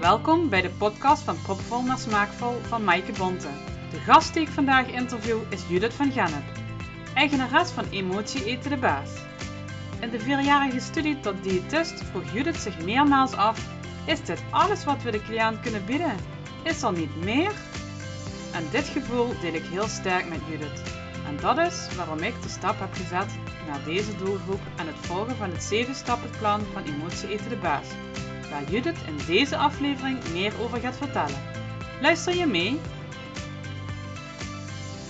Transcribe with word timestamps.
Welkom 0.00 0.48
bij 0.48 0.62
de 0.62 0.70
podcast 0.70 1.22
van 1.22 1.42
Propvol 1.42 1.82
naar 1.82 1.98
Smaakvol 1.98 2.60
van 2.62 2.84
Maaike 2.84 3.12
Bonte. 3.12 3.48
De 3.90 3.98
gast 3.98 4.34
die 4.34 4.42
ik 4.42 4.48
vandaag 4.48 4.86
interview 4.86 5.38
is 5.48 5.62
Judith 5.68 5.94
van 5.94 6.12
Gennep, 6.12 6.42
eigenares 7.14 7.70
van 7.70 7.84
Emotie 7.90 8.44
Eten 8.44 8.70
de 8.70 8.76
Baas. 8.76 9.10
In 10.00 10.10
de 10.10 10.20
vierjarige 10.20 10.80
studie 10.80 11.20
tot 11.20 11.42
diëtist 11.42 12.04
vroeg 12.04 12.32
Judith 12.32 12.56
zich 12.56 12.84
meermaals 12.84 13.32
af: 13.32 13.66
is 14.04 14.24
dit 14.24 14.42
alles 14.50 14.84
wat 14.84 15.02
we 15.02 15.10
de 15.10 15.22
cliënt 15.22 15.60
kunnen 15.60 15.84
bieden? 15.84 16.16
Is 16.62 16.82
er 16.82 16.92
niet 16.92 17.24
meer? 17.24 17.52
En 18.52 18.64
dit 18.70 18.88
gevoel 18.88 19.40
deel 19.40 19.54
ik 19.54 19.64
heel 19.64 19.88
sterk 19.88 20.28
met 20.28 20.40
Judith. 20.50 20.82
En 21.26 21.36
dat 21.40 21.58
is 21.58 21.94
waarom 21.96 22.18
ik 22.18 22.42
de 22.42 22.48
stap 22.48 22.78
heb 22.78 22.92
gezet 22.92 23.38
naar 23.66 23.84
deze 23.84 24.16
doelgroep 24.16 24.60
en 24.76 24.86
het 24.86 25.06
volgen 25.06 25.36
van 25.36 25.50
het 25.50 25.72
7-stappenplan 25.74 26.60
van 26.72 26.82
Emotie 26.84 27.28
Eten 27.28 27.48
de 27.48 27.56
Baas, 27.56 27.86
waar 28.50 28.70
Judith 28.70 28.98
in 29.06 29.16
deze 29.26 29.56
aflevering 29.56 30.28
meer 30.28 30.52
over 30.62 30.78
gaat 30.80 30.96
vertellen. 30.96 31.42
Luister 32.00 32.34
je 32.34 32.46
mee? 32.46 32.80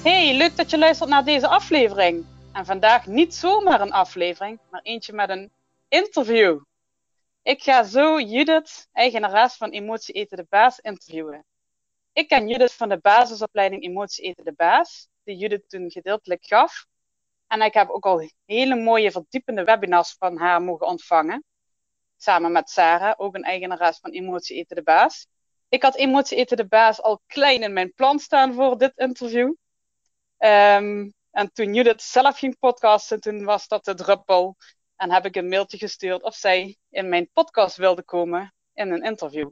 Hey, 0.02 0.36
leuk 0.36 0.56
dat 0.56 0.70
je 0.70 0.78
luistert 0.78 1.10
naar 1.10 1.24
deze 1.24 1.48
aflevering. 1.48 2.24
En 2.52 2.64
vandaag 2.64 3.06
niet 3.06 3.34
zomaar 3.34 3.80
een 3.80 3.92
aflevering, 3.92 4.58
maar 4.70 4.80
eentje 4.82 5.12
met 5.12 5.28
een 5.28 5.50
interview. 5.88 6.58
Ik 7.42 7.62
ga 7.62 7.84
zo 7.84 8.20
Judith, 8.20 8.88
eigenares 8.92 9.54
van 9.54 9.70
Emotie 9.70 10.14
Eten 10.14 10.36
de 10.36 10.46
Baas, 10.48 10.78
interviewen. 10.78 11.44
Ik 12.12 12.28
ken 12.28 12.48
Judith 12.48 12.72
van 12.72 12.88
de 12.88 12.98
basisopleiding 12.98 13.82
Emotie 13.82 14.24
Eten 14.24 14.44
de 14.44 14.52
Baas, 14.52 15.08
die 15.24 15.36
Judith 15.36 15.68
toen 15.68 15.90
gedeeltelijk 15.90 16.44
gaf. 16.44 16.86
En 17.46 17.62
ik 17.62 17.74
heb 17.74 17.88
ook 17.88 18.06
al 18.06 18.30
hele 18.44 18.74
mooie 18.74 19.10
verdiepende 19.10 19.64
webinars 19.64 20.14
van 20.18 20.38
haar 20.38 20.62
mogen 20.62 20.86
ontvangen. 20.86 21.44
Samen 22.20 22.52
met 22.52 22.70
Sarah, 22.70 23.14
ook 23.16 23.34
een 23.34 23.44
eigenares 23.44 23.98
van 23.98 24.10
Emotie 24.10 24.56
Eten 24.56 24.76
de 24.76 24.82
Baas. 24.82 25.26
Ik 25.68 25.82
had 25.82 25.96
Emotie 25.96 26.36
Eten 26.36 26.56
de 26.56 26.66
Baas 26.66 27.02
al 27.02 27.22
klein 27.26 27.62
in 27.62 27.72
mijn 27.72 27.94
plan 27.94 28.18
staan 28.18 28.54
voor 28.54 28.78
dit 28.78 28.92
interview. 28.96 29.54
Um, 30.38 31.14
en 31.30 31.52
toen 31.52 31.74
Judith 31.74 32.02
zelf 32.02 32.38
ging 32.38 32.58
podcasten, 32.58 33.20
toen 33.20 33.44
was 33.44 33.68
dat 33.68 33.84
de 33.84 33.94
druppel. 33.94 34.56
En 34.96 35.12
heb 35.12 35.24
ik 35.24 35.36
een 35.36 35.48
mailtje 35.48 35.78
gestuurd 35.78 36.22
of 36.22 36.34
zij 36.34 36.76
in 36.90 37.08
mijn 37.08 37.30
podcast 37.32 37.76
wilde 37.76 38.02
komen 38.02 38.54
in 38.74 38.90
een 38.90 39.02
interview. 39.02 39.50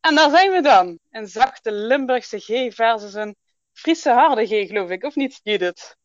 En 0.00 0.14
daar 0.14 0.30
zijn 0.30 0.50
we 0.50 0.60
dan. 0.60 0.98
Een 1.10 1.26
zachte 1.26 1.72
Limburgse 1.72 2.38
G 2.38 2.74
versus 2.74 3.14
een 3.14 3.36
Friese 3.72 4.10
harde 4.10 4.46
G, 4.46 4.66
geloof 4.66 4.90
ik. 4.90 5.04
Of 5.04 5.14
niet, 5.14 5.40
Judith? 5.42 5.96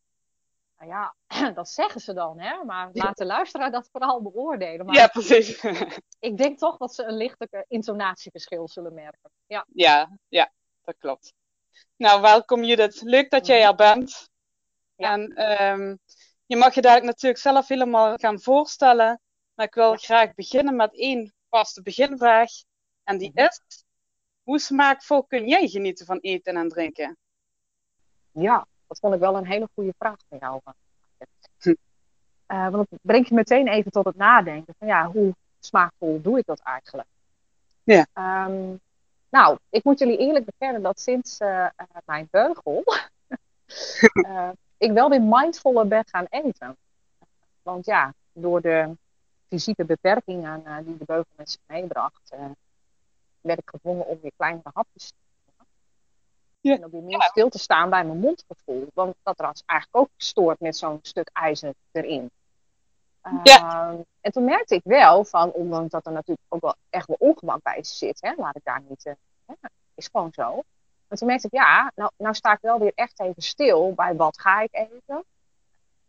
Nou 0.82 0.94
ja, 0.94 1.16
dat 1.54 1.70
zeggen 1.70 2.02
ze 2.02 2.14
dan, 2.14 2.40
hè? 2.40 2.64
Maar 2.64 2.90
laat 2.94 3.18
de 3.18 3.26
luisteraar 3.26 3.72
dat 3.72 3.90
vooral 3.92 4.22
beoordelen. 4.22 4.86
Maar 4.86 4.96
ja, 4.96 5.08
precies. 5.08 5.64
ik 6.20 6.38
denk 6.38 6.58
toch 6.58 6.78
dat 6.78 6.94
ze 6.94 7.04
een 7.04 7.18
lichte 7.18 7.66
intonatieverschil 7.68 8.68
zullen 8.68 8.94
merken. 8.94 9.32
Ja, 9.46 9.66
ja, 9.73 10.18
ja 10.28 10.52
dat 10.82 10.96
klopt. 11.00 11.34
Nou, 11.96 12.22
welkom 12.22 12.64
Judith. 12.64 13.02
Leuk 13.02 13.30
dat 13.30 13.46
jij 13.46 13.64
er 13.64 13.76
bent. 13.76 14.30
Ja. 14.96 15.12
En 15.12 15.52
um, 15.62 16.00
je 16.46 16.56
mag 16.56 16.73
je 16.73 16.82
daar 16.82 17.04
natuurlijk 17.04 17.42
zelf 17.42 17.68
helemaal 17.68 18.16
gaan 18.16 18.42
voorstellen. 18.42 19.22
Maar 19.54 19.66
ik 19.66 19.73
wil 19.73 19.95
graag 19.95 20.34
beginnen 20.34 20.76
met 20.76 20.98
één 20.98 21.34
vaste 21.50 21.82
beginvraag. 21.82 22.52
En 23.04 23.18
die 23.18 23.32
is: 23.34 23.84
hoe 24.44 24.60
smaakvol 24.60 25.23
kun 25.23 25.48
jij 25.48 25.68
genieten 25.68 26.06
van 26.06 26.20
eten 26.20 26.56
en 26.56 26.70
drinken? 26.70 27.18
Ja, 28.32 28.68
dat 28.92 29.00
vond 29.00 29.14
ik 29.14 29.20
wel 29.20 29.38
een 29.38 29.45
hele 29.45 29.70
goede 29.73 29.94
vraag 29.97 30.17
van 30.30 30.38
jou. 30.38 30.61
Hm. 31.59 31.73
Uh, 32.47 32.70
want 32.70 32.89
het 32.89 33.00
brengt 33.02 33.28
je 33.28 33.36
meteen 33.36 33.67
even 33.67 33.92
tot 33.92 34.06
het 34.06 34.16
nadenken 34.16 34.73
van 34.78 34.88
ja, 34.88 35.11
hoe 35.11 35.36
smaakvol 35.59 36.22
doe 36.22 36.38
ik 36.38 36.45
dat 36.45 36.59
eigenlijk? 36.59 37.08
Ja. 37.83 38.06
Um, 38.45 38.80
nou, 39.30 39.58
ik 39.70 39.83
moet 39.83 40.00
jullie 40.00 40.17
eerlijk 40.17 40.45
bekennen 40.45 40.82
dat 40.82 40.99
sinds 40.99 41.39
uh, 41.39 41.67
mijn 42.05 42.27
beugel 42.32 42.83
uh, 44.14 44.49
ik 44.77 44.92
wel 44.92 45.10
weer 45.10 45.21
mindfuller 45.21 45.87
ben 45.87 46.04
gaan 46.08 46.26
eten. 46.30 46.77
Want 47.61 47.86
ja, 47.86 48.14
door 48.33 48.61
de 48.61 48.98
fysieke 49.48 49.86
beperkingen 49.86 50.83
die 50.86 50.98
de 50.98 51.05
beugel 51.05 51.33
met 51.36 51.52
zich 51.52 51.61
meebracht, 51.66 52.33
werd 53.42 53.60
ik 53.60 53.70
gedwongen 53.70 54.05
om 54.05 54.20
weer 54.21 54.32
kleinere 54.36 54.70
hapjes 54.73 55.08
te 55.08 55.16
ja. 56.61 56.76
En 56.76 56.86
ook 56.86 56.92
weer 56.92 57.04
meer 57.04 57.22
stil 57.22 57.49
te 57.49 57.60
staan 57.60 57.89
bij 57.89 58.05
mijn 58.05 58.20
mondgevoel. 58.20 58.88
Want 58.94 59.16
dat 59.23 59.38
was 59.38 59.64
eigenlijk 59.66 60.04
ook 60.04 60.10
gestoord 60.17 60.60
met 60.60 60.77
zo'n 60.77 60.99
stuk 61.02 61.30
ijzer 61.33 61.73
erin. 61.92 62.32
Ja. 63.44 63.92
Uh, 63.92 63.99
en 64.22 64.32
toen 64.32 64.44
merkte 64.44 64.76
ik 64.76 64.82
wel 64.83 65.26
van, 65.26 65.52
ondanks 65.52 65.92
dat 65.92 66.05
er 66.05 66.11
natuurlijk 66.11 66.48
ook 66.49 66.61
wel 66.61 66.76
echt 66.89 67.08
wel 67.08 67.16
ongemak 67.20 67.64
bij 67.64 67.83
zit, 67.83 68.22
hè, 68.22 68.33
laat 68.38 68.55
ik 68.55 68.64
daar 68.64 68.82
niet, 68.88 69.05
uh, 69.05 69.14
is 69.95 70.10
gewoon 70.11 70.30
zo. 70.33 70.64
En 71.08 71.17
toen 71.17 71.27
merkte 71.27 71.48
ik, 71.48 71.54
ja, 71.54 71.92
nou, 71.95 72.11
nou 72.17 72.36
sta 72.36 72.52
ik 72.54 72.61
wel 72.61 72.80
weer 72.80 72.92
echt 72.95 73.20
even 73.20 73.42
stil 73.42 73.93
bij 73.93 74.16
wat 74.16 74.39
ga 74.42 74.61
ik 74.61 74.70
eten. 74.72 75.23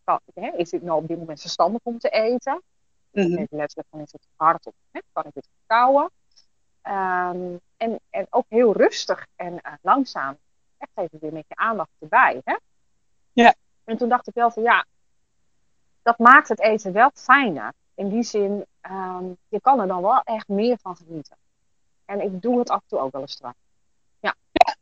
Kan, 0.05 0.21
hè, 0.35 0.51
is 0.57 0.71
dit 0.71 0.83
nou 0.83 1.03
op 1.03 1.09
dit 1.09 1.19
moment 1.19 1.41
verstandig 1.41 1.81
om 1.83 1.99
te 1.99 2.09
eten? 2.09 2.63
Mm 3.11 3.23
-hmm. 3.23 3.47
Letterlijk 3.51 3.89
van 3.91 4.01
is 4.01 4.13
het 4.13 4.27
hard 4.37 4.67
of 4.67 4.75
hè, 4.91 5.01
kan 5.13 5.25
ik 5.25 5.35
het 5.35 5.49
verkouden? 5.57 6.11
Um, 6.83 7.61
en, 7.83 8.01
en 8.11 8.27
ook 8.31 8.45
heel 8.49 8.73
rustig 8.73 9.27
en 9.37 9.53
uh, 9.53 9.73
langzaam. 9.81 10.39
Echt 10.79 10.91
even 10.95 11.19
weer 11.21 11.33
met 11.33 11.45
je 11.49 11.57
aandacht 11.57 11.91
erbij. 11.99 12.41
Hè? 12.45 12.57
Ja. 13.33 13.55
En 13.85 13.97
toen 13.97 14.09
dacht 14.09 14.27
ik 14.27 14.35
wel 14.35 14.51
van 14.51 14.63
ja, 14.63 14.85
dat 16.03 16.19
maakt 16.19 16.49
het 16.49 16.61
eten 16.61 16.93
wel 16.93 17.11
fijner. 17.15 17.73
In 17.95 18.09
die 18.09 18.23
zin, 18.23 18.67
um, 18.83 19.37
je 19.49 19.61
kan 19.61 19.81
er 19.81 19.87
dan 19.87 20.03
wel 20.03 20.21
echt 20.23 20.49
meer 20.49 20.79
van 20.83 20.97
genieten. 20.97 21.37
En 22.05 22.21
ik 22.21 22.43
doe 22.43 22.59
het 22.59 22.71
af 22.71 22.81
en 22.81 22.87
toe 22.87 22.99
ook 22.99 23.13
wel 23.13 23.21
eens 23.21 23.37
terug. 23.37 23.55
Ja. 24.21 24.35
ja. 24.53 24.77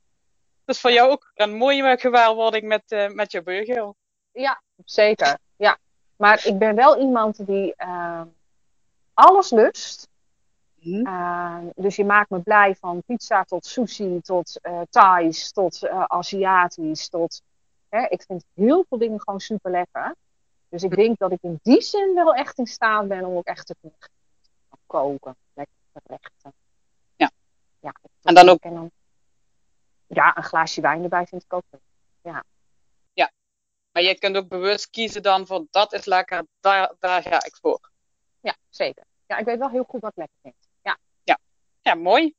Dat 0.65 0.75
is 0.75 0.81
voor 0.81 0.93
jou 0.93 1.11
ook 1.11 1.31
een 1.34 1.55
mooie 1.55 1.99
gewaarwording 1.99 2.65
met, 2.65 2.93
uh, 2.93 3.09
met 3.09 3.32
je 3.32 3.43
burger. 3.43 3.94
Ja, 4.32 4.62
zeker. 4.84 5.38
Ja. 5.56 5.78
Maar 6.17 6.47
ik 6.47 6.59
ben 6.59 6.75
wel 6.75 7.00
iemand 7.00 7.47
die 7.47 7.75
uh, 7.77 8.22
alles 9.15 9.50
lust. 9.50 10.09
Mm. 10.80 11.06
Uh, 11.06 11.58
dus 11.74 11.96
je 11.96 12.04
maakt 12.04 12.30
me 12.30 12.41
blij 12.41 12.74
van 12.74 13.02
pizza 13.06 13.44
tot 13.44 13.66
sushi, 13.66 14.20
tot 14.20 14.58
uh, 14.62 14.80
Thais, 14.91 15.52
tot 15.52 15.82
uh, 15.82 16.04
Aziatisch, 16.04 17.08
tot... 17.08 17.42
Hè, 17.88 18.06
ik 18.08 18.22
vind 18.22 18.44
heel 18.54 18.84
veel 18.88 18.98
dingen 18.98 19.20
gewoon 19.20 19.40
super 19.40 19.70
lekker. 19.70 20.14
Dus 20.69 20.82
ik 20.82 20.96
denk 20.96 21.19
dat 21.19 21.32
ik 21.32 21.38
in 21.42 21.58
die 21.62 21.82
zin 21.82 22.14
wel 22.14 22.34
echt 22.34 22.58
in 22.58 22.66
staat 22.66 23.08
ben 23.08 23.24
om 23.24 23.36
ook 23.36 23.46
echt 23.46 23.66
te 23.66 23.74
kunnen 23.80 23.98
koken. 24.86 25.36
Lekker 25.54 25.74
gerechten. 25.92 26.52
Ja. 27.16 27.30
ja 27.80 27.92
en 28.22 28.34
dan 28.34 28.48
ook... 28.48 28.60
En 28.60 28.74
dan, 28.74 28.90
ja, 30.06 30.36
een 30.36 30.42
glaasje 30.42 30.80
wijn 30.80 31.02
erbij 31.02 31.26
vind 31.26 31.42
ik 31.42 31.52
ook 31.52 31.64
leuk. 31.70 31.82
Ja. 32.22 32.44
Ja. 33.12 33.30
Maar 33.92 34.02
je 34.02 34.19
kunt 34.19 34.36
ook 34.36 34.48
bewust 34.48 34.90
kiezen 34.90 35.22
dan 35.22 35.46
voor 35.46 35.66
dat 35.70 35.92
is 35.92 36.04
lekker, 36.04 36.46
daar, 36.60 36.94
daar 36.98 37.22
ga 37.22 37.44
ik 37.44 37.56
voor. 37.60 37.90
Ja, 38.40 38.56
zeker. 38.69 39.04
Ja, 39.26 39.36
ik 39.36 39.44
weet 39.44 39.58
wel 39.58 39.70
heel 39.70 39.84
goed 39.84 40.00
wat 40.00 40.16
lekker 40.16 40.36
vind. 40.42 40.69
Ja, 41.90 41.96
mooi. 41.96 42.34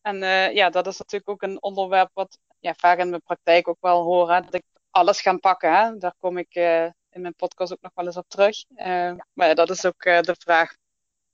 En 0.00 0.22
uh, 0.22 0.54
ja, 0.54 0.70
dat 0.70 0.86
is 0.86 0.98
natuurlijk 0.98 1.30
ook 1.30 1.42
een 1.42 1.62
onderwerp 1.62 2.10
wat 2.12 2.38
ja, 2.58 2.74
vaak 2.74 2.98
in 2.98 3.10
mijn 3.10 3.22
praktijk 3.22 3.68
ook 3.68 3.80
wel 3.80 4.02
horen. 4.02 4.44
Dat 4.44 4.54
ik 4.54 4.64
alles 4.90 5.20
ga 5.20 5.36
pakken. 5.36 5.76
Hè? 5.76 5.96
Daar 5.96 6.14
kom 6.18 6.38
ik 6.38 6.54
uh, 6.54 6.84
in 6.84 7.20
mijn 7.20 7.34
podcast 7.34 7.72
ook 7.72 7.80
nog 7.80 7.92
wel 7.94 8.06
eens 8.06 8.16
op 8.16 8.28
terug. 8.28 8.64
Uh, 8.70 8.86
ja. 8.86 9.26
Maar 9.32 9.54
dat 9.54 9.70
is 9.70 9.84
ook 9.84 10.02
de 10.02 10.36
vraag 10.38 10.74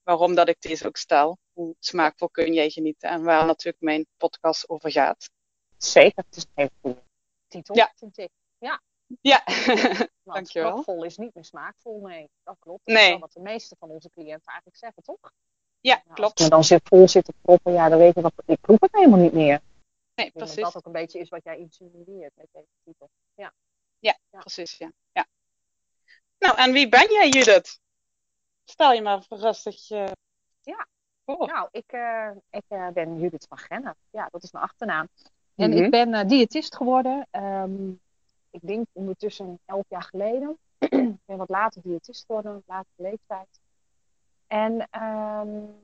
waarom 0.02 0.34
dat 0.34 0.48
ik 0.48 0.60
deze 0.60 0.86
ook 0.86 0.96
stel. 0.96 1.38
Hoe 1.52 1.74
smaakvol 1.78 2.28
kun 2.28 2.52
jij 2.52 2.70
genieten? 2.70 3.10
En 3.10 3.22
waar 3.22 3.46
natuurlijk 3.46 3.82
mijn 3.82 4.06
podcast 4.16 4.68
over 4.68 4.90
gaat. 4.90 5.30
Zeker, 5.76 6.24
het 6.26 6.36
is 6.36 6.42
een 6.42 6.50
hele 6.54 6.70
goede 6.80 7.02
titel, 7.48 7.76
ja. 7.76 7.92
vind 7.94 8.18
ik. 8.18 8.30
Ja. 8.58 8.80
Ja, 9.20 9.42
Want 9.44 10.10
dankjewel. 10.36 10.72
smaakvol 10.72 11.04
is 11.04 11.16
niet 11.16 11.34
meer 11.34 11.44
smaakvol, 11.44 12.00
nee. 12.00 12.30
Dat 12.42 12.56
klopt. 12.58 12.86
Dat 12.86 12.94
nee. 12.94 13.14
is 13.14 13.20
wat 13.20 13.32
de 13.32 13.40
meeste 13.40 13.76
van 13.78 13.90
onze 13.90 14.10
cliënten 14.10 14.46
eigenlijk 14.52 14.76
zeggen, 14.76 15.02
toch? 15.02 15.32
Ja, 15.90 16.02
nou, 16.04 16.14
klopt. 16.14 16.38
Als 16.38 16.44
je 16.44 16.50
dan 16.50 16.64
zit 16.64 16.80
vol 16.84 17.08
zit 17.08 17.24
te 17.24 17.32
proppen, 17.42 17.72
ja, 17.72 17.88
dan 17.88 17.98
weet 17.98 18.14
je 18.14 18.20
dat 18.20 18.32
ik 18.46 18.60
proef 18.60 18.80
het 18.80 18.92
helemaal 18.92 19.18
niet 19.18 19.32
meer. 19.32 19.60
Nee, 20.14 20.30
precies. 20.30 20.54
Dat 20.54 20.64
dat 20.64 20.76
ook 20.76 20.86
een 20.86 20.92
beetje 20.92 21.18
is 21.18 21.28
wat 21.28 21.44
jij 21.44 21.58
insinueert 21.58 22.32
met 22.34 22.46
deze 22.52 22.66
titel. 22.84 23.10
Ja. 23.34 23.52
Ja, 23.98 24.18
ja, 24.30 24.38
precies. 24.38 24.76
Ja. 24.76 24.92
ja. 25.12 25.26
Nou, 26.38 26.58
en 26.58 26.72
wie 26.72 26.88
ben 26.88 27.12
jij, 27.12 27.28
Judith? 27.28 27.80
Stel 28.64 28.92
je 28.92 29.02
maar 29.02 29.26
rustig 29.28 29.90
uh, 29.90 30.06
ja. 30.62 30.86
voor. 31.24 31.46
Nou, 31.46 31.68
ik, 31.70 31.92
uh, 31.92 32.30
ik 32.50 32.64
uh, 32.68 32.88
ben 32.88 33.20
Judith 33.20 33.46
van 33.48 33.58
Gennep. 33.58 33.96
Ja, 34.10 34.28
dat 34.30 34.42
is 34.42 34.52
mijn 34.52 34.64
achternaam. 34.64 35.08
En 35.54 35.70
mm 35.70 35.76
-hmm. 35.76 35.84
ik 35.84 35.90
ben 35.90 36.28
diëtist 36.28 36.76
geworden. 36.76 37.26
Um, 37.30 38.00
ik 38.50 38.60
denk 38.62 38.86
ondertussen 38.92 39.58
elf 39.64 39.84
jaar 39.88 40.02
geleden. 40.02 40.58
ik 40.78 41.24
ben 41.24 41.36
wat 41.36 41.48
later 41.48 41.82
diëtist 41.82 42.24
geworden, 42.26 42.62
latere 42.66 42.92
leeftijd. 42.96 43.60
En 44.46 44.88
um, 45.02 45.74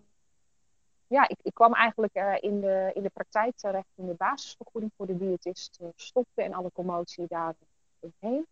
ja, 1.06 1.28
ik, 1.28 1.38
ik, 1.42 1.54
kwam 1.54 1.74
eigenlijk 1.74 2.16
uh, 2.16 2.34
in, 2.40 2.60
de, 2.60 2.90
in 2.94 3.02
de 3.02 3.10
praktijk 3.10 3.56
terecht 3.56 3.88
in 3.94 4.06
de 4.06 4.14
basisvergoeding 4.14 4.92
voor 4.96 5.06
de 5.06 5.16
diëtist. 5.16 5.78
Stopte 5.96 6.42
en 6.42 6.54
alle 6.54 6.70
commotie 6.72 7.26
daar 7.28 7.54
omheen. 8.00 8.46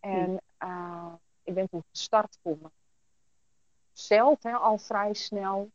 En 0.00 0.40
uh, 0.62 1.12
ik 1.42 1.54
ben 1.54 1.68
toen 1.68 1.84
gestart 1.90 2.38
voor 2.42 2.58
mezelf, 3.92 4.42
hè, 4.42 4.52
al 4.52 4.78
vrij 4.78 5.14
snel. 5.14 5.70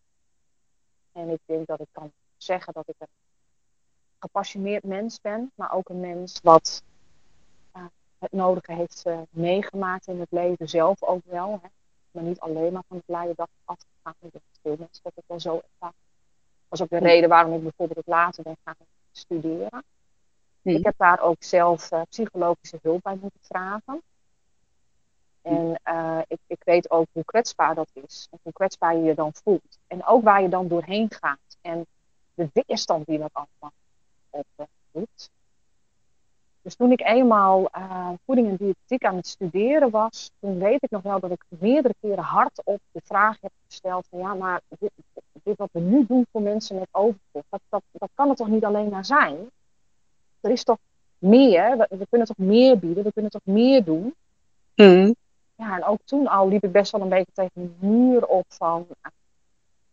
En 1.12 1.29
ik 1.29 1.39
denk 1.45 1.68
dat 1.68 1.79
ik 1.79 1.88
kan 1.91 2.12
zeggen 2.38 2.74
dat 2.74 2.88
ik 2.88 2.95
een 2.97 3.07
gepassioneerd 4.19 4.83
mens 4.83 5.21
ben, 5.21 5.51
maar 5.56 5.71
ook 5.71 5.89
een 5.89 6.00
mens 6.00 6.39
wat 6.44 6.83
uh, 7.75 7.86
het 8.19 8.31
nodige 8.31 8.74
heeft 8.74 9.03
uh, 9.07 9.21
meegemaakt 9.29 10.07
in 10.07 10.19
het 10.19 10.31
leven 10.31 10.69
zelf 10.69 11.03
ook 11.03 11.25
wel. 11.25 11.59
Hè. 11.62 11.68
Maar 12.13 12.24
niet 12.24 12.39
alleen 12.39 12.74
maar 12.74 12.83
van 12.88 12.98
de 12.98 13.04
blije 13.06 13.33
dag 13.36 13.48
afgegaan. 13.65 14.13
Ik 14.19 14.31
denk 14.31 14.33
dat 14.33 14.42
veel 14.62 14.75
mensen 14.80 15.04
dat 15.04 15.13
ook 15.15 15.24
wel 15.27 15.39
zo 15.39 15.56
ervaren. 15.56 15.95
Dat 16.69 16.80
was 16.80 16.81
ook 16.81 16.89
de 16.89 16.98
reden 16.98 17.30
waarom 17.30 17.54
ik 17.54 17.62
bijvoorbeeld 17.62 18.07
later 18.07 18.44
ben 18.44 18.57
gaan 18.63 18.75
studeren. 19.12 19.83
Mhm. 20.62 20.75
Ik 20.75 20.83
heb 20.83 20.98
daar 20.98 21.19
ook 21.19 21.44
zelf 21.44 21.92
uh, 21.92 22.01
psychologische 22.10 22.80
hulp 22.81 23.04
bij 23.04 23.18
moeten 23.21 23.39
vragen. 23.42 24.01
En 25.42 25.80
uh, 25.86 26.19
ik, 26.27 26.39
ik, 26.48 26.62
weet 26.63 26.92
ook 26.92 27.07
hoe 27.12 27.25
kwetsbaar 27.25 27.75
dat 27.75 27.89
is. 27.94 28.27
En 28.31 28.39
hoe 28.42 28.54
kwetsbaar 28.54 28.95
je 28.95 29.04
je 29.04 29.15
dan 29.15 29.33
voelt. 29.33 29.77
En 29.88 30.06
ook 30.06 30.24
waar 30.24 30.42
je 30.42 30.50
dan 30.50 30.68
doorheen 30.68 31.12
gaat. 31.19 31.57
En 31.62 31.86
de 32.33 32.50
weerstand 32.54 33.06
die 33.06 33.19
dat 33.19 33.33
allemaal 33.33 33.74
oproept. 34.30 35.30
Dus 36.63 36.75
toen 36.75 36.92
ik 36.92 37.01
eenmaal 37.01 37.69
uh, 37.77 38.10
voeding 38.25 38.48
en 38.48 38.56
diëtetiek 38.56 39.06
aan 39.06 39.15
het 39.15 39.27
studeren 39.27 39.89
was, 39.89 40.31
toen 40.39 40.60
weet 40.60 40.83
ik 40.83 40.89
nog 40.89 41.01
wel 41.01 41.19
dat 41.19 41.31
ik 41.31 41.44
meerdere 41.48 41.94
keren 42.01 42.24
hardop 42.24 42.80
de 42.92 43.01
vraag 43.04 43.38
heb 43.42 43.51
gesteld 43.68 44.07
van 44.10 44.19
ja, 44.19 44.33
maar 44.33 44.62
dit, 44.80 44.92
dit 45.44 45.57
wat 45.57 45.69
we 45.71 45.80
nu 45.80 46.06
doen 46.07 46.25
voor 46.31 46.42
mensen 46.42 46.75
met 46.75 46.88
overgewicht, 46.92 47.48
dat, 47.50 47.62
dat, 47.69 47.81
dat 47.92 48.10
kan 48.13 48.27
het 48.27 48.38
toch 48.38 48.48
niet 48.48 48.65
alleen 48.65 48.89
maar 48.89 49.06
zijn? 49.06 49.50
Er 50.42 50.51
is 50.51 50.63
toch 50.63 50.77
meer, 51.18 51.77
we, 51.77 51.88
we 51.98 52.07
kunnen 52.10 52.27
toch 52.27 52.38
meer 52.38 52.80
bieden, 52.80 53.04
we 53.04 53.13
kunnen 53.13 53.31
toch 53.31 53.45
meer 53.45 53.83
doen? 53.83 54.13
Mm. 54.75 55.15
Ja, 55.56 55.75
en 55.75 55.83
ook 55.83 56.00
toen 56.06 56.27
al 56.27 56.48
liep 56.48 56.63
ik 56.63 56.71
best 56.71 56.92
wel 56.92 57.01
een 57.01 57.10
beetje 57.10 57.33
tegen 57.33 57.62
een 57.62 57.75
muur 57.80 58.25
op 58.27 58.45
van 58.48 58.88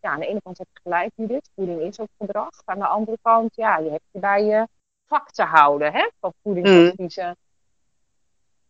ja, 0.00 0.10
aan 0.10 0.20
de 0.20 0.26
ene 0.26 0.40
kant 0.42 0.58
heb 0.58 0.66
je 0.72 0.80
gelijk, 0.82 1.10
Judith, 1.14 1.50
voeding 1.54 1.80
is 1.80 2.00
ook 2.00 2.08
gedrag. 2.18 2.50
Aan 2.64 2.78
de 2.78 2.86
andere 2.86 3.18
kant, 3.22 3.56
ja, 3.56 3.78
je 3.78 3.90
hebt 3.90 4.04
je 4.10 4.18
bij 4.18 4.44
je 4.44 4.66
vak 5.10 5.30
te 5.30 5.42
houden, 5.42 5.92
hè, 5.92 6.08
van 6.20 6.32
voedingsadviezen. 6.42 7.26
Mm. 7.26 7.36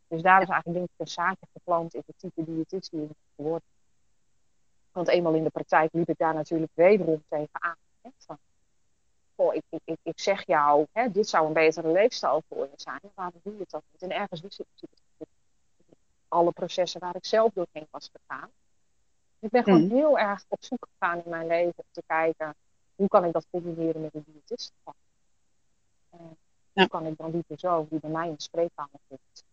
Dus 0.08 0.22
daar 0.22 0.42
is 0.42 0.48
eigenlijk 0.48 0.78
denk 0.78 0.84
ik 0.84 1.06
een 1.06 1.12
zaadje 1.12 1.46
geplant 1.52 1.94
in 1.94 2.02
het 2.06 2.18
type 2.18 2.44
diëtist 2.44 2.90
die 2.90 3.02
ik 3.02 3.16
geworden. 3.36 3.68
Want 4.92 5.08
eenmaal 5.08 5.34
in 5.34 5.44
de 5.44 5.50
praktijk 5.50 5.92
liep 5.92 6.08
ik 6.08 6.18
daar 6.18 6.34
natuurlijk 6.34 6.72
wederom 6.74 7.24
tegenaan. 7.28 7.76
Hè, 8.00 8.10
van, 8.18 8.38
oh, 9.34 9.54
ik, 9.54 9.62
ik, 9.68 9.80
ik, 9.84 9.98
ik 10.02 10.20
zeg 10.20 10.46
jou, 10.46 10.86
hè, 10.92 11.10
dit 11.10 11.28
zou 11.28 11.46
een 11.46 11.52
betere 11.52 11.92
leefstijl 11.92 12.42
voor 12.48 12.64
je 12.64 12.72
zijn. 12.76 13.00
Waarom 13.14 13.40
doe 13.42 13.52
je 13.52 13.60
het 13.60 13.70
dan 13.70 13.82
niet? 13.92 14.02
En 14.02 14.10
ergens 14.10 14.40
wist 14.40 14.60
ik 14.60 14.66
natuurlijk 14.72 15.00
alle 16.28 16.52
processen 16.52 17.00
waar 17.00 17.16
ik 17.16 17.24
zelf 17.24 17.52
doorheen 17.52 17.86
was 17.90 18.10
gegaan. 18.12 18.50
Ik 19.38 19.50
ben 19.50 19.62
gewoon 19.62 19.82
mm. 19.84 19.90
heel 19.90 20.18
erg 20.18 20.44
op 20.48 20.64
zoek 20.64 20.86
gegaan 20.92 21.24
in 21.24 21.30
mijn 21.30 21.46
leven 21.46 21.74
om 21.76 21.90
te 21.90 22.02
kijken 22.06 22.54
hoe 22.94 23.08
kan 23.08 23.24
ik 23.24 23.32
dat 23.32 23.46
combineren 23.50 24.00
met 24.00 24.14
een 24.14 24.24
diëtist. 24.26 24.72
Hoe 26.72 26.88
kan 26.88 27.06
ik 27.06 27.16
dan 27.16 27.30
die 27.30 27.44
persoon 27.46 27.86
die 27.90 28.00
bij 28.00 28.10
mij 28.10 28.28
in 28.28 28.34
de 28.34 28.42
spreekkamer 28.42 29.00
zit, 29.08 29.44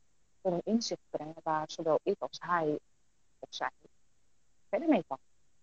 voor 0.42 0.52
een 0.52 0.62
inzicht 0.64 1.02
brengen 1.10 1.36
waar 1.44 1.72
zowel 1.72 2.00
ik 2.04 2.16
als 2.20 2.38
hij 2.42 2.80
of 3.40 3.48
zij 3.50 3.70
verder 4.70 4.90
mee 4.90 5.04
kan. 5.08 5.18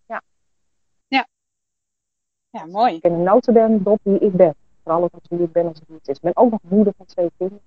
Ja. 0.05 0.21
Ja. 1.07 1.27
Ja, 2.49 2.65
mooi. 2.65 2.95
Ik 2.95 3.01
ben 3.01 3.11
een 3.11 3.23
notenben 3.23 3.83
dop 3.83 3.99
wie 4.03 4.19
ik 4.19 4.31
ben. 4.31 4.55
Vooral 4.83 5.03
ook 5.03 5.11
wie 5.29 5.39
ik 5.39 5.51
ben 5.51 5.67
als 5.67 5.79
diëtist. 5.79 6.17
Ik 6.17 6.33
ben 6.33 6.35
ook 6.35 6.51
nog 6.51 6.61
moeder 6.63 6.93
van 6.97 7.05
twee 7.05 7.31
kinderen. 7.37 7.63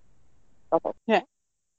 Dat 0.69 0.85
ook. 0.85 0.95
Ja. 1.05 1.25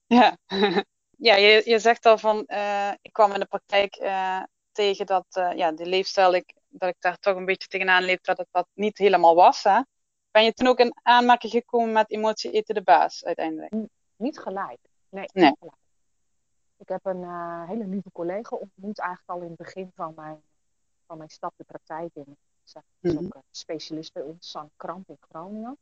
Ja. 0.06 0.38
ja, 1.30 1.36
je, 1.36 1.62
je 1.66 1.80
zegt 1.80 2.06
al 2.06 2.18
van, 2.18 2.44
uh, 2.48 2.92
ik 3.02 3.14
kwam 3.14 3.32
in 3.32 3.40
de 3.40 3.46
praktijk 3.46 4.00
uh, 4.00 4.44
tegen 4.72 5.06
dat 5.06 5.26
uh, 5.38 5.52
ja, 5.54 5.72
de 5.72 5.86
leefstijl, 5.86 6.34
ik, 6.34 6.54
dat 6.68 6.90
ik 6.90 6.96
daar 7.00 7.18
toch 7.18 7.36
een 7.36 7.46
beetje 7.46 7.68
tegenaan 7.68 8.04
leef, 8.04 8.22
dat 8.22 8.38
het 8.38 8.48
dat 8.52 8.68
niet 8.74 8.98
helemaal 8.98 9.36
was. 9.36 9.64
Hè? 9.64 9.82
Ben 10.32 10.44
je 10.44 10.54
toen 10.54 10.68
ook 10.68 10.80
in 10.80 10.96
aanmerking 11.04 11.52
gekomen 11.52 11.92
met 11.92 12.12
emotie 12.12 12.52
eten 12.52 12.76
de 12.76 12.82
baas 12.84 13.24
uiteindelijk? 13.26 13.74
Niet 14.16 14.40
gelijk. 14.40 14.80
Nee, 15.10 15.30
nee. 15.34 15.46
Niet 15.46 15.58
gelijk. 15.60 15.78
Ik 16.78 16.88
heb 16.90 17.06
een 17.06 17.22
uh, 17.22 17.68
hele 17.68 17.86
lieve 17.88 18.12
collega 18.12 18.56
ontmoet 18.56 19.00
eigenlijk 19.00 19.30
al 19.30 19.42
in 19.42 19.48
het 19.48 19.58
begin 19.58 19.92
van 19.96 20.14
mijn, 20.16 20.42
van 21.06 21.18
mijn 21.18 21.30
stap 21.30 21.54
de 21.58 21.64
praktijk 21.64 22.10
in. 22.14 22.38
Zij 22.64 22.82
is 23.00 23.14
Mhm. 23.14 23.26
ook 23.26 23.36
een 23.36 23.42
specialist 23.52 24.14
bij 24.14 24.24
ons, 24.24 24.50
San 24.50 24.70
Kramp 24.76 25.10
in 25.10 25.18
Groningen. 25.30 25.78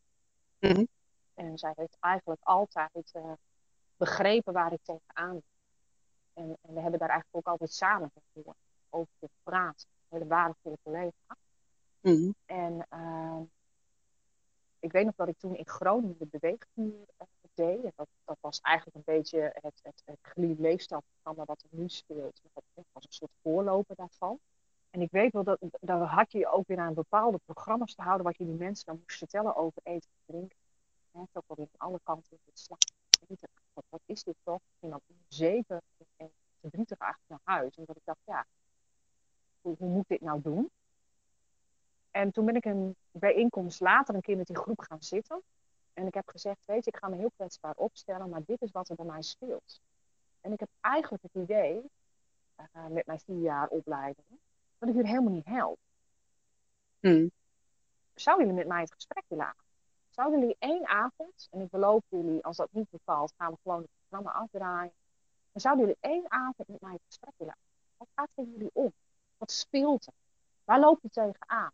Mhm. 0.59 0.85
En 1.33 1.57
zij 1.57 1.73
heeft 1.75 1.97
eigenlijk 1.99 2.41
altijd 2.43 3.11
uh, 3.15 3.31
begrepen 3.97 4.53
waar 4.53 4.73
ik 4.73 4.79
tegenaan 4.83 5.33
liep. 5.33 5.43
En, 6.33 6.57
en 6.61 6.73
we 6.73 6.79
hebben 6.79 6.99
daar 6.99 7.09
eigenlijk 7.09 7.47
ook 7.47 7.51
altijd 7.51 7.73
samen 7.73 8.11
over 8.89 9.11
te 9.19 9.29
praten. 9.43 9.87
Een 9.89 10.17
hele 10.17 10.29
waardevolle 10.29 10.77
collega. 10.83 11.37
Mhm. 11.99 12.31
En 12.45 12.87
uh, 12.93 13.39
ik 14.79 14.91
weet 14.91 15.05
nog 15.05 15.15
dat 15.15 15.27
ik 15.27 15.37
toen 15.37 15.55
in 15.55 15.67
Groningen 15.67 16.17
de 16.17 16.25
beweegvuur 16.25 16.93
uh, 16.93 17.27
deed. 17.53 17.83
En 17.83 17.91
dat, 17.95 18.07
dat 18.25 18.37
was 18.41 18.59
eigenlijk 18.61 18.97
een 18.97 19.15
beetje 19.15 19.51
het, 19.53 19.79
het, 19.81 20.01
het 20.05 20.59
leefstijlprogramma 20.59 21.45
wat 21.45 21.61
er 21.61 21.69
nu 21.79 21.89
speelt. 21.89 22.41
Dat 22.53 22.63
was 22.91 23.03
een 23.03 23.11
soort 23.11 23.31
voorloper 23.41 23.95
daarvan. 23.95 24.39
En 24.89 25.01
ik 25.01 25.11
weet 25.11 25.31
wel 25.31 25.43
dat 25.43 25.59
daar 25.81 25.99
had 25.99 26.31
je 26.31 26.47
ook 26.47 26.67
weer 26.67 26.79
aan 26.79 26.93
bepaalde 26.93 27.39
programma's 27.45 27.95
te 27.95 28.01
houden, 28.01 28.25
wat 28.25 28.37
je 28.37 28.45
die 28.45 28.53
mensen 28.53 28.85
dan 28.85 28.99
moest 29.01 29.17
vertellen 29.17 29.55
over 29.55 29.81
eten 29.83 30.09
en 30.15 30.23
drinken. 30.25 30.57
He, 31.11 31.19
ook 31.19 31.43
al 31.47 31.55
weer 31.55 31.67
van 31.71 31.87
alle 31.87 31.99
kanten 32.03 32.39
het 32.45 32.59
slag. 32.59 32.77
Wat, 33.73 33.83
wat 33.89 34.01
is 34.05 34.23
dit 34.23 34.35
toch? 34.43 34.59
Ik 34.59 34.77
ging 34.79 34.91
dan 34.91 35.01
zeker 35.27 35.81
en 36.15 36.31
verdrietig 36.59 36.97
eigenlijk 36.97 37.31
naar 37.31 37.55
huis. 37.55 37.75
Omdat 37.75 37.95
ik 37.95 38.01
dacht, 38.05 38.19
ja, 38.23 38.45
hoe, 39.61 39.75
hoe 39.77 39.89
moet 39.89 40.01
ik 40.01 40.07
dit 40.07 40.21
nou 40.21 40.41
doen? 40.41 40.69
En 42.17 42.31
toen 42.31 42.45
ben 42.45 42.55
ik 42.55 42.65
een 42.65 42.95
bijeenkomst 43.11 43.79
later 43.79 44.15
een 44.15 44.21
keer 44.21 44.37
met 44.37 44.47
die 44.47 44.55
groep 44.55 44.79
gaan 44.79 45.01
zitten. 45.01 45.43
En 45.93 46.07
ik 46.07 46.13
heb 46.13 46.29
gezegd, 46.29 46.65
weet 46.65 46.85
je, 46.85 46.91
ik 46.91 46.97
ga 46.97 47.07
me 47.07 47.15
heel 47.15 47.31
kwetsbaar 47.35 47.75
opstellen, 47.75 48.29
maar 48.29 48.43
dit 48.45 48.61
is 48.61 48.71
wat 48.71 48.89
er 48.89 48.95
bij 48.95 49.05
mij 49.05 49.21
speelt. 49.21 49.81
En 50.41 50.51
ik 50.51 50.59
heb 50.59 50.69
eigenlijk 50.81 51.23
het 51.23 51.33
idee, 51.43 51.83
uh, 52.57 52.87
met 52.87 53.05
mijn 53.05 53.19
vier 53.19 53.41
jaar 53.41 53.67
opleiding, 53.67 54.27
dat 54.77 54.89
ik 54.89 54.95
jullie 54.95 55.09
helemaal 55.09 55.33
niet 55.33 55.45
help. 55.45 55.79
Hmm. 56.99 57.31
Zouden 58.13 58.45
jullie 58.45 58.61
met 58.61 58.71
mij 58.73 58.81
het 58.81 58.93
gesprek 58.93 59.23
willen 59.27 59.45
aan? 59.45 59.63
Zouden 60.09 60.39
jullie 60.39 60.55
één 60.59 60.87
avond, 60.87 61.47
en 61.51 61.61
ik 61.61 61.69
beloof 61.69 62.03
jullie, 62.09 62.45
als 62.45 62.57
dat 62.57 62.71
niet 62.71 62.89
bevalt, 62.89 63.33
gaan 63.37 63.51
we 63.51 63.57
gewoon 63.63 63.81
het 63.81 63.91
programma 63.99 64.39
afdraaien. 64.39 64.93
Dan 65.51 65.61
zouden 65.61 65.85
jullie 65.85 66.15
één 66.15 66.31
avond 66.31 66.67
met 66.67 66.81
mij 66.81 66.93
het 66.93 67.03
gesprek 67.05 67.33
willen 67.37 67.53
aan? 67.53 67.69
Wat 67.97 68.07
gaat 68.15 68.29
er 68.35 68.43
jullie 68.43 68.71
om? 68.73 68.93
Wat 69.37 69.51
speelt 69.51 70.07
er? 70.07 70.13
Waar 70.63 70.79
loop 70.79 70.99
je 71.01 71.09
tegenaan? 71.09 71.71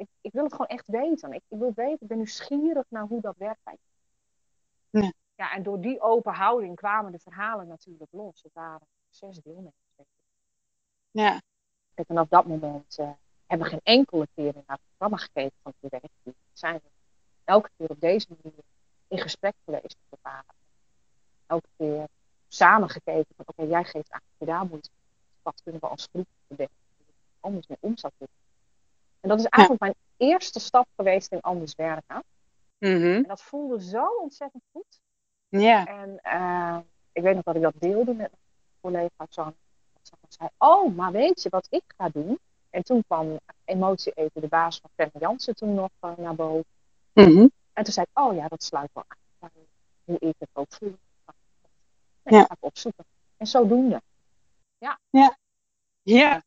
Ik, 0.00 0.08
ik 0.20 0.32
wil 0.32 0.42
het 0.42 0.52
gewoon 0.52 0.66
echt 0.66 0.86
weten. 0.86 1.32
Ik, 1.32 1.42
ik 1.48 1.58
wil 1.58 1.72
weten, 1.74 1.98
ik 2.00 2.08
ben 2.08 2.16
nieuwsgierig 2.16 2.84
naar 2.88 3.06
hoe 3.06 3.20
dat 3.20 3.36
werkt 3.36 3.60
bij 3.62 3.76
je. 3.80 5.00
Ja. 5.00 5.12
ja, 5.34 5.52
en 5.52 5.62
door 5.62 5.80
die 5.80 6.00
open 6.00 6.32
houding 6.32 6.76
kwamen 6.76 7.12
de 7.12 7.18
verhalen 7.18 7.66
natuurlijk 7.66 8.12
los. 8.12 8.42
Het 8.42 8.52
waren 8.52 8.86
zes 9.08 9.38
deelnemers. 9.38 9.74
Ja. 11.10 11.40
En 11.94 12.04
vanaf 12.06 12.28
dat 12.28 12.46
moment 12.46 12.98
uh, 12.98 13.10
hebben 13.46 13.66
we 13.66 13.72
geen 13.72 13.96
enkele 13.96 14.28
keer 14.34 14.52
naar 14.52 14.62
het 14.66 14.80
programma 14.86 15.16
gekeken 15.16 15.58
van 15.62 15.72
de 15.80 15.88
werkgroep. 15.88 16.34
Zijn 16.52 16.74
we 16.74 16.90
elke 17.44 17.70
keer 17.76 17.90
op 17.90 18.00
deze 18.00 18.26
manier 18.28 18.58
in 19.08 19.18
gesprek 19.18 19.54
geweest 19.64 19.96
met 20.08 20.20
elkaar. 20.22 20.44
Elke 21.46 21.68
keer 21.76 22.06
samen 22.48 22.88
gekeken 22.88 23.34
van 23.36 23.44
oké, 23.46 23.60
okay, 23.60 23.70
jij 23.70 23.84
geeft 23.84 24.10
aan 24.10 24.20
je 24.38 24.46
daar 24.46 24.66
moeite 24.66 24.90
Wat 25.42 25.62
kunnen 25.62 25.80
we 25.80 25.86
als 25.86 26.08
groep 26.12 26.28
bedenken? 26.46 26.74
Anders 27.40 27.66
mee 27.66 27.78
om 27.80 27.96
zou 27.96 28.12
kunnen. 28.18 28.39
En 29.20 29.28
dat 29.28 29.38
is 29.38 29.46
eigenlijk 29.46 29.84
ja. 29.84 29.92
mijn 30.16 30.30
eerste 30.30 30.60
stap 30.60 30.88
geweest 30.96 31.32
in 31.32 31.40
anders 31.40 31.74
werken. 31.74 32.22
Mm 32.78 33.00
-hmm. 33.00 33.14
En 33.14 33.22
dat 33.22 33.42
voelde 33.42 33.82
zo 33.82 34.06
ontzettend 34.22 34.62
goed. 34.72 35.00
Ja. 35.48 35.86
En 35.86 36.20
uh, 36.24 36.78
ik 37.12 37.22
weet 37.22 37.34
nog 37.34 37.44
dat 37.44 37.54
ik 37.54 37.62
dat 37.62 37.74
deelde 37.78 38.14
met 38.14 38.16
mijn 38.16 38.30
collega 38.80 39.26
Jan. 39.28 39.54
zei, 40.28 40.48
oh, 40.58 40.96
maar 40.96 41.12
weet 41.12 41.42
je 41.42 41.48
wat 41.48 41.66
ik 41.70 41.82
ga 41.96 42.08
doen? 42.08 42.38
En 42.70 42.82
toen 42.82 43.04
kwam 43.06 43.38
emotie 43.64 44.12
even 44.12 44.40
de 44.40 44.48
baas 44.48 44.80
van 44.80 44.90
Femme 44.94 45.12
Jansen 45.18 45.54
toen 45.54 45.74
nog 45.74 45.90
uh, 46.00 46.16
naar 46.16 46.34
boven. 46.34 46.64
Mm 47.12 47.24
-hmm. 47.24 47.50
En 47.72 47.84
toen 47.84 47.92
zei 47.92 48.06
ik, 48.10 48.22
oh 48.22 48.34
ja, 48.34 48.48
dat 48.48 48.62
sluit 48.62 48.90
wel 48.92 49.04
aan. 49.38 49.50
Hoe 50.04 50.18
ik 50.18 50.34
het 50.38 50.48
ook 50.52 50.72
voel. 50.72 50.96
En 52.22 52.34
ja. 52.34 52.38
dat 52.38 52.46
ga 52.46 52.54
ik 52.54 52.64
opzoeken. 52.64 53.04
En 53.36 53.46
zodoende. 53.46 54.02
Ja. 54.78 54.98
Ja. 55.10 55.36
Ja. 56.02 56.42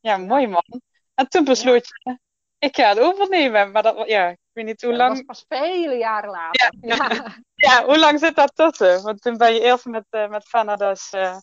Ja, 0.00 0.16
mooi 0.16 0.46
man. 0.46 0.80
En 1.18 1.28
toen 1.28 1.44
besloot 1.44 1.88
ja. 2.02 2.12
je, 2.12 2.18
ik 2.66 2.76
ga 2.76 2.88
het 2.88 2.98
overnemen. 2.98 3.70
Maar 3.70 3.82
dat, 3.82 4.08
ja, 4.08 4.28
ik 4.28 4.38
weet 4.52 4.64
niet 4.64 4.82
hoe 4.82 4.96
lang. 4.96 5.16
Dat 5.16 5.26
was 5.26 5.44
pas 5.44 5.58
vele 5.58 5.96
jaren 5.96 6.30
later. 6.30 6.72
Ja. 6.80 7.34
Ja. 7.54 7.84
hoe 7.88 7.98
lang 7.98 8.18
zit 8.18 8.36
dat 8.36 8.54
tussen? 8.54 9.02
Want 9.02 9.22
toen 9.22 9.36
ben 9.36 9.54
je 9.54 9.60
eerst 9.60 9.84
met, 9.84 10.04
uh, 10.10 10.28
met 10.28 10.44
Fenna, 10.44 10.76
dus 10.76 11.12
uh, 11.12 11.38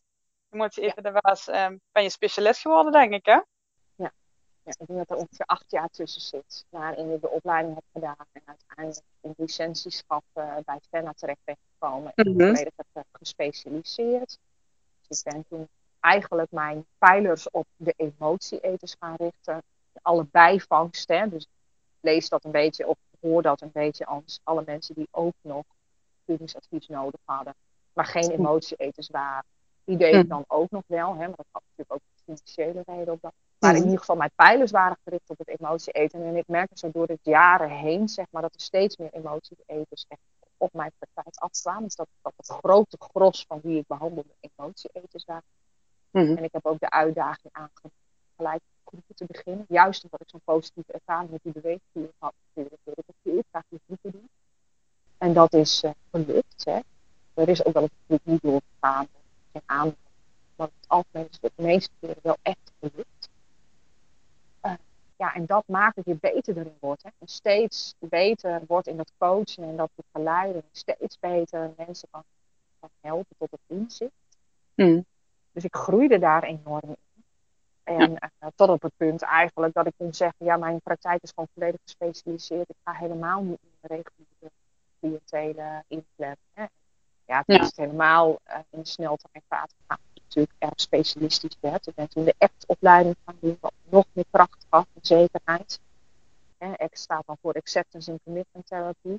moet 0.50 0.76
je 0.76 0.82
even 0.82 1.04
de 1.04 1.10
uh, 1.50 1.68
ben 1.92 2.04
je 2.04 2.10
specialist 2.10 2.62
geworden, 2.62 2.92
denk 2.92 3.14
ik, 3.14 3.26
hè? 3.26 3.32
Ja. 3.32 4.12
ja, 4.64 4.72
ik 4.78 4.88
denk 4.88 5.00
dat 5.00 5.10
er 5.10 5.16
ongeveer 5.16 5.46
acht 5.46 5.72
jaar 5.72 5.90
tussen 5.90 6.22
zit. 6.22 6.66
Waarin 6.70 7.14
ik 7.14 7.22
de 7.22 7.30
opleiding 7.30 7.76
heb 7.76 7.86
gedaan 7.94 8.26
en 8.32 8.42
uiteindelijk 8.46 9.06
in 9.22 9.34
licentieschap 9.38 10.24
uh, 10.34 10.56
bij 10.66 10.80
Fenna 10.90 11.14
terecht 11.14 11.42
ben 11.44 11.58
gekomen. 11.72 12.12
En 12.16 12.32
Mhm. 12.32 12.40
volledig 12.40 12.74
heb 12.94 13.06
gespecialiseerd. 13.12 14.38
Dus 15.08 15.22
ik 15.24 15.32
ben 15.32 15.46
toen 15.50 15.70
eigenlijk 16.06 16.52
mijn 16.52 16.86
pijlers 16.98 17.50
op 17.50 17.66
de 17.76 17.94
emotie-eters 17.98 18.96
gaan 19.00 19.16
richten. 19.18 19.62
alle 20.02 20.26
bijvangsten. 20.32 21.30
Dus 21.30 21.48
lees 22.00 22.30
dat 22.30 22.44
een 22.44 22.52
beetje 22.52 22.88
of 22.88 22.98
hoor 23.20 23.42
dat 23.42 23.62
een 23.62 23.72
beetje 23.74 24.06
als 24.06 24.40
alle 24.44 24.64
mensen 24.66 24.96
die 24.96 25.08
ook 25.12 25.34
nog 25.42 25.64
voedingsadvies 26.26 26.88
nodig 26.88 27.20
hadden, 27.26 27.56
maar 27.94 28.06
geen 28.06 28.30
emotieeters 28.30 29.10
waren. 29.10 29.46
Die 29.84 29.98
deed 29.98 30.14
ik 30.14 30.22
hm. 30.22 30.28
dan 30.28 30.44
ook 30.48 30.72
nog 30.72 30.84
wel, 30.88 31.12
hè, 31.12 31.28
maar 31.28 31.36
dat 31.36 31.46
had 31.52 31.62
natuurlijk 31.70 31.94
ook 31.94 32.24
financiële 32.24 32.84
reden 32.86 33.14
op 33.14 33.22
dat. 33.22 33.34
Maar 33.60 33.72
in 33.72 33.78
hm. 33.78 33.84
ieder 33.84 34.00
geval, 34.00 34.16
mijn 34.16 34.32
pijlers 34.36 34.72
waren 34.72 34.98
gericht 35.04 35.30
op 35.30 35.38
het 35.38 35.60
emotie-eten. 35.60 36.24
En 36.24 36.36
ik 36.36 36.48
merkte 36.48 36.78
zo 36.78 36.92
door 36.92 37.08
de 37.08 37.20
jaren 37.22 37.70
heen, 37.70 38.10
zeg 38.10 38.26
maar, 38.30 38.42
dat 38.42 38.54
er 38.54 38.62
steeds 38.62 38.98
meer 38.98 39.14
emotie-eters 39.14 40.06
echt 40.08 40.22
op 40.58 40.74
mijn 40.74 40.92
praktijk 40.98 41.36
afkwamen. 41.36 41.84
Dus 41.84 41.96
dat, 41.96 42.08
dat 42.22 42.34
het 42.36 42.48
grote 42.48 42.98
gros 43.00 43.46
van 43.48 43.60
wie 43.64 43.80
ik 43.80 43.88
behandelde 43.88 44.36
emotie-eters 44.56 45.26
waren. 45.26 45.44
Mhm. 46.16 46.38
En 46.38 46.44
ik 46.44 46.52
heb 46.52 46.66
ook 46.66 46.80
de 46.80 46.90
uitdaging 46.90 47.54
aangenomen 47.54 47.98
gelijk 48.36 48.62
groepen 48.86 49.16
te 49.16 49.26
beginnen. 49.26 49.66
Juist 49.70 50.04
omdat 50.04 50.22
ik 50.22 50.30
zo'n 50.30 50.42
positieve 50.44 50.92
ervaring 50.92 51.32
met 51.32 51.40
die 51.44 51.52
beweging 51.52 52.12
had. 52.18 52.34
Natuurlijk 52.48 52.82
wil 52.84 52.94
ik 52.98 53.04
het 53.06 53.16
heel 53.22 53.44
graag 53.50 53.64
die 53.70 53.80
groepen 53.86 54.12
doen. 54.12 54.30
En 55.18 55.34
dat 55.34 55.54
is 55.54 55.84
uh, 55.84 55.92
gelukt. 56.12 56.66
Hè. 56.66 56.80
Er 57.34 57.50
is 57.50 57.66
ook 57.66 57.74
wel 57.74 57.84
een 57.84 57.90
groep 58.06 58.20
niet 58.24 58.42
doorgegaan. 58.42 59.08
Geen 59.52 59.62
aandacht. 59.66 59.98
Maar 60.56 60.68
het 60.68 60.88
algemeen 60.88 61.28
is 61.30 61.38
het 61.42 61.52
de 61.56 61.64
meeste 61.64 61.92
keren 62.00 62.20
wel 62.22 62.38
echt 62.42 62.72
gelukt. 62.80 63.30
Uh, 64.66 64.74
ja, 65.16 65.34
en 65.34 65.46
dat 65.46 65.64
maakt 65.68 65.96
dat 65.96 66.06
je 66.06 66.16
beter 66.16 66.58
erin 66.58 66.78
wordt. 66.80 67.04
Hè. 67.04 67.10
En 67.20 67.28
steeds 67.28 67.96
beter 68.00 68.62
wordt 68.68 68.88
in 68.88 68.98
dat 68.98 69.12
coachen 69.18 69.64
en 69.64 69.76
dat 69.76 69.90
begeleiden. 69.96 70.64
Steeds 70.72 71.20
beter 71.20 71.74
mensen 71.78 72.08
kan, 72.12 72.24
kan 72.80 72.90
helpen 73.02 73.36
tot 73.38 73.52
het 73.52 73.62
inzicht. 73.68 74.12
Mm. 74.76 75.06
Dus 75.56 75.64
ik 75.64 75.76
groeide 75.76 76.20
daar 76.20 76.44
enorm 76.44 76.90
in. 76.90 76.98
En 77.84 78.12
uh, 78.12 78.50
tot 78.56 78.70
op 78.70 78.82
het 78.82 78.92
punt 78.98 79.22
eigenlijk 79.22 79.74
dat 79.74 79.86
ik 79.86 79.94
kon 79.98 80.14
zeggen, 80.14 80.46
ja, 80.46 80.58
mijn 80.58 80.82
praktijk 80.82 81.24
is 81.24 81.30
gewoon 81.30 81.48
volledig 81.54 81.80
gespecialiseerd. 81.84 82.70
Ik 82.70 82.76
ga 82.84 82.94
helemaal 82.94 83.42
niet 83.42 83.60
in 83.62 83.70
de 83.82 83.88
reguliere 83.88 84.52
cliëntelen 85.00 85.86
inplannen. 85.88 86.38
Hè. 86.54 86.66
Ja, 87.26 87.44
het 87.46 87.62
is 87.62 87.76
helemaal 87.76 88.40
uh, 88.48 88.56
in 88.70 88.80
de 88.80 88.88
sneltreinvaart 88.88 89.74
gegaan. 89.78 90.00
Natuurlijk 90.14 90.56
erg 90.58 90.74
specialistisch 90.76 91.58
werd. 91.60 91.88
Ik 91.88 91.96
ben 91.96 92.10
toen 92.10 92.24
de 92.24 92.36
ACT-opleiding 92.38 93.16
gaan 93.26 93.38
doen, 93.40 93.58
wat 93.60 93.74
nog 93.90 94.06
meer 94.14 94.26
kracht 94.32 94.66
gaf 94.70 94.86
en 94.94 95.06
zekerheid. 95.06 95.80
ACT 96.58 97.00
staat 97.00 97.26
dan 97.26 97.38
voor 97.42 97.54
Acceptance 97.54 98.12
and 98.12 98.20
Commitment 98.24 98.68
Therapy. 98.68 99.18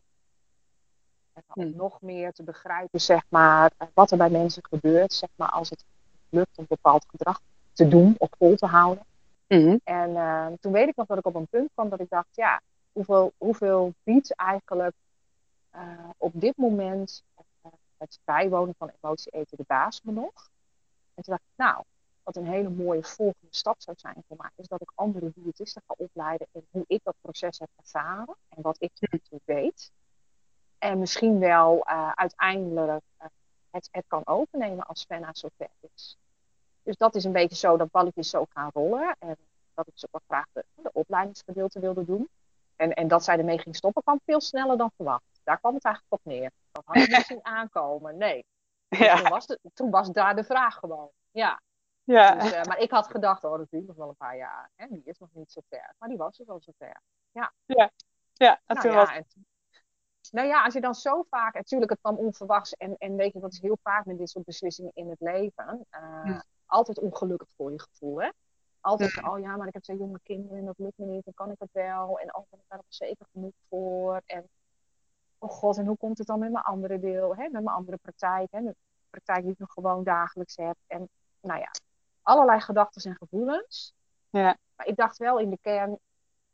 En 1.32 1.42
om 1.54 1.62
hmm. 1.62 1.76
nog 1.76 2.00
meer 2.00 2.32
te 2.32 2.42
begrijpen, 2.42 3.00
zeg 3.00 3.22
maar, 3.28 3.70
eh, 3.76 3.88
wat 3.94 4.10
er 4.10 4.16
bij 4.16 4.30
mensen 4.30 4.64
gebeurt, 4.68 5.12
zeg 5.12 5.28
maar, 5.36 5.50
als 5.50 5.70
het 5.70 5.84
lukt 6.28 6.58
om 6.58 6.64
bepaald 6.68 7.06
gedrag 7.08 7.40
te 7.72 7.88
doen 7.88 8.14
of 8.18 8.28
vol 8.38 8.56
te 8.56 8.66
houden. 8.66 9.04
Mhm. 9.48 9.76
En 9.84 10.10
uh, 10.10 10.46
toen 10.60 10.72
weet 10.72 10.88
ik 10.88 10.96
nog 10.96 11.06
dat 11.06 11.18
ik 11.18 11.26
op 11.26 11.34
een 11.34 11.46
punt 11.46 11.70
kwam 11.74 11.88
dat 11.88 12.00
ik 12.00 12.08
dacht, 12.08 12.28
ja, 12.36 12.60
hoeveel, 12.92 13.32
hoeveel 13.38 13.94
biedt 14.02 14.34
eigenlijk 14.34 14.96
uh, 15.74 15.80
op 16.16 16.32
dit 16.34 16.56
moment 16.56 17.22
uh, 17.64 17.72
het 17.96 18.18
bijwonen 18.24 18.74
van 18.78 18.90
emotie 19.00 19.32
eten 19.32 19.56
de 19.56 19.64
baas 19.66 20.02
me 20.02 20.12
nog? 20.12 20.50
En 21.14 21.22
toen 21.22 21.34
dacht 21.34 21.42
ik, 21.42 21.56
nou, 21.56 21.82
wat 22.22 22.36
een 22.36 22.46
hele 22.46 22.68
mooie 22.68 23.02
volgende 23.02 23.46
stap 23.50 23.74
zou 23.78 23.96
zijn 24.00 24.24
voor 24.28 24.36
mij, 24.36 24.50
is 24.54 24.68
dat 24.68 24.80
ik 24.80 24.92
andere 24.94 25.32
diëtisten 25.34 25.82
ga 25.86 25.94
opleiden 25.96 26.46
in 26.52 26.66
hoe 26.70 26.84
ik 26.86 27.00
dat 27.02 27.14
proces 27.20 27.58
heb 27.58 27.68
ervaren 27.76 28.36
en 28.48 28.62
wat 28.62 28.76
ik 28.78 28.90
ertoe 29.00 29.40
weet. 29.44 29.90
En 30.78 30.98
misschien 30.98 31.38
wel 31.38 31.86
uiteindelijk 32.14 33.02
het, 33.76 33.88
het 33.90 34.04
kan 34.06 34.26
overnemen 34.26 34.86
als 34.86 35.04
Fenna 35.04 35.30
zover 35.32 35.68
is. 35.94 36.16
Dus 36.82 36.96
dat 36.96 37.14
is 37.14 37.24
een 37.24 37.32
beetje 37.32 37.56
zo 37.56 37.76
dat 37.76 37.90
balletjes 37.90 38.30
zo 38.30 38.46
gaan 38.48 38.70
rollen. 38.74 39.16
En 39.18 39.36
dat 39.74 39.86
ik 39.86 39.92
zo 39.94 40.06
wel 40.10 40.20
graag 40.26 40.46
de, 40.52 40.64
de 40.74 40.90
opleidingsgedeelte 40.92 41.80
wilde 41.80 42.04
doen. 42.04 42.28
En, 42.76 42.92
en 42.92 43.08
dat 43.08 43.24
zij 43.24 43.38
ermee 43.38 43.58
ging 43.58 43.76
stoppen 43.76 44.02
kwam 44.02 44.20
veel 44.24 44.40
sneller 44.40 44.76
dan 44.76 44.90
verwacht. 44.96 45.40
Daar 45.44 45.58
kwam 45.58 45.74
het 45.74 45.84
eigenlijk 45.84 46.14
op 46.14 46.32
neer. 46.32 46.50
Dat 46.72 46.82
had 46.86 46.96
ik 46.96 47.08
niet 47.08 47.26
zien 47.32 47.44
aankomen. 47.44 48.16
Nee. 48.16 48.44
Dus 48.88 48.98
ja. 48.98 49.16
Toen, 49.16 49.28
was 49.28 49.46
de, 49.46 49.60
toen 49.74 49.90
was 49.90 50.08
daar 50.08 50.36
de 50.36 50.44
vraag 50.44 50.74
gewoon. 50.74 51.10
Ja. 51.30 51.60
ja. 52.04 52.34
Dus, 52.34 52.52
uh, 52.52 52.62
maar 52.62 52.78
ik 52.78 52.90
had 52.90 53.06
gedacht, 53.06 53.44
oh, 53.44 53.58
dat 53.58 53.70
duurt 53.70 53.86
nog 53.86 53.96
wel 53.96 54.08
een 54.08 54.16
paar 54.16 54.36
jaar. 54.36 54.70
Hè? 54.74 54.86
Die 54.88 55.02
is 55.04 55.18
nog 55.18 55.28
niet 55.32 55.52
zo 55.52 55.60
ver. 55.68 55.94
Maar 55.98 56.08
die 56.08 56.18
was 56.18 56.38
er 56.38 56.46
wel 56.46 56.60
zo 56.60 56.72
ver. 56.78 57.00
Ja. 57.32 57.52
Ja. 57.66 57.90
Ja, 58.32 58.60
en 58.66 58.76
nou, 58.76 58.88
ja, 58.88 58.94
was... 58.94 59.10
en, 59.10 59.26
nou 60.30 60.48
ja, 60.48 60.64
als 60.64 60.74
je 60.74 60.80
dan 60.80 60.94
zo 60.94 61.22
vaak, 61.30 61.54
natuurlijk, 61.54 61.90
het 61.90 62.00
kwam 62.00 62.16
onverwachts. 62.16 62.74
En, 62.74 62.96
en 62.98 63.16
weet 63.16 63.32
je, 63.32 63.40
dat 63.40 63.52
is 63.52 63.60
heel 63.60 63.78
vaak 63.82 64.04
met 64.04 64.18
dit 64.18 64.30
soort 64.30 64.44
beslissingen 64.44 64.90
in 64.94 65.10
het 65.10 65.20
leven. 65.20 65.86
Uh, 65.90 66.40
altijd 66.66 66.98
ongelukkig 66.98 67.48
voor 67.56 67.72
je 67.72 67.80
gevoel. 67.80 68.22
Hè? 68.22 68.30
Altijd, 68.80 69.22
oh 69.22 69.38
ja, 69.38 69.56
maar 69.56 69.66
ik 69.66 69.72
heb 69.72 69.82
twee 69.82 69.96
jonge 69.96 70.20
kinderen 70.22 70.58
en 70.58 70.64
dat 70.64 70.78
lukt 70.78 70.98
me 70.98 71.06
niet, 71.06 71.24
dan 71.24 71.34
kan 71.34 71.50
ik 71.50 71.58
het 71.58 71.72
wel. 71.72 72.18
En 72.18 72.34
oh, 72.34 72.44
ben 72.50 72.60
ik 72.60 72.64
daar 72.68 72.82
zeker 72.88 73.26
genoeg 73.32 73.54
voor. 73.68 74.22
En 74.26 74.48
oh 75.38 75.50
god, 75.50 75.78
en 75.78 75.86
hoe 75.86 75.96
komt 75.96 76.18
het 76.18 76.26
dan 76.26 76.38
met 76.38 76.52
mijn 76.52 76.64
andere 76.64 77.00
deel, 77.00 77.36
hè? 77.36 77.42
met 77.42 77.52
mijn 77.62 77.76
andere 77.76 77.96
praktijk, 77.96 78.48
hè? 78.50 78.62
de 78.62 78.76
praktijk 79.10 79.42
die 79.42 79.52
ik 79.52 79.58
nog 79.58 79.72
gewoon 79.72 80.04
dagelijks 80.04 80.56
heb. 80.56 80.76
En 80.86 81.08
nou 81.40 81.60
ja, 81.60 81.70
allerlei 82.22 82.60
gedachten 82.60 83.10
en 83.10 83.16
gevoelens. 83.16 83.94
Ja. 84.30 84.56
Maar 84.76 84.86
ik 84.86 84.96
dacht 84.96 85.16
wel 85.16 85.38
in 85.38 85.50
de 85.50 85.58
kern, 85.60 85.98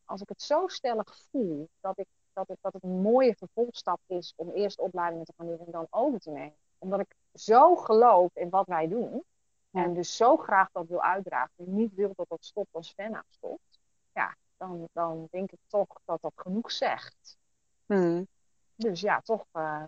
als 0.04 0.20
ik 0.20 0.28
het 0.28 0.42
zo 0.42 0.66
stellig 0.66 1.16
voel, 1.30 1.68
dat, 1.80 1.98
ik, 1.98 2.06
dat, 2.32 2.48
het, 2.48 2.58
dat 2.60 2.72
het 2.72 2.82
een 2.82 3.00
mooie 3.00 3.34
vervolgstap 3.34 4.00
is 4.06 4.32
om 4.36 4.50
eerst 4.50 4.78
opleidingen 4.78 5.24
te 5.24 5.32
gaan 5.36 5.46
doen 5.46 5.66
en 5.66 5.72
dan 5.72 5.86
over 5.90 6.20
te 6.20 6.30
nemen. 6.30 6.56
Omdat 6.78 7.00
ik 7.00 7.16
zo 7.34 7.76
geloof 7.76 8.36
in 8.36 8.50
wat 8.50 8.66
wij 8.66 8.88
doen, 8.88 9.24
en 9.72 9.94
dus 9.94 10.16
zo 10.16 10.36
graag 10.36 10.70
dat 10.72 10.86
wil 10.86 11.02
uitdragen 11.02 11.52
en 11.56 11.74
niet 11.74 11.94
wil 11.94 12.12
dat 12.16 12.28
dat 12.28 12.44
stopt 12.44 12.74
als 12.74 12.92
Fenna 12.92 13.24
stopt. 13.28 13.80
Ja, 14.12 14.36
dan, 14.56 14.88
dan 14.92 15.28
denk 15.30 15.52
ik 15.52 15.58
toch 15.66 16.00
dat 16.04 16.20
dat 16.20 16.32
genoeg 16.36 16.72
zegt. 16.72 17.38
Hmm. 17.86 18.26
Dus 18.74 19.00
ja, 19.00 19.20
toch 19.20 19.44
uh, 19.52 19.84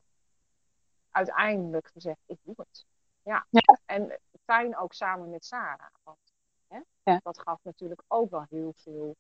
uiteindelijk 1.11 1.87
gezegd, 1.93 2.19
ik 2.27 2.39
doe 2.43 2.55
het. 2.57 2.87
Ja. 3.23 3.47
En 3.85 4.21
fijn 4.45 4.77
ook 4.77 4.93
samen 4.93 5.31
met 5.31 5.45
Sarah. 5.45 5.91
Want 6.03 6.19
hè, 6.67 6.81
ja. 7.03 7.21
dat 7.23 7.39
gaf 7.39 7.59
natuurlijk 7.63 8.03
ook 8.09 8.31
wel 8.31 8.47
heel 8.49 8.73
veel 8.77 9.17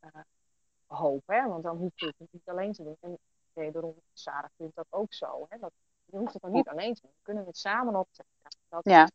uh, 0.00 0.20
hoop. 0.96 1.22
Hè? 1.26 1.48
Want 1.48 1.62
dan 1.62 1.76
hoef 1.76 1.92
je 1.94 2.14
het 2.18 2.28
niet 2.30 2.48
alleen 2.48 2.72
te 2.72 2.82
doen. 2.82 2.96
En 3.00 3.18
wederom, 3.52 3.94
Sarah 4.12 4.50
vindt 4.56 4.76
dat 4.76 4.86
ook 4.90 5.12
zo. 5.14 5.46
Hè? 5.48 5.58
Dat, 5.58 5.72
je 6.04 6.16
hoeft 6.16 6.32
het 6.32 6.42
dan 6.42 6.52
niet 6.52 6.68
alleen 6.68 6.94
te 6.94 7.00
doen. 7.02 7.10
We 7.10 7.22
kunnen 7.22 7.46
het 7.46 7.58
samen 7.58 7.96
optrekken. 7.96 8.34
Dat, 8.68 8.84
ja 8.84 9.08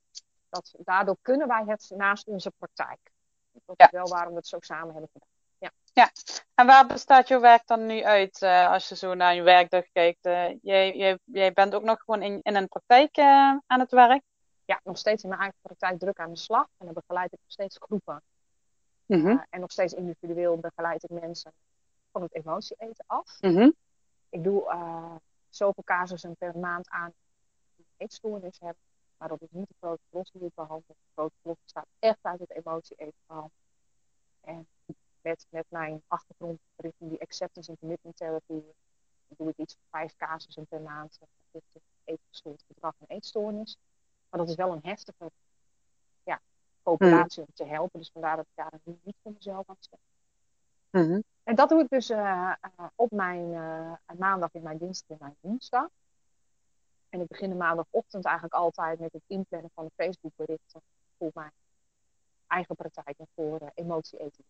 dat, 0.54 0.74
daardoor 0.78 1.18
kunnen 1.22 1.48
wij 1.48 1.64
het 1.66 1.92
naast 1.96 2.28
onze 2.28 2.52
praktijk. 2.52 3.12
Dat 3.66 3.80
is 3.80 3.88
wel 3.92 4.08
waarom 4.08 4.32
we 4.32 4.38
het 4.38 4.48
zo 4.48 4.58
samen 4.60 4.92
hebben 4.92 5.10
gedaan. 5.14 5.28
Ja. 5.58 5.72
ja, 5.94 6.12
en 6.56 6.66
waar 6.66 6.88
bestaat 6.88 7.28
jouw 7.28 7.40
werk 7.40 7.68
dan 7.68 7.86
nu 7.86 8.04
uit 8.04 8.42
uh, 8.42 8.72
als 8.72 8.90
je 8.90 8.96
zo 8.96 9.14
naar 9.14 9.36
je 9.36 9.42
werkdag 9.42 9.84
kijkt? 9.92 10.26
Uh, 10.26 10.50
jij, 10.62 10.96
jij, 10.96 11.20
jij 11.24 11.54
bent 11.54 11.76
ook 11.76 11.84
nog 11.84 12.00
gewoon 12.00 12.22
in, 12.22 12.40
in 12.42 12.56
een 12.56 12.68
praktijk 12.68 13.18
uh, 13.18 13.26
aan 13.68 13.80
het 13.80 13.92
werk? 13.92 14.22
Ja, 14.66 14.80
nog 14.84 14.98
steeds 14.98 15.24
in 15.24 15.30
mijn 15.30 15.42
eigen 15.42 15.60
praktijk 15.62 16.00
druk 16.00 16.20
aan 16.20 16.30
de 16.30 16.38
slag. 16.38 16.68
En 16.78 16.86
dan 16.86 16.94
begeleid 16.94 17.34
ik 17.34 17.40
nog 17.40 17.52
steeds 17.52 17.78
groepen. 17.80 18.22
Mm 19.18 19.26
-hmm. 19.26 19.46
en 19.50 19.60
nog 19.60 19.72
steeds 19.72 19.94
individueel 19.94 20.58
begeleid 20.58 21.04
ik 21.04 21.10
mensen 21.10 21.52
van 22.12 22.22
het 22.22 22.34
emotie 22.34 22.76
eten 22.80 23.04
af. 23.08 23.42
Mm 23.42 23.56
-hmm. 23.56 23.74
Ik 24.30 24.44
doe 24.44 24.64
zoveel 25.50 25.84
casussen 25.84 26.36
per 26.36 26.58
maand 26.58 26.90
aan 26.90 27.14
die 27.76 27.86
eetstoornis 27.98 28.60
hebben. 28.60 28.82
Maar 29.18 29.28
dat 29.28 29.42
is 29.42 29.52
niet 29.52 29.68
de 29.68 29.76
grote 29.78 30.02
los 30.10 30.32
die 30.32 30.46
ik 30.46 30.54
behandel. 30.56 30.84
De 30.88 31.12
grote 31.14 31.36
los 31.42 31.58
bestaat 31.64 31.88
echt 32.00 32.20
uit 32.22 32.40
het 32.40 32.52
emotie 32.52 32.96
even 32.98 33.14
behandelen. 33.26 33.58
En 34.42 34.68
met, 35.22 35.46
met 35.50 35.66
mijn 35.70 36.04
achtergrond 36.08 36.60
richting 36.76 37.10
die 37.10 37.22
acceptance 37.22 37.70
and 37.70 37.80
commitment 37.80 38.18
therapy 38.18 38.62
doe 39.28 39.50
ik 39.50 39.58
iets 39.58 39.74
van 39.74 40.00
vijf 40.00 40.16
casussen 40.16 40.66
per 40.66 40.82
maand 40.82 41.20
richting 41.52 41.84
eetgestoord 42.04 42.64
gedrag 42.68 42.96
en 43.00 43.16
eetstoornis. 43.16 43.78
Maar 44.30 44.40
dat 44.40 44.50
is 44.50 44.56
wel 44.56 44.72
een 44.72 44.84
heftige 44.84 45.32
populatie 46.84 47.42
om 47.42 47.54
te 47.54 47.66
helpen. 47.66 48.00
Dus 48.00 48.10
vandaar 48.14 48.36
dat 48.36 48.46
ik 48.46 48.56
daar 48.56 48.80
nu 48.84 48.98
niet 49.04 49.16
voor 49.24 49.32
mezelf 49.32 49.70
aan 49.70 49.76
stel. 49.80 50.00
Mm 50.90 51.24
En 51.44 51.56
dat 51.56 51.70
doe 51.70 51.82
ik 51.82 51.90
dus 51.90 52.10
uh, 52.10 52.18
uh, 52.80 52.86
op 52.96 53.12
mijn 53.12 53.52
uh, 53.52 53.92
maandag 54.18 54.50
in 54.54 54.64
mijn 54.64 54.78
dinsdag 54.78 55.10
en 55.10 55.18
mijn 55.20 55.36
woensdag. 55.40 55.90
En 57.10 57.22
ik 57.22 57.28
begin 57.28 57.50
de 57.50 57.56
maandagochtend 57.56 58.26
eigenlijk 58.26 58.56
altijd 58.56 59.00
met 59.00 59.14
het 59.14 59.22
inplannen 59.28 59.72
van 59.74 59.86
de 59.86 59.92
Facebookberichten 59.96 60.82
voor 61.18 61.32
mijn 61.34 61.52
eigen 62.48 62.76
praktijk 62.76 63.18
en 63.18 63.28
voor 63.36 63.62
uh, 63.62 63.68
emotie 63.74 64.20
eten 64.20 64.44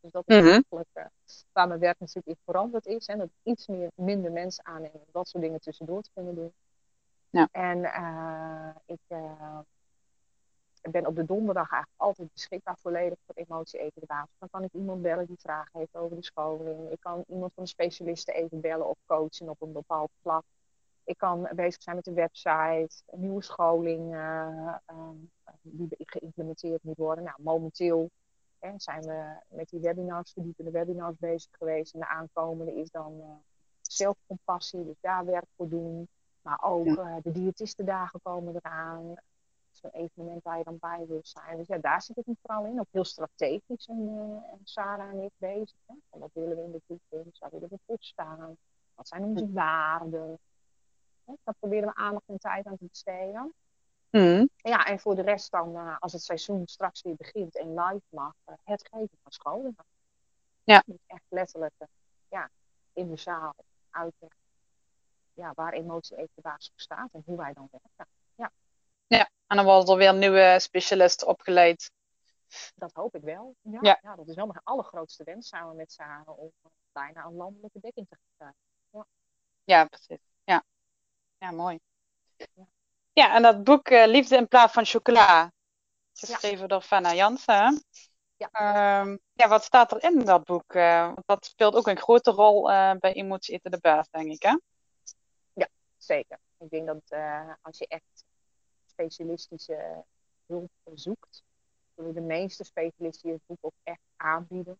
Dus 0.00 0.12
dat 0.12 0.22
is 0.26 0.36
mm 0.36 0.40
eigenlijk 0.48 1.10
waar 1.52 1.68
mijn 1.68 1.80
werk 1.80 1.98
natuurlijk 1.98 2.26
in 2.26 2.42
veranderd 2.44 2.86
is. 2.86 3.06
En 3.06 3.18
dat 3.18 3.28
iets 3.42 3.66
meer, 3.66 3.90
minder 3.94 4.32
mensen 4.32 4.66
aannemen 4.66 5.00
om 5.00 5.06
dat 5.12 5.28
soort 5.28 5.42
dingen 5.42 5.60
tussendoor 5.60 6.02
te 6.02 6.10
kunnen 6.14 6.34
doen. 6.34 6.52
Ja. 7.30 7.48
En 7.50 7.78
uh, 7.78 8.76
ik 10.82 10.90
ben 10.90 11.06
op 11.06 11.16
de 11.16 11.24
donderdag 11.24 11.70
eigenlijk 11.70 12.02
altijd 12.02 12.32
beschikbaar 12.32 12.76
volledig 12.78 13.18
voor 13.26 13.34
emotie 13.34 13.80
eten 13.80 14.00
de 14.00 14.06
basis. 14.06 14.34
Dan 14.38 14.48
kan 14.50 14.62
ik 14.62 14.72
iemand 14.72 15.02
bellen 15.02 15.26
die 15.26 15.38
vragen 15.38 15.78
heeft 15.78 15.96
over 15.96 16.16
de 16.16 16.24
scholing. 16.24 16.90
Ik 16.90 17.00
kan 17.00 17.24
iemand 17.26 17.52
van 17.54 17.62
de 17.62 17.68
specialisten 17.68 18.34
even 18.34 18.60
bellen 18.60 18.88
of 18.88 18.96
coachen 19.06 19.48
op 19.48 19.60
een 19.62 19.72
bepaald 19.72 20.10
vlak. 20.20 20.44
Ik 21.04 21.18
kan 21.18 21.48
bezig 21.54 21.82
zijn 21.82 21.96
met 21.96 22.04
de 22.04 22.12
website, 22.12 23.02
een 23.06 23.20
nieuwe 23.20 23.42
scholing 23.42 24.14
uh, 24.14 24.74
uh, 24.90 25.08
die 25.62 25.88
geïmplementeerd 25.98 26.82
moet 26.82 26.96
worden. 26.96 27.24
Nou, 27.24 27.36
momenteel 27.42 28.10
hè, 28.58 28.72
zijn 28.76 29.02
we 29.02 29.36
met 29.48 29.68
die 29.68 29.80
webinars, 29.80 30.32
verdiepende 30.32 30.70
webinars 30.70 31.16
bezig 31.18 31.50
geweest. 31.58 31.94
En 31.94 32.00
de 32.00 32.08
aankomende 32.08 32.74
is 32.74 32.90
dan 32.90 33.14
uh, 33.18 33.24
zelfcompassie, 33.80 34.84
dus 34.84 35.00
daar 35.00 35.24
werk 35.24 35.46
voor 35.56 35.68
doen. 35.68 36.08
Maar 36.42 36.62
ook 36.62 36.86
uh, 36.86 37.16
de 37.22 37.32
diëtistendagen 37.32 38.20
komen 38.22 38.56
eraan. 38.56 39.14
Zo'n 39.80 39.90
evenement 39.90 40.42
waar 40.42 40.58
je 40.58 40.64
dan 40.64 40.78
bij 40.78 41.04
wil 41.08 41.20
zijn. 41.22 41.56
Dus 41.56 41.66
ja, 41.66 41.78
daar 41.78 42.02
zit 42.02 42.16
het 42.16 42.26
niet 42.26 42.38
vooral 42.42 42.64
in. 42.64 42.80
Ook 42.80 42.86
heel 42.90 43.04
strategisch 43.04 43.86
en, 43.86 44.08
uh, 44.08 44.52
en 44.52 44.60
Sarah 44.64 45.10
en 45.10 45.20
ik 45.20 45.32
bezig. 45.36 45.76
Hè. 45.86 46.18
wat 46.18 46.30
willen 46.32 46.56
we 46.56 46.62
in 46.62 46.72
de 46.72 46.82
toekomst? 46.86 47.38
Waar 47.38 47.50
willen 47.50 47.68
we 47.68 47.78
voor 47.86 47.96
staan? 47.98 48.56
Wat 48.94 49.08
zijn 49.08 49.24
onze 49.24 49.52
waarden? 49.52 50.38
Daar 51.24 51.54
proberen 51.58 51.88
we 51.88 51.94
aandacht 51.94 52.28
en 52.28 52.38
tijd 52.38 52.66
aan 52.66 52.76
te 52.76 52.86
besteden. 52.90 53.54
Mm. 54.10 54.48
Ja, 54.56 54.84
en 54.84 55.00
voor 55.00 55.14
de 55.14 55.22
rest 55.22 55.50
dan, 55.50 55.76
uh, 55.76 55.96
als 55.98 56.12
het 56.12 56.22
seizoen 56.22 56.66
straks 56.66 57.02
weer 57.02 57.16
begint 57.16 57.56
en 57.56 57.74
live 57.74 58.06
mag, 58.08 58.34
uh, 58.48 58.54
het 58.64 58.88
geven 58.90 59.18
van 59.22 59.32
scholen. 59.32 59.76
Ja. 60.64 60.82
Dus 60.86 60.96
echt 61.06 61.24
letterlijk 61.28 61.74
ja, 62.28 62.50
in 62.92 63.08
de 63.08 63.16
zaal 63.16 63.54
uitleggen 63.90 64.40
ja, 65.40 65.52
waar 65.54 65.72
emotie 65.72 66.16
even 66.16 66.42
voor 66.42 66.58
staat 66.74 67.12
en 67.12 67.22
hoe 67.24 67.36
wij 67.36 67.52
dan 67.52 67.68
werken. 67.70 68.12
Ja. 68.34 68.50
En 69.50 69.56
dan 69.56 69.64
worden 69.64 69.88
er 69.88 69.96
weer 69.96 70.14
nieuwe 70.14 70.56
specialisten 70.58 71.26
opgeleid. 71.26 71.90
Dat 72.74 72.92
hoop 72.92 73.14
ik 73.14 73.22
wel. 73.22 73.54
Ja, 73.60 73.78
ja. 73.82 73.98
ja 74.02 74.16
dat 74.16 74.28
is 74.28 74.34
wel 74.34 74.46
mijn 74.46 74.60
allergrootste 74.64 75.24
wens 75.24 75.48
samen 75.48 75.76
met 75.76 75.92
Sarah 75.92 76.38
om 76.38 76.52
bijna 76.92 77.24
een 77.24 77.34
landelijke 77.34 77.80
dekking 77.80 78.08
te 78.08 78.16
krijgen. 78.36 78.56
Ja. 78.90 79.06
ja, 79.64 79.84
precies. 79.84 80.24
Ja, 80.44 80.64
ja 81.38 81.50
mooi. 81.50 81.80
Ja. 82.36 82.66
Ja, 83.12 83.34
en 83.34 83.42
dat 83.42 83.64
boek 83.64 83.90
uh, 83.90 84.06
Liefde 84.06 84.36
in 84.36 84.48
plaats 84.48 84.72
van 84.72 84.84
chocola. 84.84 85.52
Geschreven 86.12 86.68
door 86.68 86.82
Fana 86.82 87.14
Jansen. 87.14 87.84
Ja. 88.36 89.00
Um, 89.00 89.20
ja, 89.32 89.48
wat 89.48 89.64
staat 89.64 89.92
er 89.92 90.02
in 90.02 90.24
dat 90.24 90.44
boek? 90.44 90.74
Uh, 90.74 91.04
want 91.04 91.26
dat 91.26 91.44
speelt 91.44 91.74
ook 91.74 91.86
een 91.86 91.98
grote 91.98 92.30
rol 92.30 92.70
uh, 92.70 92.92
bij 92.98 93.12
Emotie 93.12 93.54
Eten 93.54 93.70
de 93.70 93.78
Baas, 93.80 94.08
denk 94.10 94.30
ik, 94.32 94.42
hè? 94.42 94.58
Ja, 95.52 95.68
zeker. 95.96 96.38
Ik 96.58 96.70
denk 96.70 96.86
dat 96.86 97.18
als 97.62 97.78
je 97.78 97.86
echt 97.86 98.24
specialistische 98.90 100.04
hulp 100.46 100.70
zoekt, 100.94 101.42
zullen 101.94 102.14
de 102.14 102.20
meeste 102.20 102.64
specialisten 102.64 103.28
je 103.28 103.34
het 103.34 103.46
boek 103.46 103.58
ook 103.60 103.78
echt 103.82 104.02
aanbieden 104.16 104.78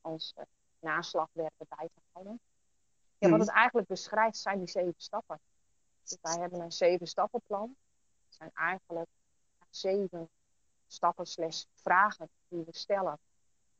als 0.00 0.34
naslagwerk 0.80 1.52
bij 1.68 1.88
te 1.94 2.00
houden. 2.12 2.40
Ja, 3.18 3.28
wat 3.28 3.38
hmm. 3.38 3.40
het 3.40 3.56
eigenlijk 3.56 3.88
beschrijft 3.88 4.36
zijn 4.36 4.58
die 4.58 4.68
zeven 4.68 4.94
stappen. 4.96 5.40
Dus 6.02 6.18
wij 6.20 6.40
hebben 6.40 6.60
een 6.60 6.72
zeven 6.72 7.06
stappenplan. 7.06 7.76
Het 8.26 8.34
zijn 8.34 8.50
eigenlijk 8.54 9.08
zeven 9.70 10.28
stappen 10.86 11.26
slash 11.26 11.64
vragen 11.74 12.28
die 12.48 12.64
we 12.64 12.76
stellen. 12.76 13.18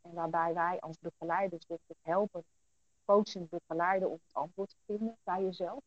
En 0.01 0.13
waarbij 0.13 0.55
wij 0.55 0.81
als 0.81 0.99
begeleiders 0.99 1.67
dus 1.67 1.79
helpen, 2.03 2.45
coachen, 3.05 3.49
begeleiden 3.49 4.09
om 4.09 4.21
het 4.25 4.35
antwoord 4.35 4.69
te 4.69 4.77
vinden 4.87 5.17
bij 5.23 5.43
jezelf. 5.43 5.83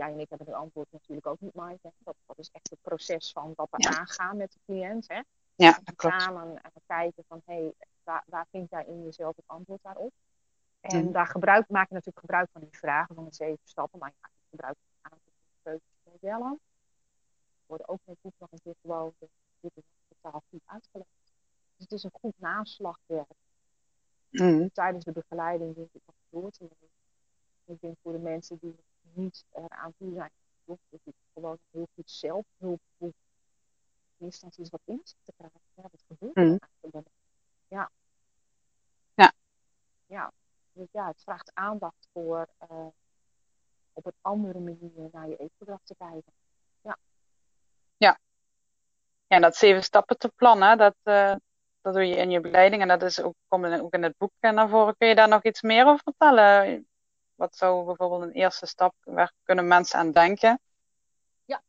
Jij 0.00 0.12
en 0.12 0.20
ik 0.20 0.28
hebben 0.28 0.46
het 0.46 0.56
antwoord 0.56 0.92
natuurlijk 0.92 1.26
ook 1.26 1.40
niet, 1.40 1.54
Mike. 1.54 1.92
Dat, 1.98 2.14
dat 2.26 2.38
is 2.38 2.50
echt 2.52 2.70
het 2.70 2.80
proces 2.80 3.32
van 3.32 3.52
dat 3.56 3.68
we 3.70 3.88
aangaan 3.98 4.36
met 4.36 4.52
de 4.52 4.58
cliënt. 4.64 5.08
Hè? 5.08 5.22
Ja, 5.54 5.78
dat 5.84 5.96
klopt. 5.96 6.22
Samen 6.22 6.62
en 6.62 6.72
kijken 6.86 7.24
van, 7.28 7.42
hé, 7.44 7.54
hey, 7.54 7.74
waar, 8.02 8.24
waar 8.26 8.46
vind 8.50 8.70
jij 8.70 8.84
in 8.84 9.02
jezelf 9.02 9.36
het 9.36 9.44
antwoord 9.46 9.82
daarop? 9.82 10.12
En 10.80 11.12
daar 11.12 11.26
gebruik, 11.26 11.68
maak 11.68 11.88
je 11.88 11.94
natuurlijk 11.94 12.20
gebruik 12.20 12.48
van 12.52 12.60
die 12.60 12.78
vragen 12.78 13.14
van 13.14 13.24
de 13.24 13.34
zeven 13.34 13.58
stappen, 13.64 13.98
maar 13.98 14.08
je 14.08 14.16
maakt 14.20 14.34
gebruik 14.50 14.76
van 15.62 15.80
modellen. 16.02 16.60
Worden 17.66 17.88
ook 17.88 18.00
met 18.04 18.16
boek 18.20 18.34
nog 18.38 18.52
een 18.52 18.60
keer 18.62 18.74
gewoon 18.82 19.12
dit 19.60 19.72
is 19.74 19.84
totaal 20.08 20.42
goed 20.50 20.62
uitgelegd. 20.64 21.10
Dus 21.76 21.84
het 21.88 21.92
is 21.92 22.02
een 22.02 22.20
goed 22.20 22.34
naslagwerk. 22.36 23.32
Mm. 24.30 24.70
Tijdens 24.72 25.04
de 25.04 25.12
begeleiding 25.12 25.74
denk 25.74 25.88
ik 25.92 26.02
nog 26.06 26.16
door 26.28 26.50
te 26.50 26.62
nemen. 26.62 26.90
Ik 27.64 27.80
denk 27.80 27.96
voor 28.02 28.12
de 28.12 28.18
mensen 28.18 28.58
die 28.60 28.74
niet 29.12 29.44
eraan 29.52 29.92
toe 29.98 30.12
zijn, 30.14 30.30
dat 30.64 30.78
het 30.90 31.14
gewoon 31.32 31.58
heel 31.70 31.88
goed 31.94 32.10
zelfhulpboek. 32.10 33.14
In 34.16 34.26
eerste 34.26 34.46
instantie 34.46 34.62
is 34.62 34.70
wat 34.70 34.80
inzicht 34.84 35.24
te 35.24 35.32
krijgen. 35.36 35.60
Ja, 35.74 35.82
wat 35.82 36.04
gebeurt 36.06 36.36
er 36.36 36.42
mm. 36.42 36.58
eigenlijk? 36.82 37.08
Ja. 37.68 37.90
Ja. 39.14 39.32
Ja. 40.06 40.32
Dus 40.72 40.88
ja, 40.92 41.06
het 41.06 41.22
vraagt 41.22 41.50
aandacht 41.54 42.08
voor 42.12 42.48
uh, 42.70 42.86
op 43.92 44.06
een 44.06 44.14
andere 44.20 44.58
manier 44.58 45.08
naar 45.12 45.28
je 45.28 45.36
eetgedrag 45.36 45.80
te 45.84 45.94
kijken. 45.98 46.32
Ja. 46.80 46.96
Ja. 47.96 48.18
Ja, 49.26 49.38
dat 49.38 49.56
zeven 49.56 49.82
stappen 49.82 50.18
te 50.18 50.28
plannen, 50.28 50.78
dat, 50.78 50.96
uh, 51.04 51.34
dat 51.80 51.94
doe 51.94 52.06
je 52.06 52.16
in 52.16 52.30
je 52.30 52.40
begeleiding 52.40 52.82
en 52.82 52.88
dat 52.88 53.02
is 53.02 53.20
ook, 53.20 53.34
komt 53.48 53.80
ook 53.80 53.92
in 53.92 54.02
het 54.02 54.16
boek 54.18 54.32
naar 54.40 54.68
voren. 54.68 54.96
Kun 54.96 55.08
je 55.08 55.14
daar 55.14 55.28
nog 55.28 55.42
iets 55.42 55.62
meer 55.62 55.86
over 55.86 56.02
vertellen? 56.02 56.88
Wat 57.40 57.56
zou 57.56 57.84
bijvoorbeeld 57.84 58.22
een 58.22 58.32
eerste 58.32 58.66
stap, 58.66 58.94
waar 59.04 59.32
kunnen 59.42 59.68
mensen 59.68 59.98
aan 59.98 60.12
denken? 60.12 60.60
Ja. 61.44 61.62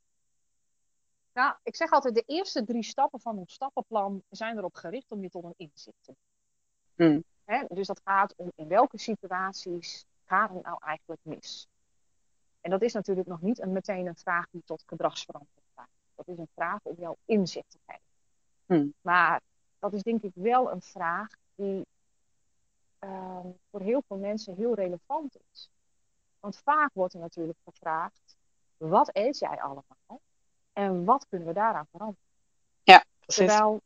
Nou, 1.33 1.55
ik 1.63 1.75
zeg 1.75 1.91
altijd, 1.91 2.15
de 2.15 2.23
eerste 2.25 2.63
drie 2.63 2.83
stappen 2.83 3.19
van 3.19 3.37
ons 3.37 3.53
stappenplan 3.53 4.23
zijn 4.29 4.57
erop 4.57 4.75
gericht 4.75 5.11
om 5.11 5.21
je 5.21 5.29
tot 5.29 5.43
een 5.43 5.53
inzicht 5.57 5.97
te 6.01 6.15
hmm. 6.95 7.23
dus 7.67 7.87
dat 7.87 8.01
gaat 8.03 8.33
om 8.35 8.51
in 8.55 8.67
welke 8.67 8.97
situaties 8.97 10.05
gaat 10.25 10.49
het 10.49 10.63
nou 10.63 10.77
eigenlijk 10.79 11.21
mis? 11.23 11.67
En 12.61 12.69
dat 12.69 12.81
is 12.81 12.93
natuurlijk 12.93 13.27
nog 13.27 13.41
niet 13.41 13.59
een, 13.59 13.71
meteen 13.71 14.07
een 14.07 14.15
vraag 14.15 14.45
die 14.49 14.63
tot 14.65 14.83
gedragsverandering 14.85 15.65
leidt. 15.75 15.91
Dat 16.15 16.27
is 16.27 16.37
een 16.37 16.49
vraag 16.53 16.79
om 16.83 16.95
jouw 16.97 17.17
inzicht 17.25 17.69
te. 17.85 17.99
Hmm. 18.65 18.93
Maar 19.01 19.41
dat 19.79 19.93
is 19.93 20.01
denk 20.01 20.21
ik 20.21 20.31
wel 20.33 20.71
een 20.71 20.81
vraag 20.81 21.29
die 21.55 21.85
uh, 23.05 23.39
voor 23.69 23.81
heel 23.81 24.01
veel 24.07 24.17
mensen 24.17 24.55
heel 24.55 24.73
relevant 24.73 25.37
is. 25.51 25.69
Want 26.39 26.57
vaak 26.57 26.93
wordt 26.93 27.13
er 27.13 27.19
natuurlijk 27.19 27.59
gevraagd: 27.63 28.37
wat 28.77 29.09
eet 29.15 29.39
jij 29.39 29.61
allemaal? 29.61 30.21
En 30.73 31.05
wat 31.05 31.27
kunnen 31.29 31.47
we 31.47 31.53
daaraan 31.53 31.87
veranderen? 31.91 32.23
Ja, 32.83 33.03
precies. 33.19 33.45
Terwijl 33.45 33.81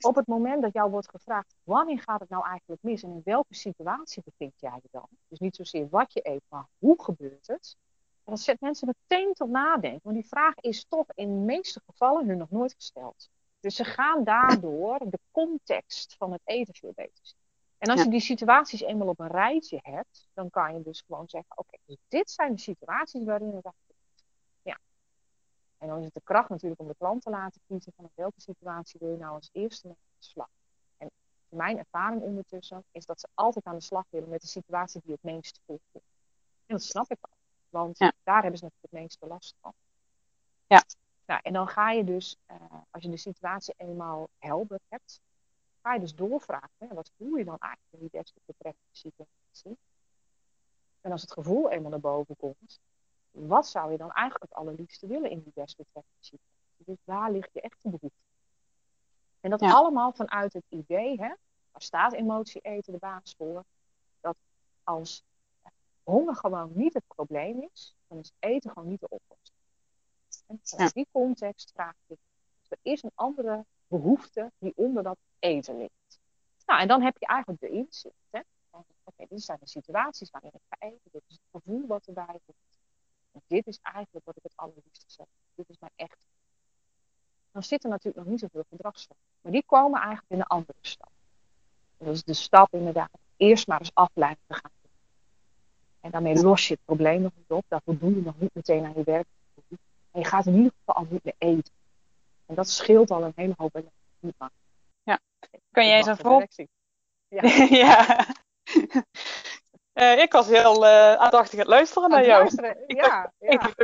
op 0.00 0.14
het 0.14 0.26
moment 0.26 0.62
dat 0.62 0.72
jou 0.72 0.90
wordt 0.90 1.10
gevraagd, 1.10 1.54
wanneer 1.62 2.00
gaat 2.00 2.20
het 2.20 2.28
nou 2.28 2.46
eigenlijk 2.46 2.82
mis 2.82 3.02
en 3.02 3.10
in 3.10 3.20
welke 3.24 3.54
situatie 3.54 4.22
bevind 4.24 4.60
jij 4.60 4.78
je 4.82 4.88
dan? 4.90 5.08
Dus 5.28 5.38
niet 5.38 5.56
zozeer 5.56 5.88
wat 5.88 6.12
je 6.12 6.28
eet, 6.28 6.42
maar 6.48 6.66
hoe 6.78 7.02
gebeurt 7.02 7.46
het? 7.46 7.76
En 8.24 8.32
dat 8.34 8.40
zet 8.40 8.60
mensen 8.60 8.94
meteen 9.08 9.34
tot 9.34 9.48
nadenken, 9.48 10.00
want 10.02 10.16
die 10.16 10.28
vraag 10.28 10.54
is 10.54 10.84
toch 10.88 11.06
in 11.14 11.28
de 11.28 11.44
meeste 11.44 11.80
gevallen 11.86 12.26
hun 12.26 12.38
nog 12.38 12.50
nooit 12.50 12.74
gesteld. 12.74 13.28
Dus 13.60 13.74
ze 13.74 13.84
gaan 13.84 14.24
daardoor 14.24 14.98
de 14.98 15.18
context 15.30 16.14
van 16.14 16.32
het 16.32 16.42
eten 16.44 16.74
veel 16.74 16.92
beter 16.94 17.18
zien. 17.22 17.38
En 17.78 17.90
als 17.90 18.02
je 18.02 18.10
die 18.10 18.20
situaties 18.20 18.80
eenmaal 18.80 19.08
op 19.08 19.20
een 19.20 19.30
rijtje 19.30 19.78
hebt, 19.82 20.28
dan 20.32 20.50
kan 20.50 20.74
je 20.74 20.82
dus 20.82 21.02
gewoon 21.06 21.28
zeggen: 21.28 21.58
Oké, 21.58 21.76
dus 21.84 21.96
dit 22.08 22.30
zijn 22.30 22.52
de 22.52 22.60
situaties 22.60 23.24
waarin 23.24 23.54
het 23.54 23.64
en 25.78 25.88
dan 25.88 25.98
is 25.98 26.04
het 26.04 26.14
de 26.14 26.20
kracht 26.24 26.48
natuurlijk 26.48 26.80
om 26.80 26.88
de 26.88 26.94
klant 26.98 27.22
te 27.22 27.30
laten 27.30 27.60
kiezen 27.66 27.92
van 27.96 28.10
welke 28.14 28.40
situatie 28.40 29.00
wil 29.00 29.10
je 29.10 29.16
nou 29.16 29.34
als 29.34 29.50
eerste 29.52 29.86
mee 29.86 29.96
aan 29.96 30.16
de 30.18 30.26
slag. 30.26 30.48
En 30.96 31.10
mijn 31.48 31.78
ervaring 31.78 32.22
ondertussen 32.22 32.84
is 32.92 33.06
dat 33.06 33.20
ze 33.20 33.28
altijd 33.34 33.64
aan 33.64 33.76
de 33.76 33.82
slag 33.82 34.04
willen 34.10 34.28
met 34.28 34.40
de 34.40 34.46
situatie 34.46 35.00
die 35.04 35.12
het 35.12 35.22
meest 35.22 35.60
voorkomt. 35.66 36.04
En 36.66 36.74
dat 36.74 36.82
snap 36.82 37.10
ik 37.10 37.18
ook. 37.20 37.36
Want 37.68 37.98
daar 37.98 38.42
hebben 38.42 38.58
ze 38.58 38.64
natuurlijk 38.64 38.80
het 38.80 39.00
meeste 39.00 39.26
last 39.26 39.54
van. 39.60 39.72
Ja. 40.66 40.84
Nou, 41.26 41.40
en 41.42 41.52
dan 41.52 41.68
ga 41.68 41.90
je 41.90 42.04
dus, 42.04 42.36
uh, 42.50 42.56
als 42.90 43.02
je 43.02 43.10
de 43.10 43.16
situatie 43.16 43.74
eenmaal 43.76 44.28
helder 44.38 44.80
hebt, 44.88 45.20
ga 45.82 45.94
je 45.94 46.00
dus 46.00 46.14
doorvragen. 46.14 46.70
Hè, 46.78 46.94
wat 46.94 47.10
voel 47.16 47.36
je 47.36 47.44
dan 47.44 47.58
eigenlijk 47.58 47.92
in 47.92 47.98
die 47.98 48.20
beste 48.20 48.40
betreffende 48.44 48.88
situatie? 48.92 49.78
En 51.00 51.12
als 51.12 51.20
het 51.20 51.32
gevoel 51.32 51.70
eenmaal 51.70 51.90
naar 51.90 52.00
boven 52.00 52.36
komt, 52.36 52.80
wat 53.30 53.68
zou 53.68 53.90
je 53.90 53.98
dan 53.98 54.12
eigenlijk 54.12 54.50
het 54.50 54.60
allerliefste 54.60 55.06
willen 55.06 55.30
in 55.30 55.42
die 55.42 55.52
desbetreffende 55.54 56.18
situatie? 56.20 56.56
Dus 56.76 56.96
waar 57.04 57.30
ligt 57.30 57.52
je 57.52 57.60
echte 57.60 57.88
behoefte? 57.88 58.26
En 59.40 59.50
dat 59.50 59.62
allemaal 59.62 60.12
vanuit 60.12 60.52
het 60.52 60.64
idee, 60.68 61.10
hè, 61.20 61.34
waar 61.70 61.82
staat 61.82 62.12
emotie 62.12 62.60
eten 62.60 62.92
de 62.92 62.98
baas 62.98 63.34
voor, 63.38 63.64
dat 64.20 64.36
als 64.82 65.24
honger 66.02 66.36
gewoon 66.36 66.70
niet 66.74 66.94
het 66.94 67.06
probleem 67.06 67.68
is, 67.72 67.94
dan 68.06 68.18
is 68.18 68.32
eten 68.38 68.70
gewoon 68.70 68.88
niet 68.88 69.00
de 69.00 69.08
oplossing. 69.08 69.56
En 70.46 70.60
in 70.84 70.90
die 70.92 71.08
context 71.10 71.72
vraag 71.72 71.94
ik, 72.06 72.18
er 72.68 72.78
is 72.82 73.02
een 73.02 73.12
andere 73.14 73.64
behoefte 73.88 74.52
die 74.58 74.72
onder 74.76 75.02
dat 75.02 75.18
eten 75.38 75.78
ligt. 75.78 76.20
Nou, 76.66 76.80
en 76.80 76.88
dan 76.88 77.02
heb 77.02 77.16
je 77.18 77.26
eigenlijk 77.26 77.60
de 77.60 77.70
inzicht. 77.70 78.14
Oké, 79.04 79.24
dit 79.28 79.42
zijn 79.42 79.58
de 79.60 79.68
situaties 79.68 80.30
waarin 80.30 80.50
ik 80.54 80.60
ga 80.68 80.86
eten, 80.86 81.10
dit 81.12 81.22
is 81.26 81.34
het 81.34 81.62
gevoel 81.62 81.86
wat 81.86 82.06
erbij 82.06 82.40
komt 82.46 82.68
dit 83.46 83.66
is 83.66 83.78
eigenlijk 83.82 84.24
wat 84.24 84.36
ik 84.36 84.42
het 84.42 84.56
allerliefste 84.56 85.04
zeg. 85.06 85.26
Dit 85.54 85.68
is 85.68 85.76
mijn 85.78 85.92
echt. 85.96 86.18
Dan 87.52 87.62
zit 87.62 87.84
er 87.84 87.90
natuurlijk 87.90 88.16
nog 88.16 88.26
niet 88.26 88.40
zoveel 88.40 88.64
gedragsvormen. 88.68 89.24
Maar 89.40 89.52
die 89.52 89.64
komen 89.66 90.00
eigenlijk 90.00 90.30
in 90.30 90.38
de 90.38 90.44
andere 90.44 90.78
stap. 90.80 91.10
dat 91.96 92.14
is 92.14 92.24
de 92.24 92.34
stap 92.34 92.72
inderdaad. 92.72 93.10
Eerst 93.36 93.66
maar 93.66 93.78
eens 93.78 93.94
afleiden 93.94 94.42
te 94.46 94.54
gaan. 94.54 94.70
En 96.00 96.10
daarmee 96.10 96.42
los 96.42 96.68
je 96.68 96.74
het 96.74 96.84
probleem 96.84 97.22
nog 97.22 97.32
niet 97.36 97.50
op. 97.50 97.64
Daarvoor 97.68 97.98
doe 97.98 98.14
je 98.14 98.22
nog 98.22 98.38
niet 98.38 98.54
meteen 98.54 98.84
aan 98.84 98.94
je 98.96 99.02
werk. 99.04 99.26
En 100.10 100.20
je 100.20 100.24
gaat 100.24 100.46
in 100.46 100.54
ieder 100.54 100.72
geval 100.78 100.94
al 100.94 101.06
niet 101.10 101.24
meer 101.24 101.34
eten. 101.38 101.72
En 102.48 102.54
dat 102.54 102.68
scheelt 102.68 103.10
al 103.10 103.22
een 103.22 103.32
hele 103.36 103.54
hoop 103.56 103.82
Ja. 105.02 105.18
Kun 105.70 105.86
jij 105.86 105.96
eens 105.96 106.06
een 106.06 106.16
voorbeeld? 106.16 106.54
Ja. 107.28 107.42
ja. 107.68 108.26
Eh, 109.92 110.18
ik 110.18 110.32
was 110.32 110.46
heel 110.46 110.86
eh, 110.86 111.14
aandachtig 111.14 111.52
aan 111.52 111.58
het 111.58 111.68
luisteren 111.68 112.10
naar 112.10 112.24
jou. 112.24 112.38
luisteren, 112.38 112.76
ja, 112.86 113.32
Ik 113.38 113.50
ja. 113.52 113.58
dacht, 113.58 113.74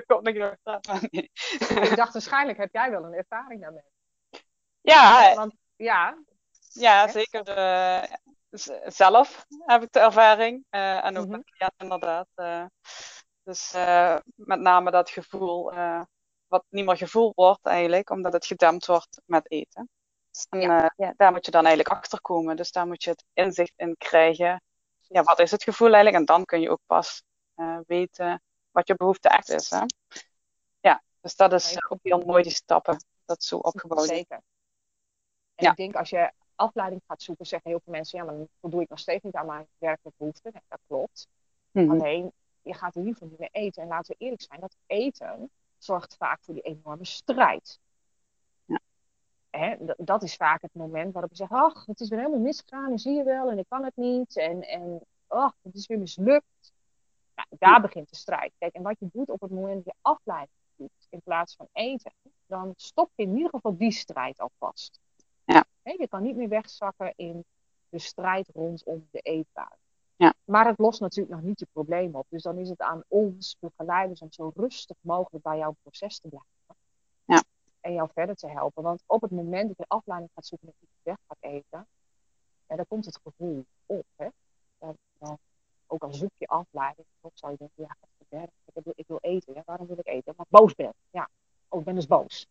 nee. 1.12 1.30
Ik 1.82 1.96
dacht 1.96 2.12
waarschijnlijk 2.12 2.58
heb 2.58 2.72
jij 2.72 2.90
wel 2.90 3.04
een 3.04 3.12
ervaring 3.12 3.60
daarmee. 3.60 3.82
Ja, 4.80 5.34
Want 5.34 5.54
ja, 5.76 6.18
ja, 6.72 7.08
zeker. 7.08 7.42
eh, 7.48 8.02
zelf 8.86 9.44
heb 9.66 9.82
ik 9.82 9.92
de 9.92 10.00
ervaring. 10.00 10.64
eh, 10.70 11.04
en 11.04 11.16
ook 11.16 11.24
Mhm. 11.26 11.30
met 11.36 11.44
cliënten 11.44 11.78
inderdaad. 11.78 12.26
eh. 12.34 12.64
dus 13.42 13.72
eh, 13.72 14.16
met 14.34 14.60
name 14.60 14.90
dat 14.90 15.10
gevoel, 15.10 15.72
eh, 15.72 16.02
wat 16.54 16.64
niet 16.68 16.84
meer 16.84 16.96
gevoeld 16.96 17.34
wordt 17.34 17.66
eigenlijk, 17.66 18.10
omdat 18.10 18.32
het 18.32 18.46
gedempt 18.46 18.86
wordt 18.86 19.20
met 19.24 19.50
eten. 19.50 19.88
En 20.48 20.60
Ja. 20.60 20.82
eh, 20.84 20.90
ja, 20.96 21.14
daar 21.16 21.32
moet 21.32 21.44
je 21.44 21.50
dan 21.50 21.66
eigenlijk 21.66 21.96
achter 21.96 22.20
komen. 22.20 22.56
Dus 22.56 22.72
daar 22.72 22.86
moet 22.86 23.02
je 23.02 23.10
het 23.10 23.24
inzicht 23.32 23.72
in 23.76 23.94
krijgen. 23.98 24.62
Ja, 25.08 25.22
wat 25.22 25.38
is 25.38 25.50
het 25.50 25.62
gevoel 25.62 25.86
eigenlijk? 25.92 26.16
En 26.16 26.24
dan 26.24 26.44
kun 26.44 26.60
je 26.60 26.70
ook 26.70 26.80
pas 26.86 27.22
eh, 27.54 27.78
weten 27.86 28.42
wat 28.70 28.86
je 28.86 28.94
behoefte 28.94 29.28
echt 29.28 29.48
is. 29.48 29.70
Hè? 29.70 29.84
Ja, 30.80 31.02
dus 31.20 31.36
dat 31.36 31.52
is 31.52 31.84
ook 31.88 31.98
heel 32.02 32.18
mooi, 32.18 32.42
die 32.42 32.52
stappen. 32.52 33.04
Dat 33.24 33.42
zo 33.44 33.56
opgebouwd 33.56 34.02
is. 34.02 34.08
zeker. 34.08 34.36
En 35.54 35.64
Ja. 35.64 35.70
ik 35.70 35.76
denk 35.76 35.94
als 35.96 36.10
je 36.10 36.32
afleiding 36.54 37.02
gaat 37.06 37.22
zoeken, 37.22 37.46
zeggen 37.46 37.70
heel 37.70 37.80
veel 37.84 37.92
mensen, 37.92 38.18
ja, 38.18 38.24
maar 38.24 38.34
dan 38.34 38.48
voldoe 38.60 38.82
ik 38.82 38.88
nog 38.88 38.98
steeds 38.98 39.22
niet 39.22 39.34
aan 39.34 39.46
mijn 39.46 39.66
werkelijke 39.78 40.18
behoeften. 40.18 40.50
Nee, 40.52 40.62
dat 40.68 40.80
klopt. 40.86 41.26
Mhm. 41.70 41.90
Alleen, 41.90 42.32
je 42.62 42.74
gaat 42.74 42.94
in 42.94 43.00
ieder 43.00 43.12
geval 43.14 43.28
niet 43.28 43.38
meer 43.38 43.62
eten. 43.64 43.82
En 43.82 43.88
laten 43.88 44.14
we 44.18 44.24
eerlijk 44.24 44.42
zijn, 44.42 44.60
dat 44.60 44.76
eten 44.86 45.50
zorgt 45.84 46.16
vaak 46.16 46.42
voor 46.42 46.54
die 46.54 46.62
enorme 46.62 47.04
strijd. 47.04 47.80
Ja. 48.64 48.80
Hè, 49.50 49.76
dat 49.96 50.22
is 50.22 50.36
vaak 50.36 50.62
het 50.62 50.74
moment 50.74 51.12
waarop 51.12 51.30
je 51.30 51.36
zegt, 51.36 51.50
ach, 51.50 51.86
het 51.86 52.00
is 52.00 52.08
weer 52.08 52.18
helemaal 52.18 52.40
misgegaan, 52.40 52.90
en 52.90 52.98
zie 52.98 53.14
je 53.14 53.24
wel, 53.24 53.50
en 53.50 53.58
ik 53.58 53.68
kan 53.68 53.84
het 53.84 53.96
niet. 53.96 54.36
En, 54.36 54.62
en 54.62 55.00
ach, 55.26 55.56
het 55.62 55.74
is 55.74 55.86
weer 55.86 55.98
mislukt. 55.98 56.72
Nou, 57.34 57.48
daar 57.58 57.80
begint 57.80 58.10
de 58.10 58.16
strijd. 58.16 58.52
Kijk, 58.58 58.74
en 58.74 58.82
wat 58.82 58.98
je 58.98 59.08
doet 59.12 59.30
op 59.30 59.40
het 59.40 59.50
moment 59.50 59.84
dat 59.84 59.94
je 59.94 60.00
afleiding 60.02 60.58
doet, 60.76 61.06
in 61.10 61.20
plaats 61.20 61.56
van 61.56 61.68
eten, 61.72 62.12
dan 62.46 62.72
stop 62.76 63.10
je 63.14 63.22
in 63.22 63.36
ieder 63.36 63.50
geval 63.50 63.76
die 63.76 63.92
strijd 63.92 64.40
alvast. 64.40 65.00
Ja. 65.44 65.64
Hè, 65.82 65.92
je 65.92 66.08
kan 66.08 66.22
niet 66.22 66.36
meer 66.36 66.48
wegzakken 66.48 67.12
in 67.16 67.44
de 67.88 67.98
strijd 67.98 68.48
rondom 68.48 69.08
de 69.10 69.20
eetbui. 69.20 69.76
Maar 70.44 70.66
het 70.66 70.78
lost 70.78 71.00
natuurlijk 71.00 71.34
nog 71.34 71.44
niet 71.44 71.58
je 71.58 71.66
probleem 71.72 72.14
op. 72.14 72.26
Dus 72.28 72.42
dan 72.42 72.58
is 72.58 72.68
het 72.68 72.80
aan 72.80 73.02
ons 73.08 73.56
begeleiders 73.60 74.20
om 74.20 74.32
zo 74.32 74.52
rustig 74.54 74.96
mogelijk 75.00 75.44
bij 75.44 75.58
jouw 75.58 75.74
proces 75.82 76.18
te 76.18 76.28
blijven. 76.28 76.48
Ja. 77.24 77.42
En 77.80 77.92
jou 77.92 78.08
verder 78.12 78.34
te 78.36 78.48
helpen. 78.48 78.82
Want 78.82 79.02
op 79.06 79.20
het 79.22 79.30
moment 79.30 79.68
dat 79.68 79.76
je 79.76 79.84
afleiding 79.88 80.30
gaat 80.34 80.46
zoeken 80.46 80.68
en 80.68 80.74
iets 80.80 80.98
weg 81.02 81.16
gaat 81.28 81.36
eten, 81.40 81.86
ja, 82.68 82.76
dan 82.76 82.86
komt 82.88 83.04
het 83.04 83.18
gevoel 83.22 83.64
op. 83.86 84.04
Hè? 84.16 84.28
Dan, 84.78 84.96
dan, 85.18 85.38
ook 85.86 86.02
al 86.02 86.12
zoek 86.12 86.30
je 86.36 86.46
afleiding, 86.46 87.06
dan 87.20 87.30
zal 87.34 87.50
je 87.50 87.56
denken, 87.58 87.84
ja, 87.84 87.96
ik 88.74 88.84
wil, 88.84 88.92
ik 88.96 89.06
wil 89.06 89.18
eten. 89.20 89.54
Ja, 89.54 89.62
waarom 89.66 89.86
wil 89.86 89.98
ik 89.98 90.06
eten? 90.06 90.30
Omdat 90.30 90.46
ik 90.46 90.52
boos 90.58 90.74
ben. 90.74 90.92
Ja, 91.10 91.28
oh, 91.68 91.78
ik 91.78 91.84
ben 91.84 91.94
dus 91.94 92.06
boos. 92.06 92.46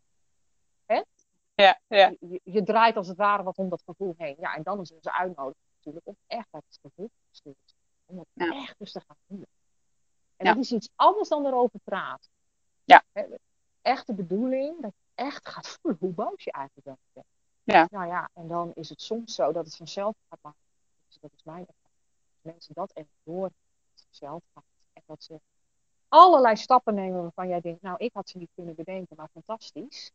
Ja, 1.56 1.80
ja, 1.88 2.08
Je, 2.10 2.18
je- 2.20 2.42
je 2.44 2.64
draait 2.64 2.96
als 2.96 3.08
het 3.08 3.18
ware 3.18 3.44
wat 3.44 3.58
om 3.58 3.70
dat 3.70 3.82
gevoel 3.86 4.14
heen. 4.18 4.36
Ja, 4.40 4.56
en 4.56 4.64
dan 4.64 4.82
is 4.82 4.92
onze 4.92 5.12
uitnodiging 5.14 5.66
natuurlijk 5.76 6.08
om 6.08 6.16
echt 6.28 6.48
naar 6.52 6.62
het 6.68 6.80
gevoel 6.82 7.08
te 7.08 7.28
sturen. 7.32 7.58
Om 8.14 8.20
het 8.20 8.28
Ja. 8.34 8.62
echt 8.62 8.76
dus 8.78 8.92
te 8.92 9.00
gaan 9.08 9.16
voelen. 9.28 9.48
En 10.36 10.46
Ja. 10.46 10.54
dat 10.54 10.64
is 10.64 10.72
iets 10.72 10.90
anders 10.96 11.30
dan 11.30 11.46
erover 11.46 11.80
praten. 11.84 12.30
Ja. 12.84 13.04
Echt 13.82 14.08
de 14.08 14.14
bedoeling 14.14 14.82
dat 14.82 14.92
je 14.98 15.24
echt 15.24 15.48
gaat 15.50 15.68
voelen 15.68 16.00
hoe 16.00 16.12
boos 16.12 16.44
je 16.44 16.52
eigenlijk 16.52 16.86
bent. 17.14 17.26
Ja. 17.64 17.88
Nou 17.92 18.08
ja, 18.08 18.30
en 18.34 18.48
dan 18.48 18.72
is 18.76 18.90
het 18.90 19.02
soms 19.02 19.36
zo 19.36 19.52
dat 19.52 19.66
het 19.66 19.76
vanzelf 19.76 20.16
gaat 20.30 20.40
maken. 20.42 20.60
Dus 21.08 21.18
dat 21.22 21.32
is 21.36 21.44
mijn 21.44 21.60
ervaring. 21.68 22.00
Dat 22.42 22.54
mensen 22.54 22.74
dat 22.74 22.92
even 22.96 23.10
door 23.24 23.42
dat 23.42 23.52
het 23.94 24.04
vanzelf 24.10 24.44
gaat. 24.54 24.64
En 24.94 25.02
dat 25.06 25.24
ze 25.24 25.40
allerlei 26.08 26.56
stappen 26.58 26.94
nemen 26.96 27.22
waarvan 27.22 27.48
jij 27.48 27.62
denkt, 27.62 27.82
nou, 27.82 27.98
ik 27.98 28.14
had 28.14 28.30
ze 28.30 28.38
niet 28.38 28.50
kunnen 28.56 28.76
bedenken, 28.76 29.16
maar 29.16 29.30
fantastisch. 29.34 30.12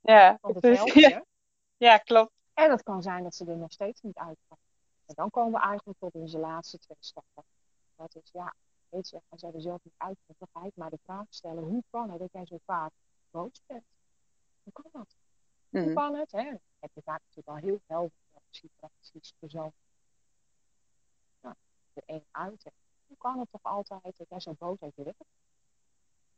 ja. 0.00 0.38
Want 0.40 0.54
het 0.54 0.62
precies. 0.64 0.94
helpt 0.94 1.12
je. 1.12 1.24
Ja, 1.76 1.98
klopt. 1.98 2.32
En 2.54 2.70
het 2.70 2.82
kan 2.82 3.02
zijn 3.02 3.22
dat 3.22 3.34
ze 3.34 3.44
er 3.44 3.56
nog 3.56 3.72
steeds 3.72 4.00
niet 4.00 4.16
uitkomen. 4.16 4.63
En 5.06 5.14
dan 5.14 5.30
komen 5.30 5.52
we 5.60 5.66
eigenlijk 5.66 5.98
tot 5.98 6.14
onze 6.14 6.38
laatste 6.38 6.78
twee 6.78 6.96
stappen. 7.00 7.44
Dat 7.96 8.14
is, 8.14 8.30
ja, 8.32 8.54
weet 8.88 9.08
je, 9.08 9.20
als 9.28 9.40
jij 9.40 9.52
er 9.52 9.60
zelf 9.60 9.84
niet 9.84 9.94
dan 10.38 10.64
ik 10.64 10.76
maar 10.76 10.90
de 10.90 10.98
vraag 11.02 11.26
stellen, 11.28 11.62
hoe 11.62 11.82
kan 11.90 12.10
het 12.10 12.18
dat 12.18 12.32
jij 12.32 12.46
zo 12.46 12.58
vaak 12.64 12.92
boos 13.30 13.62
bent? 13.66 13.84
Hoe 14.62 14.72
kan 14.72 14.88
dat? 14.92 15.16
Hoe 15.68 15.80
Mhm. 15.80 15.94
kan 15.94 16.14
het? 16.14 16.32
Hè? 16.32 16.54
Heb 16.78 16.90
je 16.94 17.02
vaak 17.02 17.20
natuurlijk 17.20 17.48
al 17.48 17.68
heel 17.68 17.80
helder 17.86 18.12
situaties, 18.50 19.32
persoon. 19.38 19.72
Nou, 21.40 21.54
de 21.92 22.02
een 22.06 22.24
uit. 22.30 22.64
Hoe 23.06 23.16
kan 23.16 23.38
het 23.38 23.48
toch 23.50 23.62
altijd 23.62 24.16
dat 24.16 24.28
jij 24.28 24.40
zo 24.40 24.54
boos 24.58 24.80
uit 24.80 24.96
je 24.96 25.02
werk? 25.02 25.16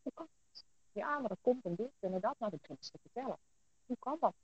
Hoe 0.02 0.12
kan 0.14 0.28
het? 0.50 0.64
Ja, 0.92 1.18
maar 1.18 1.28
dat 1.28 1.38
komt 1.40 1.64
en 1.64 1.74
dit 1.74 1.90
en 1.98 2.10
dat. 2.12 2.38
Nou, 2.38 2.50
dat 2.50 2.60
begint 2.60 2.84
ze 2.84 2.90
te 2.90 2.98
vertellen. 3.02 3.38
Hoe 3.86 3.96
kan 3.98 4.16
dat? 4.20 4.34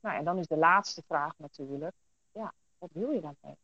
Nou, 0.00 0.16
en 0.16 0.24
dan 0.24 0.38
is 0.38 0.46
de 0.46 0.56
laatste 0.56 1.02
vraag 1.02 1.38
natuurlijk, 1.38 1.94
ja, 2.32 2.52
wat 2.82 2.90
wil 2.92 3.10
je 3.10 3.20
daarmee? 3.20 3.56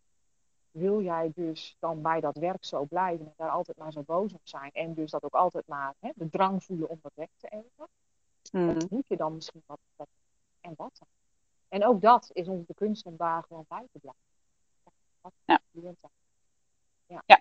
Wil 0.70 1.02
jij 1.02 1.32
dus 1.34 1.76
dan 1.78 2.02
bij 2.02 2.20
dat 2.20 2.36
werk 2.36 2.64
zo 2.64 2.84
blijven 2.84 3.26
en 3.26 3.34
daar 3.36 3.50
altijd 3.50 3.76
maar 3.76 3.92
zo 3.92 4.02
boos 4.02 4.32
op 4.32 4.40
zijn 4.42 4.72
en 4.72 4.94
dus 4.94 5.10
dat 5.10 5.24
ook 5.24 5.34
altijd 5.34 5.66
maar 5.66 5.94
hè, 5.98 6.10
de 6.14 6.28
drang 6.28 6.64
voelen 6.64 6.88
om 6.88 6.98
dat 7.02 7.12
weg 7.14 7.28
te 7.36 7.48
eten? 7.48 7.88
Of 8.76 8.88
moet 8.90 9.08
je 9.08 9.16
dan 9.16 9.34
misschien 9.34 9.62
wat, 9.66 10.08
en 10.60 10.74
wat 10.76 10.98
dan? 10.98 11.08
En 11.68 11.86
ook 11.86 12.00
dat 12.00 12.30
is 12.32 12.48
onze 12.48 12.74
kunst 12.74 13.06
om 13.06 13.16
daar 13.16 13.42
gewoon 13.42 13.64
bij 13.68 13.86
te 13.92 13.98
blijven. 13.98 14.22
Wat 15.20 15.32
Ja. 15.44 15.60
Ja. 17.06 17.22
Ja. 17.26 17.40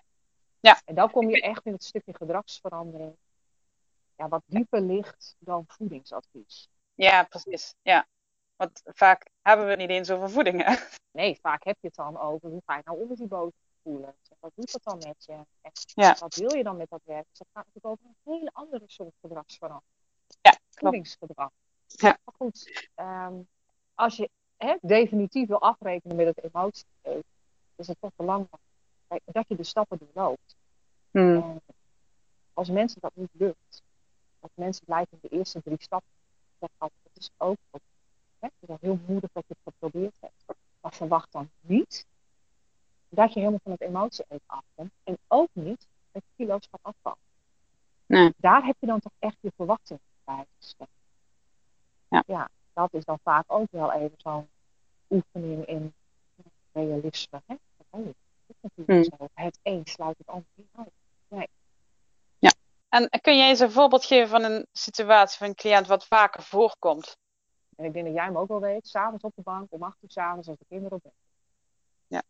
Ja. 0.60 0.80
En 0.84 0.94
dan 0.94 1.10
kom 1.10 1.30
je 1.30 1.40
echt 1.40 1.66
in 1.66 1.72
het 1.72 1.84
stukje 1.84 2.14
gedragsverandering, 2.14 3.16
ja, 4.16 4.28
wat 4.28 4.42
dieper 4.46 4.80
ligt 4.80 5.36
dan 5.38 5.64
voedingsadvies. 5.66 6.68
Ja, 6.94 7.22
precies. 7.22 7.74
Ja. 7.82 8.06
Want 8.58 8.82
vaak 8.84 9.26
hebben 9.42 9.64
we 9.64 9.70
het 9.70 9.80
niet 9.80 9.90
eens 9.90 10.10
over 10.10 10.30
voeding. 10.30 10.64
Hè? 10.64 10.76
Nee, 11.10 11.38
vaak 11.40 11.64
heb 11.64 11.76
je 11.80 11.86
het 11.86 11.96
dan 11.96 12.18
over 12.18 12.48
hoe 12.48 12.62
ga 12.66 12.76
je 12.76 12.82
nou 12.84 13.00
onder 13.00 13.16
die 13.16 13.26
boot 13.26 13.52
voelen. 13.82 14.14
Wat 14.40 14.52
doet 14.54 14.72
dat 14.72 14.82
dan 14.82 14.98
met 14.98 15.24
je? 15.24 15.32
En 15.32 15.72
Ja. 15.84 16.16
wat 16.18 16.34
wil 16.34 16.54
je 16.54 16.62
dan 16.62 16.76
met 16.76 16.90
dat 16.90 17.00
werk? 17.04 17.26
Dus 17.28 17.38
dat 17.38 17.48
gaat 17.52 17.66
natuurlijk 17.66 17.94
over 17.94 18.04
een 18.04 18.32
hele 18.32 18.50
andere 18.52 18.84
soort 18.86 19.14
gedragsverandering. 19.20 19.92
Ja, 20.40 20.50
klopt. 20.50 20.62
Voedingsgedrag. 20.74 21.50
Ja. 21.86 22.18
Maar 22.24 22.34
goed, 22.36 22.88
ehm, 22.94 23.34
als 23.94 24.16
je 24.16 24.30
hè, 24.56 24.76
definitief 24.80 25.48
wil 25.48 25.60
afrekenen 25.60 26.16
met 26.16 26.26
het 26.26 26.44
emotie, 26.44 26.84
is 27.76 27.86
het 27.86 27.96
toch 28.00 28.10
belangrijk 28.16 29.22
dat 29.24 29.48
je 29.48 29.56
de 29.56 29.64
stappen 29.64 29.98
doorloopt. 29.98 30.56
En 31.10 31.62
als 32.54 32.70
mensen 32.70 33.00
dat 33.00 33.12
niet 33.14 33.30
lukt, 33.32 33.82
als 34.40 34.50
mensen 34.54 34.84
blijven 34.84 35.18
de 35.20 35.28
eerste 35.28 35.62
drie 35.62 35.82
stappen, 35.82 36.10
het 36.58 36.90
is 37.12 37.30
ook 37.36 37.56
ook, 37.70 37.80
hè, 38.40 38.46
het 38.46 38.54
is 38.60 38.68
wel 38.68 38.78
heel 38.80 38.98
moedig 39.06 39.30
dat 39.32 39.44
je 39.46 39.54
het 39.62 39.74
geprobeerd 39.74 40.16
hebt. 40.20 40.58
Maar 40.80 40.94
verwacht 40.94 41.32
dan 41.32 41.50
niet 41.60 42.06
dat 43.08 43.32
je 43.32 43.38
helemaal 43.38 43.60
van 43.62 43.72
het 43.72 43.80
emotie 43.80 44.24
even 44.28 44.44
afkomt. 44.46 44.92
En 45.04 45.18
ook 45.26 45.48
niet 45.52 45.86
dat 46.12 46.22
je 46.26 46.44
kilo's 46.44 46.68
gaat 46.70 46.80
afvallen. 46.82 47.18
Nee. 48.06 48.34
Daar 48.36 48.64
heb 48.64 48.76
je 48.78 48.86
dan 48.86 49.00
toch 49.00 49.12
echt 49.18 49.36
je 49.40 49.52
verwachtingen 49.56 50.02
bij 50.24 50.46
gesteld. 50.58 50.88
Ja. 52.26 52.48
dat 52.72 52.94
is 52.94 53.04
dan 53.04 53.18
vaak 53.22 53.44
ook 53.46 53.70
wel 53.70 53.92
even 53.92 54.16
zo'n 54.16 54.48
oefening 55.08 55.66
in 55.66 55.94
realisme. 56.72 57.42
Hè? 57.46 57.54
Dat 57.90 58.00
is 58.46 58.54
natuurlijk 58.60 59.14
zo. 59.18 59.28
Het 59.34 59.58
een 59.62 59.82
sluit 59.84 60.18
het 60.18 60.26
ander 60.26 60.48
niet 60.54 60.68
uit. 60.76 60.90
En 62.88 63.08
kun 63.20 63.36
jij 63.36 63.48
eens 63.48 63.60
een 63.60 63.70
voorbeeld 63.70 64.04
geven 64.04 64.28
van 64.28 64.44
een 64.44 64.66
situatie 64.72 65.38
van 65.38 65.46
een 65.46 65.54
cliënt 65.54 65.86
wat 65.86 66.06
vaker 66.06 66.42
voorkomt? 66.42 67.16
En 67.78 67.84
ik 67.84 67.92
denk 67.92 68.04
dat 68.04 68.14
jij 68.14 68.24
hem 68.24 68.38
ook 68.38 68.48
wel 68.48 68.60
weet, 68.60 68.86
s'avonds 68.88 69.24
op 69.24 69.32
de 69.34 69.42
bank, 69.42 69.72
om 69.72 69.82
acht 69.82 69.96
uur 70.02 70.10
s'avonds 70.10 70.48
als 70.48 70.58
de 70.58 70.64
kinderen 70.68 70.96
op 70.96 71.02
bed. 71.02 71.12
Ja. 72.06 72.22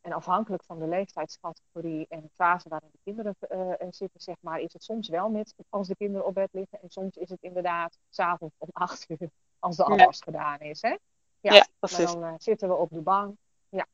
En 0.00 0.12
afhankelijk 0.12 0.64
van 0.64 0.78
de 0.78 0.86
leeftijdscategorie 0.86 2.06
en 2.08 2.20
de 2.20 2.30
fase 2.34 2.68
waarin 2.68 2.88
de 2.92 2.98
kinderen 3.04 3.34
eh, 3.40 3.80
eh, 3.80 3.88
zitten, 3.90 4.20
zeg 4.20 4.36
maar, 4.40 4.60
is 4.60 4.72
het 4.72 4.82
soms 4.82 5.08
wel 5.08 5.28
met 5.28 5.54
als 5.68 5.88
de 5.88 5.96
kinderen 5.96 6.26
op 6.26 6.34
bed 6.34 6.48
liggen. 6.52 6.82
En 6.82 6.90
soms 6.90 7.16
is 7.16 7.28
het 7.28 7.42
inderdaad 7.42 7.98
s'avonds 8.08 8.54
om 8.58 8.68
acht 8.72 9.04
uur 9.08 9.30
als 9.58 9.76
de 9.76 9.82
Ja. 9.82 9.88
afwas 9.88 10.20
gedaan 10.20 10.58
is. 10.60 10.82
Hè? 10.82 10.96
Ja, 11.40 11.66
precies. 11.78 12.12
dan 12.12 12.24
eh, 12.24 12.34
zitten 12.38 12.68
we 12.68 12.74
op 12.74 12.90
de 12.90 13.00
bank. 13.00 13.36
Ja. 13.68 13.86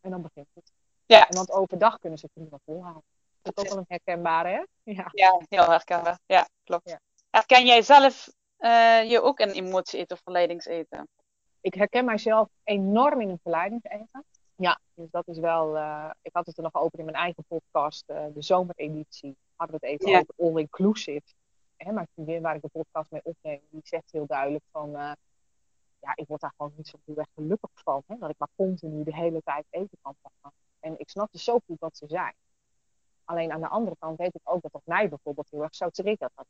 En 0.00 0.10
dan 0.10 0.22
begint 0.22 0.48
het. 0.54 0.72
Ja. 1.06 1.28
En 1.28 1.36
want 1.36 1.50
overdag 1.50 1.98
kunnen 1.98 2.18
ze 2.18 2.28
prima 2.28 2.58
volhouden. 2.64 3.02
Dat 3.42 3.56
is 3.56 3.62
ook 3.62 3.68
wel 3.68 3.78
een 3.78 3.84
herkenbare, 3.88 4.48
hè? 4.48 4.92
Ja. 4.92 5.08
Ja, 5.12 5.40
heel 5.48 5.70
herkenbaar. 5.70 6.18
Ja, 6.26 6.48
klopt. 6.64 6.90
Ja. 6.90 7.00
Herken 7.30 7.66
jij 7.66 7.82
zelf 7.82 8.28
eh, 8.60 9.10
je 9.10 9.20
ook 9.22 9.38
in 9.38 9.50
emotie 9.50 9.98
eten 9.98 10.16
of 10.16 10.22
verleidingseten? 10.22 11.08
ik 11.60 11.74
herken 11.74 12.04
mijzelf 12.04 12.48
enorm 12.64 13.20
in 13.20 13.28
een 13.28 13.38
verleidingseten. 13.42 14.24
Ja, 14.56 14.80
dus 14.94 15.10
dat 15.10 15.28
is 15.28 15.38
wel. 15.38 15.76
eh, 15.76 16.10
ik 16.22 16.30
had 16.32 16.46
het 16.46 16.56
er 16.56 16.62
nog 16.62 16.74
over 16.74 16.98
in 16.98 17.04
mijn 17.04 17.16
eigen 17.16 17.44
podcast, 17.48 18.08
eh, 18.08 18.24
de 18.34 18.42
zomereditie. 18.42 19.36
Hadden 19.56 19.80
we 19.80 19.86
het 19.86 20.00
even 20.00 20.18
over 20.18 20.34
all-inclusive. 20.38 21.22
Maar 21.92 22.06
vriendin 22.14 22.42
waar 22.42 22.54
ik 22.54 22.62
de 22.62 22.68
podcast 22.68 23.10
mee 23.10 23.20
opneem, 23.24 23.60
die 23.70 23.80
zegt 23.84 24.12
heel 24.12 24.26
duidelijk 24.26 24.64
van. 24.70 24.90
ja, 26.00 26.12
ik 26.14 26.26
word 26.28 26.40
daar 26.40 26.52
gewoon 26.56 26.72
niet 26.76 26.88
zo 26.88 26.98
heel 27.04 27.16
erg 27.16 27.28
gelukkig 27.34 27.70
van. 27.74 28.02
Hè, 28.06 28.16
dat 28.18 28.30
ik 28.30 28.38
maar 28.38 28.48
continu 28.56 29.04
de 29.04 29.14
hele 29.14 29.40
tijd 29.44 29.66
eten 29.70 29.98
kan 30.02 30.14
pakken. 30.20 30.52
En 30.80 30.98
ik 30.98 31.10
snap 31.10 31.32
dus 31.32 31.44
zo 31.44 31.58
goed 31.66 31.80
wat 31.80 31.96
ze 31.96 32.06
zijn. 32.08 32.34
Alleen 33.24 33.52
aan 33.52 33.60
de 33.60 33.68
andere 33.68 33.96
kant 33.98 34.18
weet 34.18 34.34
ik 34.34 34.40
ook 34.44 34.62
dat 34.62 34.72
dat 34.72 34.82
mij 34.84 35.08
bijvoorbeeld 35.08 35.50
heel 35.50 35.62
erg 35.62 35.74
zou 35.74 35.90
triggeren. 35.90 36.46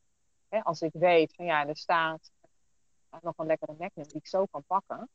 Hè, 0.50 0.64
als 0.64 0.82
ik 0.82 0.92
weet 0.92 1.34
van 1.34 1.44
ja, 1.44 1.66
er 1.66 1.76
staat 1.76 2.30
nog 3.20 3.34
een 3.36 3.46
lekkere 3.46 3.74
magnum 3.78 4.06
die 4.06 4.16
ik 4.16 4.26
zo 4.26 4.44
kan 4.50 4.62
pakken. 4.66 5.08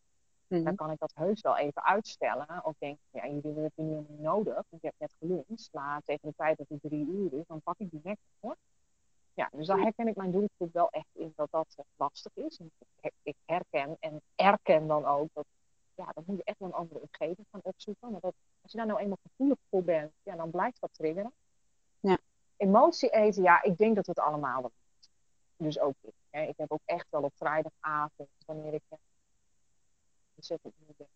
Dan 0.48 0.62
mhm. 0.62 0.76
kan 0.76 0.92
ik 0.92 1.00
dat 1.00 1.12
heus 1.16 1.42
wel 1.42 1.58
even 1.58 1.84
uitstellen. 1.84 2.66
Of 2.66 2.76
denk, 2.78 2.98
ja, 3.10 3.26
jullie 3.26 3.42
hebben 3.44 3.64
het 3.64 3.78
nu 3.78 4.06
niet 4.08 4.20
nodig. 4.20 4.54
Want 4.54 4.82
je 4.82 4.88
hebt 4.88 5.00
net 5.00 5.16
geluncht. 5.20 5.70
Maar 5.72 6.02
tegen 6.02 6.28
de 6.30 6.34
tijd 6.36 6.58
dat 6.58 6.68
het 6.70 6.82
drie 6.82 7.06
uur 7.06 7.34
is, 7.34 7.46
dan 7.48 7.62
pak 7.62 7.78
ik 7.78 7.92
die 7.92 8.02
magnum 8.04 8.26
hoor. 8.40 8.56
Ja, 9.34 9.50
dus 9.52 9.68
daar 9.68 9.80
herken 9.80 10.08
ik 10.08 10.16
mijn 10.16 10.32
doelgroep 10.32 10.74
wel 10.74 10.90
echt 10.90 11.10
in 11.14 11.34
dat 11.36 11.52
dat 11.52 11.68
eh, 11.76 11.86
lastig 11.96 12.32
is. 12.36 12.60
Ik 13.24 13.36
herken 13.46 13.98
en 14.00 14.22
erken 14.36 14.88
dan 14.88 15.06
ook 15.06 15.28
dat, 15.34 15.46
ja, 15.96 16.12
dan 16.14 16.24
moet 16.28 16.38
je 16.38 16.44
echt 16.44 16.60
wel 16.60 16.68
een 16.68 16.74
andere 16.74 17.00
omgeving 17.00 17.48
gaan 17.52 17.60
opzoeken. 17.64 18.12
Maar 18.12 18.20
dat, 18.20 18.34
als 18.62 18.72
je 18.72 18.78
daar 18.78 18.88
nou 18.88 19.00
eenmaal 19.00 19.18
gevoelig 19.22 19.58
voor 19.70 19.84
bent, 19.84 20.12
ja, 20.24 20.36
dan 20.36 20.52
blijft 20.52 20.82
dat 20.82 20.94
triggeren. 20.94 21.32
Ja. 22.00 22.18
Emotie 22.58 23.10
eten, 23.10 23.44
ja, 23.44 23.64
ik 23.64 23.78
denk 23.78 23.96
dat 23.96 24.06
we 24.06 24.12
het 24.12 24.26
allemaal 24.26 24.62
wel 24.62 24.72
Dus 25.58 25.80
ook 25.80 25.96
ik. 26.02 26.14
Hè. 26.30 26.42
Ik 26.42 26.58
heb 26.58 26.72
ook 26.72 26.82
echt 26.86 27.06
wel 27.10 27.24
op 27.24 27.34
vrijdagavond, 27.36 28.30
wanneer 28.46 28.74
ik 28.74 28.84
eh, 28.90 28.98
ontzettend 30.36 30.74
moe 30.86 31.08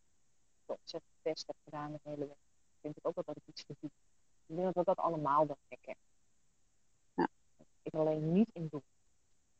ontzettend 0.66 1.14
test 1.22 1.48
heb 1.48 1.56
gedaan 1.64 1.92
de 1.92 2.00
hele 2.04 2.28
week, 2.28 2.38
vind 2.82 2.98
ik 2.98 3.08
ook 3.08 3.16
wel 3.16 3.24
dat 3.24 3.36
ik 3.36 3.44
iets 3.46 3.64
verdien. 3.64 3.92
Ik 4.46 4.56
denk 4.56 4.64
dat 4.64 4.76
we 4.76 4.84
dat 4.84 4.98
allemaal 4.98 5.48
wel 5.48 5.58
herkennen. 5.68 6.04
Ja. 7.14 7.28
Ik 7.82 7.94
alleen 7.94 8.34
niet 8.34 8.50
in 8.54 8.68
doen. 8.72 8.84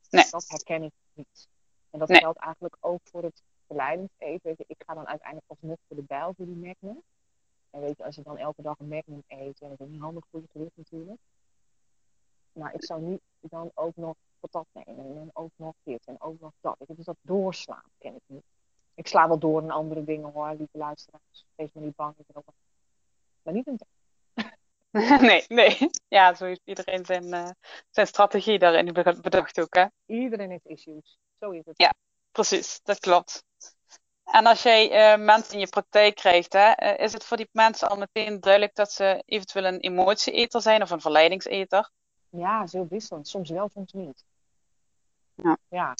Nee. 0.10 0.30
Dat 0.30 0.48
herken 0.48 0.84
ik 0.84 0.94
niet. 1.14 1.48
En 1.90 2.00
dat 2.00 2.18
geldt 2.18 2.40
eigenlijk 2.40 2.78
ook 2.80 3.00
voor 3.04 3.24
het 3.24 3.44
verleidingseten. 3.66 4.56
Ik 4.58 4.84
ga 4.86 4.94
dan 4.94 5.08
uiteindelijk 5.08 5.50
alsnog 5.50 5.78
voor 5.88 5.96
de 5.96 6.04
bijl 6.04 6.34
voor 6.34 6.46
die 6.46 6.56
magnum. 6.56 7.02
En 7.70 7.82
weet 7.82 7.98
je, 7.98 8.04
als 8.04 8.16
je 8.16 8.22
dan 8.22 8.38
elke 8.38 8.62
dag 8.62 8.80
een 8.80 8.88
magnum 8.88 9.24
eet, 9.28 9.60
dan 9.60 9.72
is 9.72 9.78
dat 9.78 9.88
niet 9.88 10.02
handig 10.02 10.26
voor 10.32 10.42
je 10.42 10.48
gewicht 10.52 10.78
natuurlijk. 10.78 11.20
Maar 12.52 12.74
ik 12.74 12.84
zou 12.84 13.02
niet 13.02 13.22
dan 13.40 13.72
ook 13.74 13.96
nog 13.96 14.16
nemen 14.74 15.22
en 15.22 15.30
ook 15.34 15.52
nog 15.56 15.74
dit 15.84 16.06
en 16.06 16.22
ook 16.22 16.40
nog 16.40 16.52
dat. 16.62 16.76
Dus 16.88 17.06
dat 17.06 17.18
doorslaan 17.22 17.92
ken 17.98 18.16
ik 18.16 18.22
niet. 18.26 18.44
Ik 18.96 19.08
sla 19.08 19.28
wel 19.28 19.40
door 19.40 19.62
in 19.62 19.72
andere 19.72 20.04
dingen 20.04 20.32
hoor, 20.32 20.48
lieve 20.58 20.78
luisteraars. 20.78 21.46
Wees 21.56 21.74
me 21.74 21.82
niet 21.82 21.96
bang. 21.96 22.14
Ik 22.18 22.26
ben 22.34 22.44
Maar 23.42 23.54
niet 23.54 23.68
een 23.68 23.80
nee, 25.22 25.46
nee. 25.48 25.90
Ja, 26.08 26.34
zo 26.34 26.46
heeft 26.46 26.62
iedereen 26.64 27.06
zijn, 27.06 27.24
uh, 27.24 27.50
zijn 27.90 28.08
strategie 28.08 28.60
daarin 28.60 28.94
bedacht 29.22 29.60
ook, 29.60 29.76
hè? 29.76 29.86
Iedereen 30.06 30.50
heeft 30.50 30.66
issues. 30.66 31.20
Zo 31.40 31.50
is 31.50 31.66
het. 31.66 31.78
Ja, 31.78 31.94
precies. 32.32 32.80
Dat 32.84 33.00
klopt. 33.00 33.44
En 34.24 34.46
als 34.46 34.64
jij 34.64 35.14
uh, 35.14 35.26
mensen 35.26 35.54
in 35.54 35.60
je 35.60 35.68
praktijk 35.68 36.16
krijgt, 36.16 36.54
hè, 36.54 36.84
uh, 36.84 37.06
is 37.06 37.14
het 37.14 37.24
voor 37.24 37.38
die 37.38 37.50
mensen 37.52 37.90
al 37.90 37.98
meteen 37.98 38.40
duidelijk 38.40 38.76
dat 38.76 38.92
ze 38.92 39.24
eventueel 39.26 39.66
een 39.66 39.80
emotieeter 39.80 40.62
zijn 40.62 40.82
of 40.82 40.90
een 40.90 41.02
verleidingseter? 41.02 41.92
Ja, 42.30 42.68
zo 42.68 42.88
wisselend. 42.90 43.28
Soms 43.28 43.50
wel, 43.50 43.70
soms 43.70 43.94
niet. 43.94 44.26
Ja. 45.34 45.58
Ja, 45.68 45.96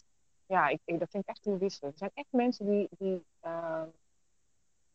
ja 0.46 0.68
ik, 0.68 0.80
ik, 0.86 1.00
dat 1.00 1.10
vind 1.10 1.24
ik 1.24 1.30
echt 1.30 1.46
heel 1.46 1.58
wisselend. 1.58 1.94
Er 1.94 2.00
zijn 2.00 2.12
echt 2.14 2.32
mensen 2.32 2.66
die, 2.66 2.88
die 2.98 3.26
uh, 3.46 3.84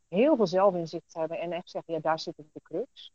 heel 0.09 0.37
veel 0.37 0.47
zelfinzicht 0.47 1.15
hebben 1.15 1.41
en 1.41 1.53
echt 1.53 1.71
zeggen, 1.71 1.95
ja, 1.95 2.01
daar 2.01 2.19
zit 2.19 2.37
de 2.37 2.61
crux. 2.63 3.13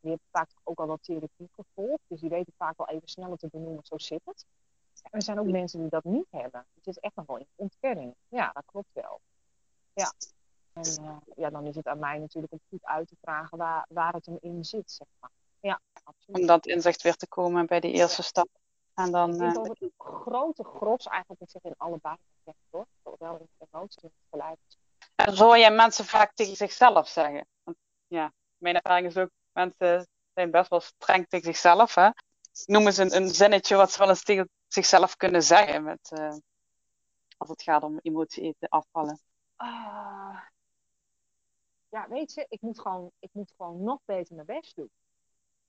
Die 0.00 0.10
hebben 0.10 0.28
vaak 0.30 0.50
ook 0.64 0.78
al 0.78 0.86
wat 0.86 1.02
therapie 1.02 1.48
gevolgd, 1.52 2.02
dus 2.06 2.20
die 2.20 2.30
weten 2.30 2.52
vaak 2.56 2.76
wel 2.76 2.88
even 2.88 3.08
sneller 3.08 3.38
te 3.38 3.48
benoemen, 3.50 3.84
zo 3.84 3.98
zit 3.98 4.20
het. 4.24 4.46
Er 5.10 5.22
zijn 5.22 5.38
ook 5.38 5.46
mensen 5.46 5.80
die 5.80 5.88
dat 5.88 6.04
niet 6.04 6.26
hebben. 6.30 6.66
Het 6.74 6.86
is 6.86 6.98
echt 6.98 7.14
nog 7.14 7.26
wel 7.26 7.38
in 7.38 7.46
ontkenning. 7.54 8.14
Ja, 8.28 8.50
dat 8.52 8.64
klopt 8.66 8.92
wel. 8.92 9.20
Ja. 9.92 10.12
En 10.72 11.02
uh, 11.02 11.16
ja, 11.36 11.50
dan 11.50 11.66
is 11.66 11.76
het 11.76 11.86
aan 11.86 11.98
mij 11.98 12.18
natuurlijk 12.18 12.52
om 12.52 12.60
goed 12.68 12.84
uit 12.84 13.08
te 13.08 13.16
vragen 13.20 13.58
waar, 13.58 13.86
waar 13.88 14.12
het 14.12 14.26
hem 14.26 14.38
in 14.40 14.64
zit, 14.64 14.90
zeg 14.90 15.06
maar. 15.20 15.30
Ja, 15.60 15.80
absoluut. 16.04 16.40
Om 16.40 16.46
dat 16.46 16.66
inzicht 16.66 17.02
weer 17.02 17.16
te 17.16 17.28
komen 17.28 17.66
bij 17.66 17.80
die 17.80 17.92
eerste 17.92 18.22
stap. 18.22 18.48
En 18.94 19.10
dan, 19.10 19.32
ik 19.32 19.38
denk 19.38 19.54
dat 19.54 19.78
het 19.78 19.92
grote 19.96 20.64
gros 20.64 21.06
eigenlijk 21.06 21.40
ik 21.40 21.50
zeg 21.50 21.62
in 21.62 21.74
allebei 21.76 22.16
hoor. 22.70 22.86
Zowel 23.04 23.36
in 23.38 23.48
de 23.58 23.66
emotie 23.70 24.00
het 24.02 24.12
geluid. 24.30 24.58
En 25.14 25.36
zo 25.36 25.44
hoor 25.44 25.58
jij 25.58 25.70
mensen 25.70 26.04
vaak 26.04 26.34
tegen 26.34 26.56
zichzelf 26.56 27.08
zeggen. 27.08 27.46
Want, 27.62 27.76
ja, 28.06 28.32
mijn 28.56 28.74
ervaring 28.74 29.06
is 29.06 29.16
ook, 29.16 29.30
mensen 29.52 30.08
zijn 30.34 30.50
best 30.50 30.70
wel 30.70 30.80
streng 30.80 31.28
tegen 31.28 31.46
zichzelf. 31.46 31.94
Hè? 31.94 32.10
Noemen 32.64 32.92
ze 32.92 33.02
een, 33.02 33.16
een 33.16 33.28
zinnetje 33.28 33.76
wat 33.76 33.92
ze 33.92 33.98
wel 33.98 34.08
eens 34.08 34.22
tegen 34.22 34.50
zichzelf 34.66 35.16
kunnen 35.16 35.42
zeggen. 35.42 35.82
Met, 35.82 36.10
uh, 36.18 36.36
als 37.36 37.48
het 37.48 37.62
gaat 37.62 37.82
om 37.82 37.98
emotie 38.02 38.42
eten 38.42 38.68
afvallen. 38.68 39.20
Uh, 39.58 40.40
ja, 41.88 42.08
weet 42.08 42.34
je, 42.34 42.46
ik 42.48 42.60
moet, 42.60 42.80
gewoon, 42.80 43.10
ik 43.18 43.30
moet 43.32 43.52
gewoon 43.56 43.82
nog 43.82 43.98
beter 44.04 44.34
mijn 44.34 44.46
best 44.46 44.76
doen. 44.76 44.90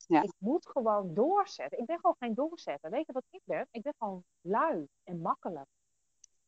Ja. 0.08 0.22
Ik 0.22 0.34
moet 0.38 0.68
gewoon 0.68 1.14
doorzetten. 1.14 1.80
Ik 1.80 1.86
ben 1.86 1.96
gewoon 1.96 2.16
geen 2.20 2.34
doorzetter. 2.34 2.90
Weet 2.90 3.06
je 3.06 3.14
wat 3.14 3.24
ik 3.30 3.42
ben? 3.44 3.68
Ik 3.72 3.82
ben 3.82 3.94
gewoon 3.98 4.24
lui 4.42 4.88
en 5.04 5.22
makkelijk. 5.22 5.68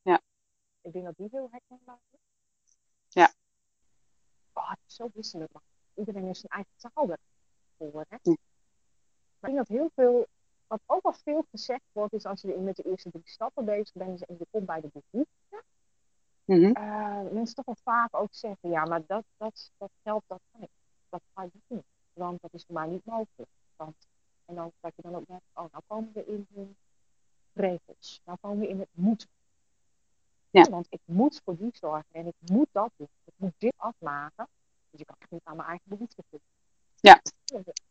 Ja. 0.01 0.21
Ik 0.81 0.93
denk 0.93 1.05
dat 1.05 1.17
die 1.17 1.27
heel 1.31 1.47
herkenbaar 1.51 1.99
is. 2.11 2.19
Ja. 3.07 3.31
Oh, 4.53 4.69
het 4.69 4.79
is 4.87 4.95
zo 4.95 5.09
wisselend. 5.13 5.49
Iedereen 5.93 6.25
heeft 6.25 6.39
zijn 6.39 6.51
eigen 6.51 6.73
taal 6.77 7.17
ervoor. 7.77 8.05
Hè? 8.09 8.17
Ja. 8.21 8.37
Maar 9.39 9.49
ik 9.49 9.55
denk 9.55 9.57
dat 9.57 9.67
heel 9.67 9.89
veel, 9.95 10.27
wat 10.67 10.81
ook 10.85 11.03
al 11.03 11.13
veel 11.13 11.45
gezegd 11.51 11.85
wordt, 11.91 12.13
is 12.13 12.25
als 12.25 12.41
je 12.41 12.57
met 12.57 12.75
de 12.75 12.83
eerste 12.83 13.11
drie 13.11 13.29
stappen 13.29 13.65
bezig 13.65 13.93
bent 13.93 14.25
en 14.25 14.35
je 14.37 14.47
komt 14.51 14.65
bij 14.65 14.81
de 14.81 14.89
behoefte. 14.93 15.63
Mm 16.45 16.63
-hmm. 16.63 17.33
mensen 17.33 17.55
toch 17.55 17.65
wel 17.65 17.75
vaak 17.83 18.15
ook 18.15 18.33
zeggen, 18.33 18.69
ja, 18.69 18.85
maar 18.85 19.05
dat, 19.05 19.23
dat, 19.37 19.71
dat 19.77 19.91
geldt, 20.03 20.27
dat 20.27 20.41
kan 20.51 20.61
ik. 20.61 20.69
Dat 21.09 21.21
ga 21.33 21.43
ik 21.43 21.51
niet 21.67 21.83
want 22.13 22.41
dat 22.41 22.53
is 22.53 22.63
voor 22.65 22.75
mij 22.75 22.87
niet 22.87 23.05
mogelijk. 23.05 23.49
Want, 23.75 23.95
en 24.45 24.55
dan 24.55 24.71
krijg 24.79 24.95
je 24.95 25.01
dan 25.01 25.15
ook 25.15 25.27
net, 25.27 25.41
oh, 25.53 25.65
nou 25.71 25.83
komen 25.87 26.11
we 26.13 26.25
in 26.25 26.47
de 26.49 26.67
regels. 27.53 28.21
Nou 28.25 28.37
komen 28.41 28.59
we 28.59 28.67
in 28.67 28.79
het 28.79 28.89
moeten. 28.91 29.29
Ja. 30.49 30.69
Want 30.69 30.87
ik 30.89 30.99
moet 31.05 31.41
voor 31.43 31.57
die 31.57 31.71
zorgen 31.73 32.05
en 32.11 32.25
ik 32.25 32.35
moet 32.39 32.67
dat 32.71 32.91
doen. 32.95 33.09
Ik 33.25 33.33
moet 33.35 33.53
dit 33.57 33.73
afmaken. 33.75 34.47
Dus 34.89 34.99
ik 34.99 35.05
kan 35.05 35.15
echt 35.19 35.31
niet 35.31 35.41
aan 35.43 35.55
mijn 35.55 35.67
eigen 35.67 35.89
behoeften 35.89 36.23
doen. 36.29 36.41
Ja. 36.95 37.21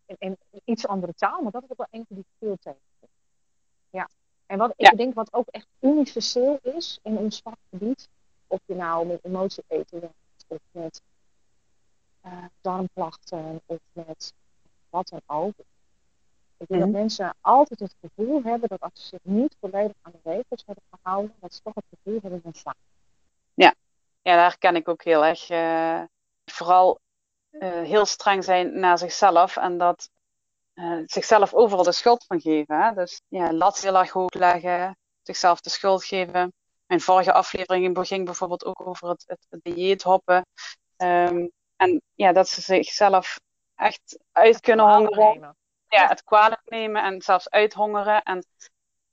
En, 0.06 0.16
en, 0.18 0.38
iets 0.64 0.86
andere 0.86 1.14
taal, 1.14 1.42
maar 1.42 1.52
dat 1.52 1.62
is 1.62 1.70
ook 1.70 1.76
wel 1.76 1.86
eentje 1.90 2.14
die 2.14 2.26
veel 2.38 2.56
tegen 2.60 2.80
Ja. 3.90 4.08
En 4.46 4.58
wat 4.58 4.72
ik 4.76 4.96
denk 4.96 5.14
wat 5.14 5.32
ook 5.32 5.48
echt 5.48 5.66
universeel 5.80 6.58
is 6.62 6.98
in 7.02 7.16
ons 7.16 7.40
vakgebied, 7.40 8.08
of 8.46 8.60
je 8.64 8.74
nou 8.74 9.06
met 9.06 9.24
emotie 9.24 9.64
eten 9.66 10.12
of 10.46 10.58
met 10.70 11.02
uh, 12.26 12.44
darmklachten 12.60 13.60
of 13.66 13.78
met 13.92 14.32
wat 14.90 15.08
dan 15.08 15.20
ook. 15.26 15.54
Ik 16.56 16.68
denk 16.68 16.80
dat 16.80 16.90
mhm. 16.90 16.98
mensen 16.98 17.34
altijd 17.40 17.80
het 17.80 17.94
gevoel 18.00 18.42
hebben 18.42 18.68
dat 18.68 18.80
als 18.80 18.92
ze 18.94 19.06
zich 19.06 19.18
niet 19.22 19.56
volledig 19.60 19.96
aan 20.02 20.12
de 20.12 20.30
regels 20.30 20.62
hebben 20.66 20.84
gehouden, 20.90 21.34
dat 21.40 21.54
ze 21.54 21.60
toch 21.62 21.74
het 21.74 21.84
gevoel 21.90 22.18
hebben 22.22 22.40
van 22.42 22.54
slaap. 22.54 22.76
Ja. 23.54 23.74
ja, 24.22 24.36
daar 24.36 24.58
ken 24.58 24.76
ik 24.76 24.88
ook 24.88 25.04
heel 25.04 25.24
erg. 25.24 25.50
Uh, 25.50 26.02
vooral 26.44 27.00
uh, 27.50 27.82
heel 27.82 28.06
streng 28.06 28.44
zijn 28.44 28.80
naar 28.80 28.98
zichzelf 28.98 29.56
en 29.56 29.78
dat 29.78 30.10
zichzelf 31.06 31.54
overal 31.54 31.84
de 31.84 31.92
schuld 31.92 32.24
van 32.24 32.40
geven. 32.40 32.82
Hè? 32.82 32.94
Dus 32.94 33.22
ja, 33.28 33.52
lat 33.52 33.80
heel 33.80 33.98
erg 33.98 34.10
hoog 34.10 34.34
leggen, 34.34 34.96
zichzelf 35.22 35.60
de 35.60 35.70
schuld 35.70 36.04
geven. 36.04 36.52
Mijn 36.86 37.00
vorige 37.00 37.32
aflevering 37.32 38.06
ging 38.06 38.24
bijvoorbeeld 38.24 38.64
ook 38.64 38.86
over 38.86 39.08
het, 39.08 39.24
het, 39.26 39.46
het 39.48 39.60
dieethoppen. 39.62 40.46
Um, 40.96 41.50
en 41.80 42.02
ja, 42.14 42.32
dat 42.32 42.48
ze 42.48 42.60
zichzelf 42.60 43.40
echt 43.74 44.18
uit 44.32 44.60
kunnen 44.60 44.94
hongeren. 44.94 45.56
Ja, 45.88 46.08
het 46.08 46.24
kwalijk 46.24 46.60
nemen 46.64 47.02
en 47.02 47.22
zelfs 47.22 47.50
uithongeren. 47.50 48.22
En 48.22 48.46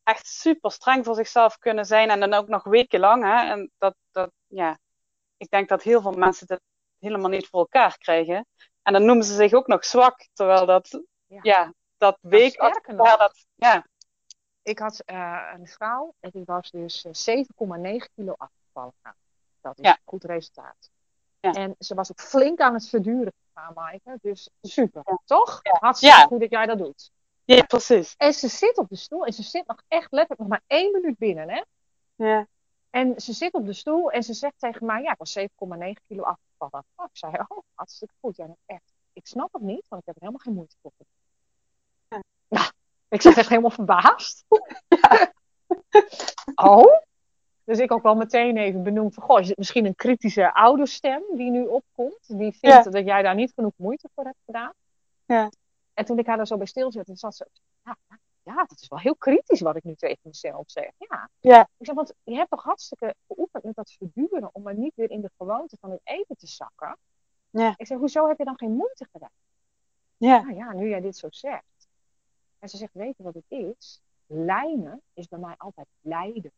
echt 0.04 0.28
super 0.28 0.72
streng 0.72 1.06
voor 1.06 1.16
zichzelf 1.16 1.58
kunnen 1.58 1.86
zijn. 1.86 2.10
En 2.10 2.20
dan 2.20 2.34
ook 2.34 2.48
nog 2.48 2.64
wekenlang. 2.64 3.24
Hè? 3.24 3.52
En 3.52 3.72
dat, 3.78 3.96
dat, 4.12 4.32
ja, 4.48 4.78
ik 5.38 5.50
denk 5.50 5.70
dat 5.70 5.84
heel 5.84 6.02
veel 6.02 6.12
mensen 6.12 6.48
dit 6.48 6.62
helemaal 7.00 7.30
niet 7.30 7.48
voor 7.48 7.60
elkaar 7.60 7.98
krijgen. 7.98 8.46
En 8.82 8.94
dan 8.94 9.06
noemen 9.06 9.26
ze 9.26 9.34
zich 9.34 9.54
ook 9.54 9.68
nog 9.68 9.86
zwak. 9.86 10.28
Terwijl 10.34 10.66
dat, 10.66 11.02
ja, 11.26 11.40
ja 11.42 11.74
dat 11.98 12.18
week. 12.22 12.62
Ja, 12.62 13.18
dat, 13.18 13.46
ja. 13.56 13.86
Ik 14.62 14.80
had 14.80 15.04
uh, 15.06 15.54
een 15.54 15.68
vrouw 15.68 16.14
en 16.20 16.30
die 16.34 16.46
was 16.46 16.72
dus 16.72 17.08
7,9 17.08 17.82
eh, 17.82 18.02
kilo 18.16 18.34
afgevallen. 18.38 18.94
dat 19.62 19.80
is 19.80 19.90
een 19.90 19.98
goed 20.04 20.24
resultaat. 20.24 20.90
En 21.40 21.76
ze 21.80 21.96
was 21.96 22.12
ook 22.12 22.20
flink 22.22 22.60
aan 22.60 22.74
het 22.74 22.90
verduren 22.90 23.34
gegaan, 23.54 23.74
Maaike. 23.74 24.18
Dus 24.22 24.50
super, 24.62 25.20
toch? 25.26 25.60
Ja. 25.64 25.78
Hartstikke 25.80 26.26
goed 26.28 26.40
dat 26.40 26.50
jij 26.50 26.66
dat 26.66 26.78
doet. 26.78 27.12
Ja, 27.46 27.64
precies. 27.64 28.16
En 28.18 28.34
ze 28.34 28.48
zit 28.48 28.78
op 28.78 28.90
de 28.90 28.96
stoel 28.96 29.26
en 29.26 29.34
ze 29.34 29.44
zit 29.44 29.68
nog 29.68 29.82
echt 29.88 30.12
letterlijk 30.12 30.40
nog 30.40 30.50
maar 30.50 30.64
één 30.68 30.92
minuut 30.92 31.18
binnen, 31.18 31.50
hè? 31.50 31.64
Ja. 32.16 32.48
En 32.90 33.22
ze 33.22 33.34
zit 33.34 33.54
op 33.54 33.66
de 33.66 33.74
stoel 33.74 34.12
en 34.12 34.24
ze 34.24 34.34
zegt 34.34 34.54
tegen 34.58 34.86
mij, 34.86 35.02
ja, 35.02 35.12
ik 35.12 35.18
was 35.18 35.40
7,9 35.40 35.46
kilo 36.08 36.24
afgevallen. 36.24 36.86
Oh, 36.96 37.06
ik 37.06 37.18
zei, 37.18 37.34
oh, 37.48 37.58
hartstikke 37.74 38.14
goed. 38.20 38.36
Ja, 38.36 38.56
echt. 38.66 38.94
Ik 39.14 39.28
snap 39.28 39.54
het 39.54 39.62
niet, 39.62 39.86
want 39.88 40.02
ik 40.02 40.08
heb 40.08 40.16
er 40.16 40.22
helemaal 40.22 40.44
geen 40.44 40.54
moeite 40.54 40.76
voor. 40.82 40.92
Ja. 42.08 42.24
Nou, 42.48 42.72
ik 43.10 43.22
zat 43.22 43.38
echt 43.38 43.50
helemaal 43.50 43.72
verbaasd. 43.72 44.46
Ja. 44.88 45.34
oh? 46.56 47.07
Dus 47.68 47.80
ik 47.80 47.92
ook 47.92 48.04
wel 48.04 48.16
meteen 48.16 48.58
even 48.58 48.84
benoemd 48.84 49.14
van, 49.14 49.24
goh, 49.24 49.40
is 49.40 49.48
het 49.48 49.58
misschien 49.58 49.86
een 49.86 49.96
kritische 49.96 50.54
ouderstem 50.54 51.24
die 51.36 51.52
nu 51.52 51.66
opkomt? 51.66 52.38
Die 52.38 52.58
vindt 52.58 52.92
dat 52.92 53.06
jij 53.06 53.22
daar 53.22 53.36
niet 53.36 53.52
genoeg 53.56 53.74
moeite 53.76 54.10
voor 54.16 54.24
hebt 54.24 54.42
gedaan? 54.46 54.74
Ja. 55.26 55.50
En 55.94 56.06
toen 56.06 56.20
ik 56.20 56.26
haar 56.26 56.38
daar 56.38 56.48
zo 56.48 56.58
bij 56.58 56.66
stilzette, 56.66 57.16
zat 57.16 57.36
ze, 57.36 57.48
ja, 57.84 57.98
ja, 58.44 58.56
dat 58.56 58.80
is 58.82 58.88
wel 58.88 59.00
heel 59.00 59.16
kritisch 59.16 59.62
wat 59.62 59.76
ik 59.76 59.84
nu 59.84 59.96
tegen 59.96 60.20
mezelf 60.22 60.64
zeg. 60.66 60.92
Ja. 60.98 61.30
ja. 61.40 61.62
Ik 61.78 61.86
zeg, 61.86 61.96
want 61.96 62.14
je 62.24 62.36
hebt 62.36 62.50
toch 62.50 62.64
hartstikke 62.64 63.16
geoefend 63.28 63.64
met 63.64 63.76
dat 63.76 63.92
verduren 63.92 64.50
om 64.52 64.62
maar 64.62 64.76
niet 64.76 64.96
weer 64.96 65.12
in 65.12 65.22
de 65.22 65.32
gewoonte 65.38 65.78
van 65.80 65.92
het 65.92 66.02
eten 66.04 66.38
te 66.38 66.48
zakken. 66.48 66.98
Ja. 67.50 67.74
Ik 67.78 67.88
zeg, 67.88 67.98
hoezo 67.98 68.28
heb 68.28 68.38
je 68.38 68.46
dan 68.46 68.58
geen 68.58 68.76
moeite 68.76 69.08
gedaan? 69.12 69.32
Ja. 70.18 70.42
Nou 70.42 70.56
ja, 70.56 70.74
nu 70.74 70.90
jij 70.90 71.02
dit 71.02 71.18
zo 71.18 71.28
zegt. 71.30 71.88
En 72.60 72.70
ze 72.70 72.78
zegt, 72.78 72.94
weet 72.94 73.18
je 73.18 73.24
wat 73.24 73.34
het 73.34 73.46
is? 73.48 74.02
Lijnen 74.26 75.02
is 75.14 75.28
bij 75.28 75.40
mij 75.40 75.56
altijd 75.58 75.88
lijden. 76.02 76.52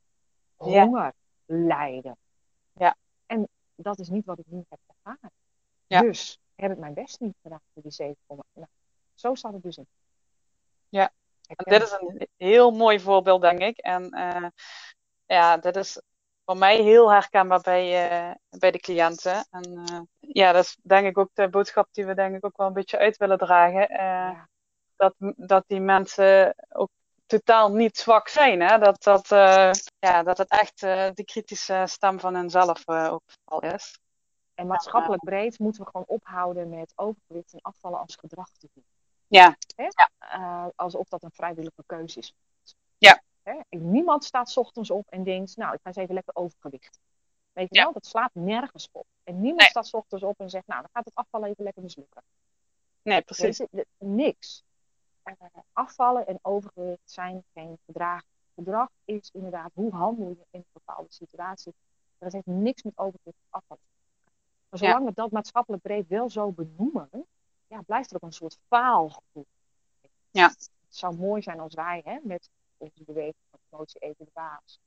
Ja. 0.66 0.84
Honger, 0.84 1.14
lijden. 1.46 2.18
Ja. 2.74 2.96
En 3.26 3.48
dat 3.76 4.00
is 4.00 4.10
niet 4.10 4.26
wat 4.26 4.40
ik 4.40 4.46
nu 4.48 4.66
heb 4.70 4.80
ervaren. 4.88 5.32
Ja. 5.88 6.02
Dus 6.02 6.40
heb 6.56 6.72
ik 6.72 6.78
mijn 6.78 6.94
best 6.94 7.20
niet 7.20 7.36
gedaan 7.42 7.62
voor 7.74 7.82
die 7.82 7.92
7, 7.92 8.16
nou, 8.28 8.68
zo 9.14 9.36
staat 9.36 9.54
het 9.54 9.64
dus 9.64 9.78
in. 9.78 9.88
Ja. 10.90 11.12
En 11.48 11.56
dit 11.72 11.82
is 11.82 11.92
een 11.92 12.28
heel 12.38 12.72
mooi 12.72 13.00
voorbeeld, 13.00 13.42
denk 13.42 13.60
ik. 13.60 13.78
En 13.78 14.18
uh, 14.18 14.48
ja, 15.26 15.58
dit 15.58 15.76
is 15.76 16.02
voor 16.46 16.58
mij 16.58 16.82
heel 16.82 17.12
herkenbaar 17.12 17.62
bij, 17.62 18.12
uh, 18.30 18.36
bij 18.50 18.72
de 18.72 18.80
cliënten. 18.80 19.48
En 19.50 19.72
uh, 19.72 20.02
ja, 20.20 20.52
dat 20.52 20.64
is 20.64 20.78
denk 20.82 21.08
ik 21.08 21.18
ook 21.18 21.30
de 21.34 21.50
boodschap 21.50 21.88
die 21.92 22.06
we 22.06 22.14
denk 22.14 22.36
ik 22.36 22.46
ook 22.46 22.58
wel 22.58 22.68
een 22.68 22.74
beetje 22.74 22.98
uit 22.98 23.18
willen 23.18 23.38
dragen. 23.38 23.94
Ja. 23.94 24.50
dat, 24.96 25.14
dat 25.36 25.64
die 25.68 25.80
mensen 25.80 26.56
ook 26.70 26.90
totaal 27.30 27.72
niet 27.72 27.98
zwak 27.98 28.28
zijn. 28.28 28.62
Hè? 28.62 28.78
Dat, 28.78 29.04
dat, 29.04 29.28
ja, 30.00 30.24
dat 30.24 30.38
het 30.38 30.50
echt 30.50 30.80
de 30.80 31.24
kritische 31.26 31.84
stem 31.86 32.20
van 32.20 32.36
henzelf 32.36 32.88
ook 32.88 33.24
al 33.44 33.60
is. 33.60 34.00
En 34.54 34.68
maatschappelijk 34.68 35.24
breed 35.24 35.60
moeten 35.60 35.84
we 35.84 35.90
gewoon 35.90 36.08
ophouden 36.08 36.70
met 36.70 36.94
overgewicht 36.96 37.54
en 37.54 37.62
afvallen 37.62 38.00
als 38.00 38.16
gedrag 38.16 38.52
te 38.58 38.70
doen. 38.74 38.84
Ja. 39.28 39.58
Hè? 39.76 39.84
ja. 39.84 40.10
Uh, 40.38 40.66
alsof 40.76 41.08
dat 41.08 41.24
een 41.24 41.32
vrijwillige 41.34 41.84
keuze 41.86 42.20
is. 42.20 42.34
Ja. 42.98 43.22
Hè? 43.44 43.60
Niemand 43.70 44.24
staat 44.24 44.50
's 44.50 44.58
ochtends 44.58 44.90
op 44.90 45.06
en 45.10 45.24
denkt, 45.24 45.56
nou, 45.56 45.74
ik 45.74 45.80
ga 45.84 45.88
eens 45.88 45.98
even 45.98 46.14
lekker 46.14 46.36
overgewicht. 46.36 47.00
Weet 47.54 47.68
je 47.70 47.76
Ja. 47.76 47.84
wel, 47.84 47.94
dat 47.94 48.06
slaat 48.06 48.30
nergens 48.34 48.88
op. 48.92 49.06
En 49.24 49.40
niemand 49.40 49.62
Nee. 49.62 49.70
staat 49.70 49.88
's 49.88 49.94
ochtends 49.94 50.24
op 50.24 50.40
en 50.40 50.50
zegt, 50.50 50.68
nou, 50.68 50.82
dan 50.82 50.90
gaat 50.94 51.06
het 51.06 51.16
afvallen 51.16 51.50
even 51.50 51.64
lekker 51.64 51.84
mislukken. 51.84 52.24
Nee, 53.02 53.22
precies. 53.22 53.62
Niks. 53.98 54.64
Eh, 55.40 55.48
afvallen 55.74 56.28
en 56.28 56.40
overgewicht 56.42 57.12
zijn 57.12 57.44
geen 57.54 57.78
gedrag. 57.86 58.22
Gedrag 58.54 58.90
is 59.06 59.30
inderdaad, 59.34 59.72
hoe 59.74 59.92
handel 59.96 60.30
je 60.30 60.46
in 60.50 60.60
een 60.60 60.66
bepaalde 60.72 61.12
situatie. 61.12 61.74
Maar 62.18 62.30
dat 62.30 62.32
heeft 62.32 62.58
niks 62.58 62.84
met 62.84 62.98
overgewicht 62.98 63.38
of 63.50 63.62
maken. 63.68 63.84
Maar 64.70 64.82
Ja. 64.82 64.88
zolang 64.88 65.06
we 65.06 65.14
dat 65.14 65.32
maatschappelijk 65.32 65.84
breed 65.84 66.08
wel 66.08 66.30
zo 66.30 66.52
benoemen, 66.52 67.10
ja, 67.68 67.82
blijft 67.82 68.10
er 68.10 68.16
ook 68.16 68.22
een 68.22 68.34
soort 68.34 68.58
faalgevoel. 68.68 69.46
Ja. 70.32 70.48
Het 70.48 70.70
zou 70.90 71.16
mooi 71.16 71.42
zijn 71.42 71.60
als 71.60 71.74
wij 71.74 72.02
hè, 72.06 72.20
met 72.24 72.50
onze 72.78 73.04
beweging 73.04 73.44
van 73.50 73.60
emotie 73.70 74.02
even 74.02 74.26
de 74.26 74.32
baas 74.34 74.80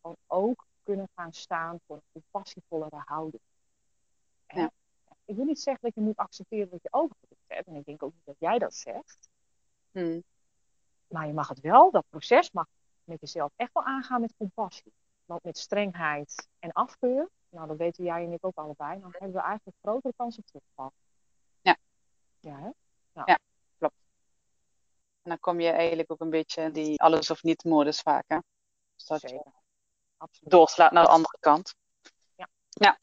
gewoon 0.00 0.16
ook 0.26 0.66
kunnen 0.82 1.08
gaan 1.14 1.32
staan 1.32 1.80
voor 1.86 1.96
een 1.96 2.22
compassievollere 2.22 3.02
houding. 3.04 3.42
Ja. 4.46 4.70
Ik 5.24 5.36
wil 5.36 5.44
niet 5.44 5.60
zeggen 5.60 5.82
dat 5.84 5.94
je 5.94 6.00
moet 6.00 6.16
accepteren 6.16 6.70
dat 6.70 6.82
je 6.82 6.88
overgewicht 6.92 7.42
hebt. 7.46 7.66
En 7.66 7.74
ik 7.74 7.84
denk 7.84 8.02
ook 8.02 8.12
niet 8.14 8.24
dat 8.24 8.36
jij 8.38 8.58
dat 8.58 8.74
zegt. 8.74 9.27
Hm. 9.98 10.20
Maar 11.06 11.26
je 11.26 11.32
mag 11.32 11.48
het 11.48 11.60
wel, 11.60 11.90
dat 11.90 12.04
proces 12.08 12.50
mag 12.50 12.66
met 13.04 13.20
jezelf 13.20 13.52
echt 13.56 13.72
wel 13.72 13.84
aangaan 13.84 14.20
met 14.20 14.34
compassie. 14.36 14.92
Want 15.24 15.42
met 15.42 15.58
strengheid 15.58 16.48
en 16.58 16.72
afkeur, 16.72 17.28
nou 17.48 17.68
dat 17.68 17.76
weten 17.76 18.04
jij 18.04 18.24
en 18.24 18.32
ik 18.32 18.46
ook 18.46 18.56
allebei, 18.56 19.00
dan 19.00 19.10
hebben 19.10 19.32
we 19.32 19.46
eigenlijk 19.46 19.76
grotere 19.82 20.14
kans 20.16 20.38
op 20.38 20.46
terugval. 20.46 20.92
Ja. 21.60 21.76
Ja, 22.40 22.58
hè? 22.58 22.70
En 25.22 25.34
dan 25.34 25.38
kom 25.38 25.60
je 25.60 25.70
eigenlijk 25.70 26.12
ook 26.12 26.20
een 26.20 26.30
beetje 26.30 26.70
die 26.70 27.00
alles 27.00 27.30
of 27.30 27.42
niet 27.42 27.64
modus 27.64 28.00
vaak. 28.00 28.24
Hè? 28.26 28.38
Dus 28.94 29.06
dat 29.06 29.20
je 29.20 29.28
Zeker. 29.28 29.52
Absoluut. 30.16 30.50
doorslaat 30.50 30.92
naar 30.92 31.04
de 31.04 31.10
andere 31.10 31.36
kant. 31.40 31.74
Ja. 32.34 32.48
ja. 32.68 32.98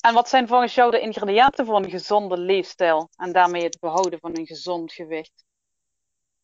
En 0.00 0.14
wat 0.14 0.28
zijn 0.28 0.48
volgens 0.48 0.74
jou 0.74 0.90
de 0.90 1.00
ingrediënten 1.00 1.66
voor 1.66 1.76
een 1.76 1.90
gezonde 1.90 2.38
leefstijl 2.38 3.08
en 3.16 3.32
daarmee 3.32 3.62
het 3.62 3.78
behouden 3.80 4.18
van 4.18 4.36
een 4.36 4.46
gezond 4.46 4.92
gewicht? 4.92 5.46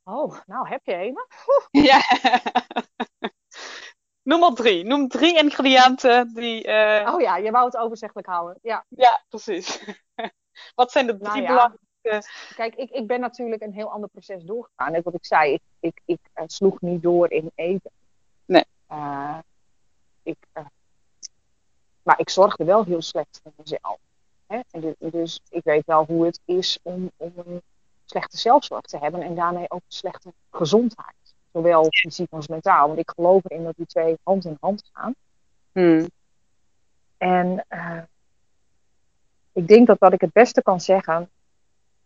Oh, 0.05 0.37
nou 0.47 0.69
heb 0.69 0.81
je 0.85 0.95
een. 0.95 1.17
Ja. 1.85 2.01
Noem 4.23 4.41
maar 4.41 4.53
drie. 4.55 4.85
Noem 4.85 5.09
drie 5.09 5.37
ingrediënten 5.37 6.35
die. 6.35 6.65
eh, 6.65 7.15
Oh 7.15 7.21
ja, 7.21 7.37
je 7.37 7.51
wou 7.51 7.65
het 7.65 7.77
overzichtelijk 7.77 8.29
houden. 8.29 8.59
Ja, 8.63 8.85
Ja, 8.89 9.23
precies. 9.29 9.85
wat 10.75 10.93
zijn 10.93 11.07
de 11.07 11.17
drie 11.19 11.29
Nou 11.29 11.43
ja. 11.43 11.49
belangrijkste? 11.49 12.55
kijk, 12.55 12.75
ik, 12.75 12.91
ik 12.91 13.07
ben 13.07 13.21
natuurlijk 13.21 13.63
een 13.63 13.73
heel 13.73 13.91
ander 13.93 14.09
proces 14.09 14.43
doorgegaan. 14.43 14.93
Net 14.93 15.05
wat 15.05 15.15
ik 15.15 15.27
zei, 15.27 15.53
ik, 15.53 15.63
ik, 15.81 16.01
ik 16.05 16.19
eh, 16.33 16.45
sloeg 16.47 16.81
niet 16.81 17.03
door 17.03 17.31
in 17.31 17.51
eten. 17.55 17.91
Nee. 18.45 18.65
Eh, 18.87 19.39
ik, 20.23 20.37
maar 22.03 22.19
ik 22.21 22.31
zorgde 22.31 22.65
wel 22.65 22.85
heel 22.85 23.03
slecht 23.03 23.41
voor 23.43 23.53
mezelf. 23.57 23.99
Hè? 24.47 24.61
En 24.71 24.81
dus, 24.81 24.95
dus 24.99 25.41
ik 25.51 25.65
weet 25.65 25.87
wel 25.87 26.05
hoe 26.05 26.25
het 26.27 26.41
is 26.45 26.79
om, 26.83 27.11
om 27.17 27.33
een 27.37 27.63
slechte 28.05 28.37
zelfzorg 28.37 28.81
te 28.81 28.99
hebben 28.99 29.23
en 29.23 29.35
daarmee 29.35 29.71
ook 29.71 29.83
slechte 29.89 30.33
gezondheid. 30.51 31.35
Zowel 31.53 31.87
fysiek 31.91 32.33
als 32.33 32.49
mentaal. 32.49 32.87
Want 32.87 32.99
ik 32.99 33.13
geloof 33.15 33.43
erin 33.45 33.65
dat 33.65 33.77
die 33.77 33.87
twee 33.87 34.19
hand 34.23 34.45
in 34.45 34.57
hand 34.61 34.91
gaan. 34.93 35.15
Hmm. 35.73 36.09
En 37.17 37.65
eh, 37.69 38.03
ik 39.53 39.69
denk 39.69 39.87
dat 39.87 39.99
wat 39.99 40.13
ik 40.13 40.21
het 40.21 40.33
beste 40.33 40.63
kan 40.63 40.81
zeggen, 40.81 41.31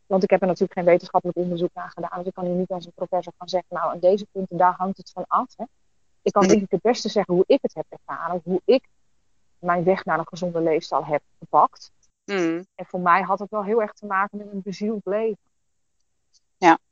want 0.06 0.22
ik 0.22 0.30
heb 0.30 0.40
er 0.40 0.46
natuurlijk 0.46 0.72
geen 0.72 0.84
wetenschappelijk 0.84 1.38
onderzoek 1.38 1.74
naar 1.74 1.90
gedaan, 1.90 2.18
dus 2.18 2.26
ik 2.26 2.34
kan 2.34 2.44
hier 2.44 2.54
niet 2.54 2.70
als 2.70 2.86
een 2.86 2.92
professor 2.94 3.32
gaan 3.38 3.48
zeggen, 3.48 3.76
nou 3.76 3.90
aan 3.90 3.98
deze 3.98 4.26
punten 4.32 4.56
daar 4.56 4.74
hangt 4.76 4.96
het 4.96 5.10
van 5.10 5.24
af. 5.26 5.54
Hè. 5.56 5.64
Ik 6.22 6.32
kan 6.32 6.46
denk 6.46 6.62
ik 6.62 6.70
het 6.70 6.82
beste 6.82 7.08
zeggen 7.08 7.34
hoe 7.34 7.44
ik 7.46 7.58
het 7.62 7.74
heb 7.74 7.84
ervaren, 7.88 8.40
hoe 8.44 8.60
ik 8.64 8.88
mijn 9.58 9.84
weg 9.84 10.04
naar 10.04 10.18
een 10.18 10.28
gezonde 10.28 10.60
leefstijl 10.60 11.04
heb 11.04 11.22
gepakt. 11.38 11.92
Hmm. 12.24 12.66
En 12.74 12.86
voor 12.86 13.00
mij 13.00 13.22
had 13.22 13.38
het 13.38 13.50
wel 13.50 13.64
heel 13.64 13.82
erg 13.82 13.92
te 13.92 14.06
maken 14.06 14.38
met 14.38 14.46
een 14.52 14.62
bezield 14.62 15.00
leven. 15.04 15.47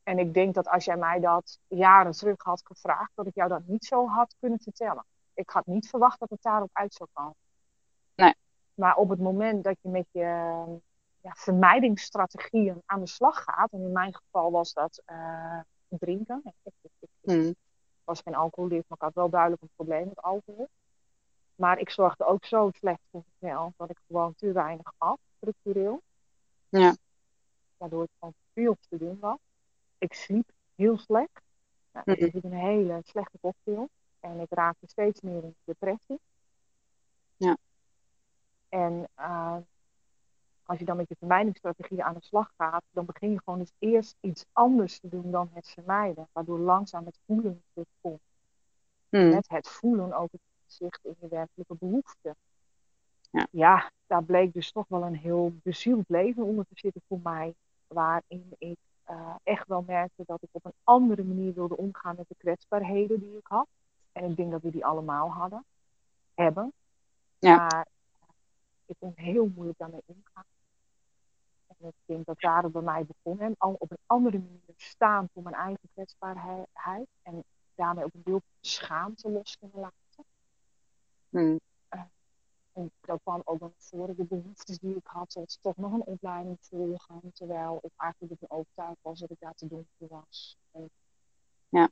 En 0.06 0.18
ik 0.18 0.34
denk 0.34 0.54
dat 0.54 0.68
als 0.68 0.84
jij 0.84 0.96
mij 0.96 1.20
dat 1.20 1.58
jaren 1.68 2.12
terug 2.12 2.42
had 2.42 2.62
gevraagd, 2.64 3.10
dat 3.14 3.26
ik 3.26 3.34
jou 3.34 3.48
dat 3.48 3.66
niet 3.66 3.84
zo 3.84 4.08
had 4.08 4.34
kunnen 4.40 4.58
vertellen. 4.58 5.04
Ik 5.34 5.50
had 5.50 5.66
niet 5.66 5.88
verwacht 5.88 6.18
dat 6.20 6.30
het 6.30 6.42
daarop 6.42 6.70
uit 6.72 6.94
zou 6.94 7.08
komen. 7.12 7.34
Nee. 8.14 8.34
Maar 8.74 8.96
op 8.96 9.08
het 9.08 9.18
moment 9.18 9.64
dat 9.64 9.76
je 9.80 9.88
met 9.88 10.06
je 10.10 10.20
ja, 11.20 11.32
vermijdingsstrategieën 11.34 12.82
aan 12.86 13.00
de 13.00 13.06
slag 13.06 13.42
gaat, 13.42 13.72
en 13.72 13.80
in 13.80 13.92
mijn 13.92 14.14
geval 14.14 14.50
was 14.50 14.72
dat 14.72 15.02
eh, 15.04 15.60
drinken. 15.88 16.40
Ik, 16.44 16.52
ik, 16.62 16.72
ik, 16.82 17.08
ik 17.20 17.30
Hmm. 17.32 17.54
was 18.04 18.20
geen 18.20 18.34
alcoholist, 18.34 18.84
maar 18.88 18.98
ik 18.98 19.04
had 19.04 19.14
wel 19.14 19.30
duidelijk 19.30 19.62
een 19.62 19.70
probleem 19.74 20.08
met 20.08 20.22
alcohol. 20.22 20.68
Maar 21.54 21.78
ik 21.78 21.90
zorgde 21.90 22.24
ook 22.24 22.44
zo 22.44 22.70
slecht 22.72 23.00
voor 23.10 23.24
mezelf 23.38 23.72
dat 23.76 23.90
ik 23.90 23.98
gewoon 24.06 24.34
te 24.34 24.52
weinig 24.52 24.92
at, 24.98 25.18
structureel. 25.36 26.02
Ja. 26.68 26.96
Waardoor 27.76 28.02
het 28.02 28.10
gewoon 28.18 28.34
veel 28.52 28.76
te 28.88 28.98
doen 28.98 29.18
was. 29.20 29.38
Ik 29.98 30.12
sliep 30.14 30.50
heel 30.74 30.98
slecht. 30.98 31.42
Nou, 31.92 32.10
Mhm. 32.10 32.24
Ik 32.24 32.32
liep 32.32 32.44
een 32.44 32.52
hele 32.52 33.00
slechte 33.04 33.38
cocktail. 33.40 33.88
En 34.20 34.40
ik 34.40 34.50
raakte 34.50 34.86
steeds 34.86 35.20
meer 35.20 35.42
in 35.44 35.54
depressie. 35.64 36.20
Ja. 37.36 37.56
En 38.68 39.08
eh, 39.14 39.56
als 40.62 40.78
je 40.78 40.84
dan 40.84 40.96
met 40.96 41.08
je 41.08 41.16
vermijdingsstrategie 41.18 42.04
aan 42.04 42.14
de 42.14 42.22
slag 42.22 42.52
gaat, 42.56 42.82
dan 42.90 43.04
begin 43.04 43.30
je 43.30 43.40
gewoon 43.44 43.58
eens 43.58 43.72
eerst 43.78 44.16
iets 44.20 44.44
anders 44.52 44.98
te 44.98 45.08
doen 45.08 45.30
dan 45.30 45.50
het 45.52 45.68
vermijden. 45.68 46.28
Waardoor 46.32 46.58
langzaam 46.58 47.06
het 47.06 47.18
voelen 47.26 47.62
terugkomt 47.72 48.20
Hmm. 49.08 49.28
met 49.28 49.48
het 49.48 49.68
voelen 49.68 50.12
ook 50.12 50.32
het 50.32 50.40
zicht 50.66 51.04
in 51.04 51.16
je 51.20 51.28
werkelijke 51.28 51.74
behoeften. 51.74 52.36
Ja. 53.50 53.90
daar 54.06 54.24
bleek 54.24 54.52
dus 54.52 54.72
toch 54.72 54.88
wel 54.88 55.02
een 55.02 55.16
heel 55.16 55.52
bezield 55.62 56.08
leven 56.08 56.42
onder 56.42 56.64
te 56.64 56.78
zitten 56.78 57.02
voor 57.08 57.20
mij. 57.22 57.54
Waarin 57.86 58.54
ik 58.58 58.78
eh, 59.06 59.34
echt 59.42 59.68
wel 59.68 59.84
merkte 59.86 60.22
dat 60.26 60.42
ik 60.42 60.48
op 60.52 60.64
een 60.64 60.74
andere 60.84 61.24
manier 61.24 61.54
wilde 61.54 61.76
omgaan 61.76 62.14
met 62.16 62.28
de 62.28 62.34
kwetsbaarheden 62.38 63.20
die 63.20 63.36
ik 63.36 63.46
had. 63.46 63.68
En 64.12 64.30
ik 64.30 64.36
denk 64.36 64.50
dat 64.50 64.62
we 64.62 64.70
die 64.70 64.84
allemaal 64.84 65.32
hadden, 65.32 65.64
hebben. 66.34 66.72
Ja. 67.38 67.56
Maar 67.56 67.86
ik 68.86 68.96
kon 68.98 69.12
heel 69.14 69.50
moeilijk 69.54 69.78
daarmee 69.78 70.02
omgaan. 70.06 70.44
En 71.66 71.88
ik 71.88 71.94
denk 72.04 72.26
dat 72.26 72.40
daar 72.40 72.70
bij 72.70 72.82
mij 72.82 73.04
begon. 73.04 73.40
En 73.40 73.54
al 73.58 73.76
op 73.78 73.90
een 73.90 74.04
andere 74.06 74.38
manier 74.38 74.74
staan 74.76 75.28
voor 75.32 75.42
mijn 75.42 75.54
eigen 75.54 75.88
kwetsbaarheid. 75.92 77.08
En 77.22 77.44
daarmee 77.74 78.04
ook 78.04 78.14
een 78.14 78.22
deel 78.24 78.42
schaamte 78.60 79.30
los 79.30 79.58
kunnen 79.58 79.80
laten. 79.80 80.24
Hmm. 81.28 81.60
En 82.76 82.90
dat 83.00 83.20
kwam 83.22 83.42
ook 83.44 83.60
nog 83.60 83.72
voor 83.76 84.14
de 84.14 84.24
behoeftes 84.24 84.78
die 84.78 84.96
ik 84.96 85.06
had, 85.06 85.30
tot 85.30 85.58
toch 85.60 85.76
nog 85.76 85.92
een 85.92 86.04
opleiding 86.04 86.56
volgen. 86.60 87.32
Terwijl 87.32 87.78
ik 87.82 87.90
eigenlijk 87.96 88.32
ervan 88.32 88.58
overtuigd 88.58 88.98
was 89.02 89.18
dat 89.18 89.30
ik 89.30 89.40
daar 89.40 89.54
te 89.54 89.66
dom 89.66 89.86
voor 89.98 90.08
was. 90.08 90.56
En 90.70 90.90
Ja. 91.68 91.90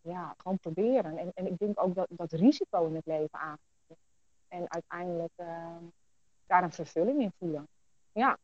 ja, 0.00 0.34
gewoon 0.36 0.58
proberen. 0.58 1.18
En, 1.18 1.30
en 1.34 1.46
ik 1.46 1.58
denk 1.58 1.82
ook 1.82 1.94
dat, 1.94 2.06
dat 2.10 2.32
risico 2.32 2.86
in 2.86 2.94
het 2.94 3.06
leven 3.06 3.38
aan. 3.38 3.58
En 4.48 4.70
uiteindelijk 4.70 5.32
uh, 5.36 5.76
daar 6.46 6.62
een 6.62 6.72
vervulling 6.72 7.20
in 7.20 7.32
voelen. 7.38 7.68
Ja. 8.12 8.38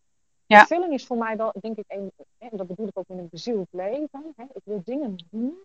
ja. 0.47 0.59
Vervulling 0.59 0.93
is 0.93 1.07
voor 1.07 1.19
mij 1.19 1.37
wel, 1.37 1.53
denk 1.61 1.77
ik, 1.77 1.85
een, 1.89 2.13
en 2.39 2.57
dat 2.57 2.67
bedoel 2.67 2.87
ik 2.87 2.99
ook 2.99 3.09
in 3.09 3.19
een 3.19 3.29
bezield 3.29 3.69
leven. 3.71 4.33
Hè. 4.37 4.45
Ik 4.45 4.63
wil 4.65 4.83
dingen 4.85 5.17
doen 5.31 5.59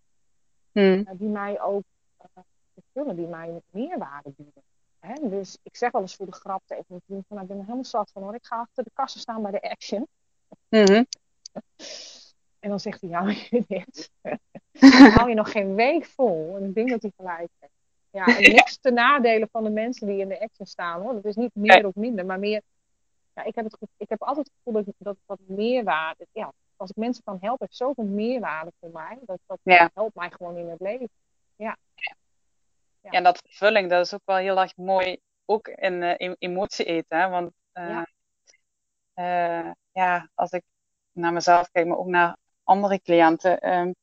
hmm. 0.72 1.08
die 1.18 1.30
mij 1.30 1.62
ook 1.62 1.84
uh, 2.22 2.44
vervullen, 2.74 3.16
die 3.16 3.28
mij 3.28 3.62
meerwaarde 3.70 4.30
bieden. 4.30 4.64
Hè? 5.06 5.30
Dus 5.30 5.58
ik 5.64 5.76
zeg 5.76 5.92
wel 5.92 6.02
eens 6.02 6.16
voor 6.16 6.26
de 6.26 6.32
grap 6.32 6.62
tegen 6.66 6.86
mijn 6.88 7.02
vriend 7.06 7.26
van, 7.28 7.38
nou, 7.38 7.42
ik 7.42 7.48
ben 7.48 7.58
er 7.58 7.64
helemaal 7.64 7.86
zat 7.86 8.12
van 8.12 8.24
hoor. 8.24 8.36
Ik 8.36 8.46
ga 8.46 8.60
achter 8.60 8.84
de 8.84 8.92
kassen 8.94 9.20
staan 9.20 9.42
bij 9.42 9.52
de 9.52 9.62
Action. 9.62 10.08
Mm 10.70 11.06
En 12.60 12.70
dan 12.70 12.80
zegt 12.80 13.02
hij, 13.02 13.10
ja, 13.10 13.30
je 13.50 13.64
dit. 13.68 14.12
dan 15.02 15.12
hou 15.12 15.30
je 15.30 15.36
nog 15.36 15.52
geen 15.52 15.76
week 15.76 16.06
vol. 16.06 16.56
En 16.56 16.64
ik 16.64 16.74
denk 16.74 16.90
dat 16.90 17.02
hij 17.02 17.12
gelijk 17.16 17.50
heeft. 17.60 17.74
Ja, 18.10 18.26
en 18.38 18.52
niks 18.56 18.78
te 18.78 18.92
nadelen 18.92 19.50
van 19.52 19.64
de 19.64 19.70
mensen 19.70 20.08
die 20.08 20.20
in 20.20 20.28
de 20.28 20.40
action 20.42 20.66
staan 20.66 21.02
hoor. 21.02 21.14
Dat 21.14 21.26
is 21.26 21.36
niet 21.36 21.56
meer 21.56 21.86
of 21.86 21.96
minder, 21.96 22.26
maar 22.26 22.40
meer. 22.40 22.62
Ja, 23.34 23.44
ik 23.44 23.56
heb, 23.56 23.66
het, 23.66 23.78
ik 23.98 24.10
heb 24.10 24.22
altijd 24.22 24.46
het 24.46 24.56
gevoel 24.56 24.84
dat, 24.84 24.96
dat 24.98 25.18
wat 25.26 25.40
meerwaarde. 25.46 26.28
Ja, 26.32 26.54
als 26.76 26.90
ik 26.90 26.96
mensen 26.96 27.24
kan 27.24 27.38
helpen, 27.42 27.66
heeft 27.66 27.78
zoveel 27.78 28.04
meerwaarde 28.04 28.72
voor 28.80 28.90
mij. 28.90 29.18
Dat, 29.26 29.40
dat 29.46 29.60
helpt 29.94 30.16
mij 30.16 30.32
gewoon 30.32 30.58
in 30.58 30.70
het 30.70 30.80
leven. 30.80 31.10
Ja. 33.04 33.10
En 33.10 33.24
dat 33.24 33.42
vervulling, 33.46 33.90
dat 33.90 34.06
is 34.06 34.14
ook 34.14 34.22
wel 34.26 34.38
heel 34.38 34.60
erg 34.60 34.76
mooi, 34.76 35.18
ook 35.46 35.68
in, 35.68 36.02
uh, 36.02 36.34
emotie 36.38 36.86
eten. 36.86 37.20
Hè? 37.20 37.30
Want 37.30 37.52
uh, 37.74 37.90
ja. 37.90 38.08
Uh, 39.66 39.72
ja. 39.92 40.30
als 40.34 40.52
ik 40.52 40.64
naar 41.12 41.34
mezelf 41.34 41.72
kijk, 41.72 41.88
maar 41.88 41.98
ook 41.98 42.08
naar 42.08 42.38
andere 42.64 43.02
cliënten, 43.02 43.74
um, 43.74 43.96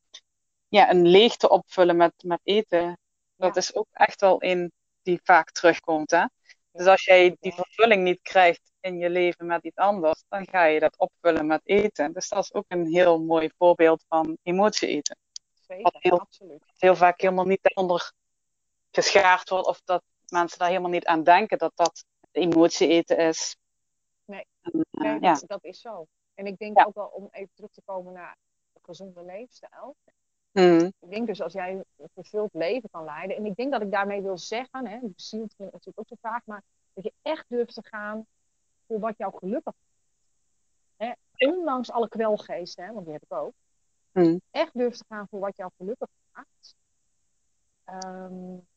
ja, 0.67 0.89
een 0.89 1.07
leegte 1.07 1.49
opvullen 1.49 1.97
met, 1.97 2.13
met 2.23 2.39
eten, 2.43 2.97
dat 3.35 3.55
is 3.55 3.75
ook 3.75 3.87
echt 3.91 4.21
wel 4.21 4.43
een 4.43 4.71
die 5.01 5.19
vaak 5.23 5.51
terugkomt. 5.51 6.11
Hè? 6.11 6.25
Dus 6.71 6.85
als 6.85 7.03
jij 7.03 7.37
die 7.39 7.53
vervulling 7.53 8.03
niet 8.03 8.21
krijgt 8.21 8.71
in 8.79 8.97
je 8.97 9.09
leven 9.09 9.45
met 9.45 9.63
iets 9.63 9.75
anders, 9.75 10.23
dan 10.29 10.47
ga 10.47 10.63
je 10.63 10.79
dat 10.79 10.97
opvullen 10.97 11.47
met 11.47 11.61
eten. 11.63 12.13
Dus 12.13 12.29
dat 12.29 12.43
is 12.43 12.53
ook 12.53 12.65
een 12.67 12.85
heel 12.85 13.21
mooi 13.21 13.51
voorbeeld 13.57 14.03
van 14.07 14.37
emotie 14.43 14.87
eten. 14.87 15.17
Zeker, 15.67 15.83
wat 15.83 15.97
heel, 15.99 16.19
absoluut. 16.19 16.63
heel 16.77 16.95
vaak 16.95 17.21
helemaal 17.21 17.45
niet 17.45 17.75
onder 17.75 18.13
geschaard 18.91 19.49
wordt 19.49 19.67
of 19.67 19.81
dat 19.83 20.03
mensen 20.27 20.59
daar 20.59 20.67
helemaal 20.67 20.89
niet 20.89 21.05
aan 21.05 21.23
denken 21.23 21.57
dat 21.57 21.71
dat 21.75 22.05
emotie 22.31 22.87
eten 22.87 23.17
is. 23.17 23.57
Nee, 24.25 24.45
en, 24.61 24.85
uh, 24.91 25.19
ja. 25.19 25.33
dat, 25.33 25.43
dat, 25.47 25.63
is 25.63 25.81
zo. 25.81 26.07
En 26.33 26.45
ik 26.45 26.57
denk 26.57 26.87
ook 26.87 26.95
wel 26.95 27.07
om 27.07 27.27
even 27.31 27.51
terug 27.53 27.71
te 27.71 27.81
komen 27.85 28.13
naar 28.13 28.37
een 28.73 28.81
gezonde 28.83 29.23
leefstijl. 29.23 29.95
Mm. 30.51 30.91
Ik 30.99 31.09
denk 31.09 31.27
dus 31.27 31.41
als 31.41 31.53
jij 31.53 31.71
een 31.71 32.09
vervuld 32.13 32.53
leven 32.53 32.89
kan 32.89 33.03
leiden. 33.03 33.37
En 33.37 33.45
ik 33.45 33.55
denk 33.55 33.71
dat 33.71 33.81
ik 33.81 33.91
daarmee 33.91 34.21
wil 34.21 34.37
zeggen, 34.37 34.87
hè, 34.87 34.99
bezield 35.01 35.55
klinkt 35.55 35.73
natuurlijk 35.73 35.99
ook 35.99 36.07
zo 36.07 36.15
vaak, 36.21 36.45
maar 36.45 36.63
dat 36.93 37.03
je 37.03 37.13
echt 37.21 37.45
durft 37.47 37.73
te 37.73 37.83
gaan 37.83 38.25
voor 38.87 38.99
wat 38.99 39.17
jou 39.17 39.37
gelukkig 39.37 39.73
maakt. 40.97 41.19
Ondanks 41.37 41.91
alle 41.91 42.07
kwelgeesten, 42.07 42.85
hè, 42.85 42.93
want 42.93 43.05
die 43.05 43.13
heb 43.13 43.23
ik 43.23 43.33
ook. 43.33 43.53
Mm. 44.11 44.41
Echt 44.51 44.73
durft 44.73 44.97
te 44.97 45.05
gaan 45.07 45.27
voor 45.29 45.39
wat 45.39 45.57
jou 45.57 45.71
gelukkig 45.77 46.07
maakt. 46.31 46.75
Um, 48.05 48.67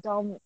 dan, 0.00 0.38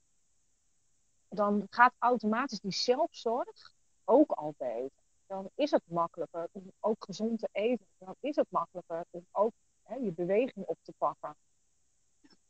dan 1.29 1.67
gaat 1.71 1.95
automatisch 1.99 2.61
die 2.61 2.73
zelfzorg 2.73 3.73
ook 4.05 4.31
al 4.31 4.55
beter. 4.59 5.03
Dan 5.27 5.51
is 5.55 5.71
het 5.71 5.83
makkelijker 5.85 6.49
om 6.53 6.73
ook 6.81 7.05
gezond 7.05 7.39
te 7.39 7.49
eten. 7.53 7.87
Dan 7.99 8.15
is 8.21 8.37
het 8.37 8.47
makkelijker 8.51 9.05
om 9.11 9.27
ook 9.33 9.53
hè, 9.83 9.95
je 9.95 10.13
beweging 10.13 10.67
op 10.67 10.79
te 10.83 10.93
pakken. 10.99 11.37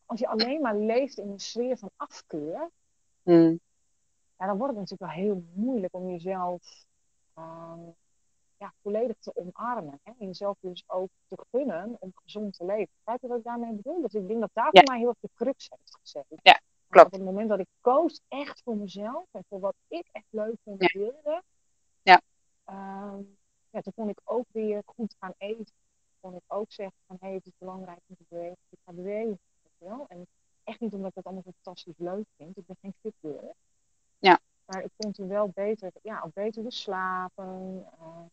Als 0.07 0.21
je 0.21 0.29
alleen 0.29 0.61
maar 0.61 0.77
leeft 0.77 1.19
in 1.19 1.29
een 1.29 1.41
sfeer 1.41 1.79
van 1.79 1.91
afkeur, 1.97 2.71
hmm. 3.23 3.61
ja, 4.39 4.47
dan 4.47 4.57
wordt 4.57 4.77
het 4.77 4.81
natuurlijk 4.81 5.13
wel 5.13 5.25
heel 5.25 5.45
moeilijk 5.53 5.95
om 5.95 6.11
jezelf 6.11 6.87
uh, 7.39 7.89
ja, 8.57 8.73
volledig 8.83 9.17
te 9.19 9.37
omarmen. 9.37 10.01
Hè? 10.03 10.13
En 10.19 10.27
jezelf 10.27 10.57
dus 10.61 10.85
ook 10.87 11.11
te 11.29 11.37
gunnen 11.51 11.97
om 11.99 12.13
gezond 12.15 12.57
te 12.57 12.65
leven. 12.65 12.95
Kijk 13.05 13.21
wat 13.21 13.39
ik 13.39 13.45
daarmee 13.45 13.73
bedoel? 13.73 14.01
Dus 14.01 14.15
ik 14.15 14.29
denk 14.29 14.41
dat 14.41 14.51
daar 14.53 14.69
voor 14.71 14.83
mij 14.85 14.99
heel 14.99 15.09
erg 15.09 15.19
de 15.21 15.31
crux 15.35 15.71
heeft 15.71 15.97
gezet. 16.01 16.25
Ja, 16.43 16.61
klopt. 16.95 17.13
Op 17.13 17.13
het 17.13 17.29
moment 17.29 17.49
dat 17.49 17.59
ik 17.59 17.67
koos 17.81 18.21
echt 18.29 18.63
voor 18.65 18.77
mezelf 18.77 19.25
en 19.31 19.45
voor 19.49 19.61
wat 19.61 19.75
ik 19.89 20.09
echt 20.13 20.27
leuk 20.31 20.55
vond 20.65 20.81
en 20.81 21.01
wilde, 21.01 21.43
ja. 22.03 22.21
Uh, 22.71 23.19
ja, 23.71 23.81
toen 23.81 23.93
kon 23.95 24.09
ik 24.09 24.21
ook 24.25 24.47
weer 24.53 24.83
goed 24.87 25.17
gaan 25.19 25.35
eten 25.39 25.75
kon 26.25 26.35
ik 26.35 26.43
ook 26.47 26.73
zeggen 26.73 26.97
van 27.07 27.17
hé, 27.21 27.27
hey, 27.27 27.37
het 27.37 27.47
is 27.47 27.53
belangrijk 27.59 28.01
om 28.07 28.17
te 28.17 28.25
bewegen. 28.29 28.57
Ik 28.69 28.79
ga 28.85 28.93
bewegen. 28.93 29.39
Wel? 29.79 30.05
En 30.09 30.27
echt 30.65 30.81
niet 30.81 30.93
omdat 30.93 31.11
ik 31.11 31.17
het 31.17 31.25
allemaal 31.25 31.43
fantastisch 31.43 31.99
leuk 31.99 32.27
vind. 32.37 32.57
Ik 32.57 32.67
ben 32.67 32.77
geen 32.81 32.95
fitgirl. 33.01 33.55
Ja. 34.19 34.39
Maar 34.65 34.83
ik 34.83 34.91
kon 34.97 35.13
toen 35.13 35.29
wel 35.29 35.49
beter, 35.49 35.93
ja, 36.03 36.21
ook 36.25 36.33
beter 36.35 36.73
slapen. 36.73 37.87
Uh, 38.01 38.25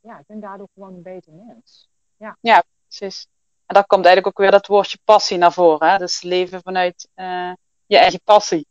ja, 0.00 0.18
ik 0.18 0.26
ben 0.26 0.40
daardoor 0.40 0.68
gewoon 0.74 0.94
een 0.94 1.02
beter 1.02 1.32
mens. 1.32 1.88
Ja, 2.16 2.36
ja 2.40 2.64
precies. 2.86 3.28
En 3.66 3.74
dat 3.74 3.86
komt 3.86 4.04
eigenlijk 4.04 4.26
ook 4.26 4.42
weer 4.42 4.52
dat 4.52 4.66
woordje 4.66 4.98
passie 5.04 5.38
naar 5.38 5.52
voren. 5.52 5.90
Hè? 5.90 5.98
Dus 5.98 6.22
leven 6.22 6.62
vanuit 6.62 7.08
uh, 7.14 7.52
je 7.88 7.98
eigen 7.98 8.20
passie. 8.24 8.66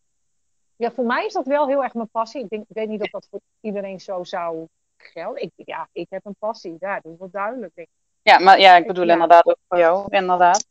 Ja, 0.75 0.91
voor 0.91 1.05
mij 1.05 1.25
is 1.25 1.33
dat 1.33 1.45
wel 1.45 1.67
heel 1.67 1.83
erg 1.83 1.93
mijn 1.93 2.09
passie. 2.09 2.43
Ik, 2.43 2.49
denk, 2.49 2.61
ik 2.61 2.75
weet 2.75 2.87
niet 2.87 3.01
of 3.01 3.09
dat 3.09 3.27
voor 3.29 3.39
iedereen 3.61 3.99
zo 3.99 4.23
zou 4.23 4.67
gelden. 4.97 5.41
Ik, 5.41 5.51
ja, 5.55 5.89
ik 5.91 6.07
heb 6.09 6.25
een 6.25 6.35
passie. 6.39 6.75
Ja, 6.79 6.99
dat 6.99 7.11
is 7.11 7.17
wel 7.19 7.29
duidelijk. 7.29 7.75
Denk 7.75 7.87
ik. 7.87 7.93
Ja, 8.21 8.39
maar 8.39 8.59
ja, 8.59 8.75
ik 8.75 8.87
bedoel 8.87 9.09
inderdaad 9.09 9.45
ook 9.45 9.57
voor 9.67 9.77
jou, 9.77 10.05
inderdaad. 10.09 10.67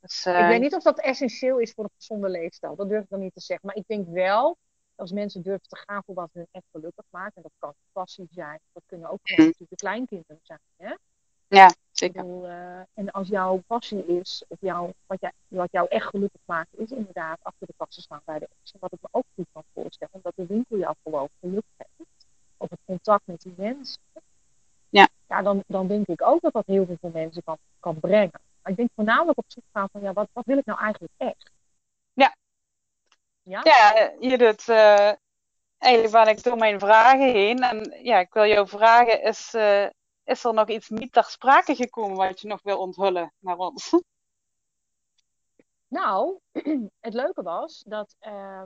Dus, 0.00 0.26
uh... 0.26 0.40
Ik 0.40 0.46
weet 0.46 0.60
niet 0.60 0.74
of 0.74 0.82
dat 0.82 1.00
essentieel 1.00 1.58
is 1.58 1.72
voor 1.72 1.84
een 1.84 1.90
gezonde 1.96 2.28
leefstijl. 2.28 2.76
Dat 2.76 2.88
durf 2.88 3.02
ik 3.02 3.08
dan 3.08 3.20
niet 3.20 3.34
te 3.34 3.40
zeggen. 3.40 3.66
Maar 3.66 3.76
ik 3.76 3.86
denk 3.86 4.08
wel, 4.08 4.56
als 4.94 5.12
mensen 5.12 5.42
durven 5.42 5.68
te 5.68 5.82
gaan 5.86 6.02
voor 6.06 6.14
wat 6.14 6.30
hun 6.32 6.46
echt 6.50 6.64
gelukkig 6.72 7.04
maakt. 7.10 7.36
En 7.36 7.42
dat 7.42 7.52
kan 7.58 7.74
passie 7.92 8.26
zijn. 8.30 8.60
Dat 8.72 8.82
kunnen 8.86 9.10
ook 9.10 9.20
gewoon 9.22 9.40
mm. 9.40 9.46
natuurlijk 9.46 9.80
kleinkinderen 9.80 10.40
zijn. 10.42 10.60
Hè? 10.76 10.94
Ja, 11.48 11.74
zeker. 12.02 12.22
Bedoel, 12.22 12.48
uh, 12.48 12.80
en 12.94 13.10
als 13.10 13.28
jouw 13.28 13.62
passie 13.66 14.06
is, 14.06 14.44
of 14.48 14.56
jouw, 14.60 14.92
wat, 15.06 15.20
jij, 15.20 15.32
wat 15.48 15.72
jou 15.72 15.88
echt 15.88 16.06
gelukkig 16.06 16.40
maakt, 16.44 16.78
is 16.78 16.90
inderdaad 16.90 17.38
achter 17.42 17.66
de 17.66 17.74
kassen 17.76 18.02
staan 18.02 18.22
bij 18.24 18.38
de 18.38 18.48
en 18.72 18.80
Wat 18.80 18.92
ik 18.92 18.98
me 19.00 19.08
ook 19.10 19.24
goed 19.34 19.46
kan 19.52 19.62
voorstellen, 19.74 20.14
omdat 20.14 20.32
de 20.36 20.46
winkel 20.46 20.78
jou 20.78 20.94
gewoon 21.02 21.28
geluk 21.40 21.64
geeft. 21.76 22.10
Of 22.56 22.70
het 22.70 22.78
contact 22.84 23.26
met 23.26 23.40
die 23.40 23.54
mensen 23.56 24.00
ja. 24.92 25.08
ja 25.28 25.42
dan, 25.42 25.64
dan 25.66 25.86
denk 25.86 26.06
ik 26.06 26.22
ook 26.22 26.40
dat 26.40 26.52
dat 26.52 26.66
heel 26.66 26.86
veel 26.86 27.10
mensen 27.12 27.42
kan, 27.44 27.58
kan 27.80 28.00
brengen. 28.00 28.40
Maar 28.62 28.72
ik 28.72 28.76
denk 28.76 28.90
voornamelijk 28.94 29.38
op 29.38 29.44
zoek 29.48 29.64
gaan 29.72 29.88
van, 29.92 30.00
ja, 30.00 30.12
wat, 30.12 30.28
wat 30.32 30.44
wil 30.44 30.58
ik 30.58 30.64
nou 30.64 30.80
eigenlijk 30.80 31.12
echt? 31.16 31.50
Ja. 32.12 32.34
Ja, 33.42 33.60
ja 33.64 34.12
Judith, 34.20 34.68
uh, 34.68 35.12
eigenlijk 35.78 36.12
ben 36.12 36.36
ik 36.36 36.42
door 36.42 36.56
mijn 36.56 36.78
vragen 36.78 37.32
heen. 37.32 37.58
En 37.58 37.98
ja, 38.02 38.18
ik 38.18 38.32
wil 38.32 38.46
jou 38.46 38.68
vragen, 38.68 39.22
is, 39.22 39.54
uh, 39.54 39.86
is 40.24 40.44
er 40.44 40.54
nog 40.54 40.68
iets 40.68 40.88
niet 40.88 41.12
ter 41.12 41.24
sprake 41.24 41.74
gekomen 41.74 42.16
wat 42.16 42.40
je 42.40 42.48
nog 42.48 42.62
wil 42.62 42.78
onthullen 42.78 43.32
naar 43.38 43.56
ons? 43.56 43.90
Nou, 45.92 46.38
het 47.00 47.14
leuke 47.14 47.42
was 47.42 47.82
dat 47.86 48.14
uh, 48.20 48.62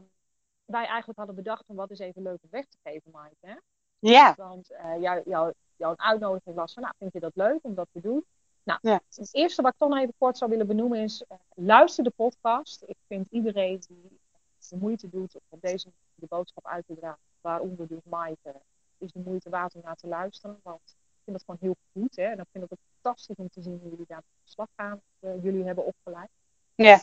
wij 0.64 0.86
eigenlijk 0.86 1.18
hadden 1.18 1.34
bedacht 1.34 1.64
om 1.66 1.76
wat 1.76 1.90
is 1.90 1.98
even 1.98 2.22
leuk 2.22 2.38
om 2.42 2.50
weg 2.50 2.66
te 2.66 2.76
geven, 2.82 3.10
Mike. 3.14 3.36
Hè? 3.40 3.54
Ja. 3.98 4.34
Want 4.36 4.70
uh, 4.70 5.00
jou, 5.00 5.22
jou, 5.24 5.52
jouw 5.76 5.94
uitnodiging 5.96 6.56
was 6.56 6.72
van, 6.72 6.82
nou, 6.82 6.94
vind 6.98 7.12
je 7.12 7.20
dat 7.20 7.32
leuk 7.34 7.58
om 7.62 7.74
dat 7.74 7.88
te 7.92 8.00
doen? 8.00 8.24
Nou, 8.62 8.78
ja. 8.82 9.00
het 9.14 9.34
eerste 9.34 9.62
wat 9.62 9.72
ik 9.72 9.78
toch 9.78 9.88
nog 9.88 9.98
even 9.98 10.14
kort 10.18 10.38
zou 10.38 10.50
willen 10.50 10.66
benoemen 10.66 10.98
is, 10.98 11.24
uh, 11.28 11.38
luister 11.54 12.04
de 12.04 12.12
podcast. 12.16 12.82
Ik 12.82 12.96
vind 13.06 13.26
iedereen 13.30 13.82
die 13.88 14.20
de 14.68 14.76
moeite 14.76 15.08
doet 15.08 15.34
om 15.34 15.40
op 15.48 15.60
deze 15.60 15.90
de 16.14 16.26
boodschap 16.28 16.66
uit 16.66 16.86
te 16.86 16.94
dragen, 16.94 17.20
waaronder 17.40 17.86
dus 17.88 18.04
Maaike, 18.04 18.54
is 18.98 19.12
de 19.12 19.22
moeite 19.24 19.50
waard 19.50 19.74
om 19.74 19.80
naar 19.84 19.96
te 19.96 20.06
luisteren. 20.06 20.60
Want 20.62 20.96
vind 21.26 21.36
dat 21.36 21.44
gewoon 21.44 21.60
heel 21.60 21.76
goed. 21.92 22.16
Hè? 22.16 22.24
En 22.24 22.36
dan 22.36 22.46
vind 22.52 22.64
ik 22.64 22.70
het 22.70 22.78
fantastisch 22.92 23.36
om 23.36 23.48
te 23.48 23.62
zien 23.62 23.78
hoe 23.78 23.90
jullie 23.90 24.06
daar 24.08 24.18
op 24.18 24.24
de 24.44 24.50
slag 24.50 24.68
gaan, 24.76 25.00
uh, 25.20 25.42
jullie 25.42 25.64
hebben 25.64 25.84
opgeleid. 25.84 26.30
Ja. 26.74 27.02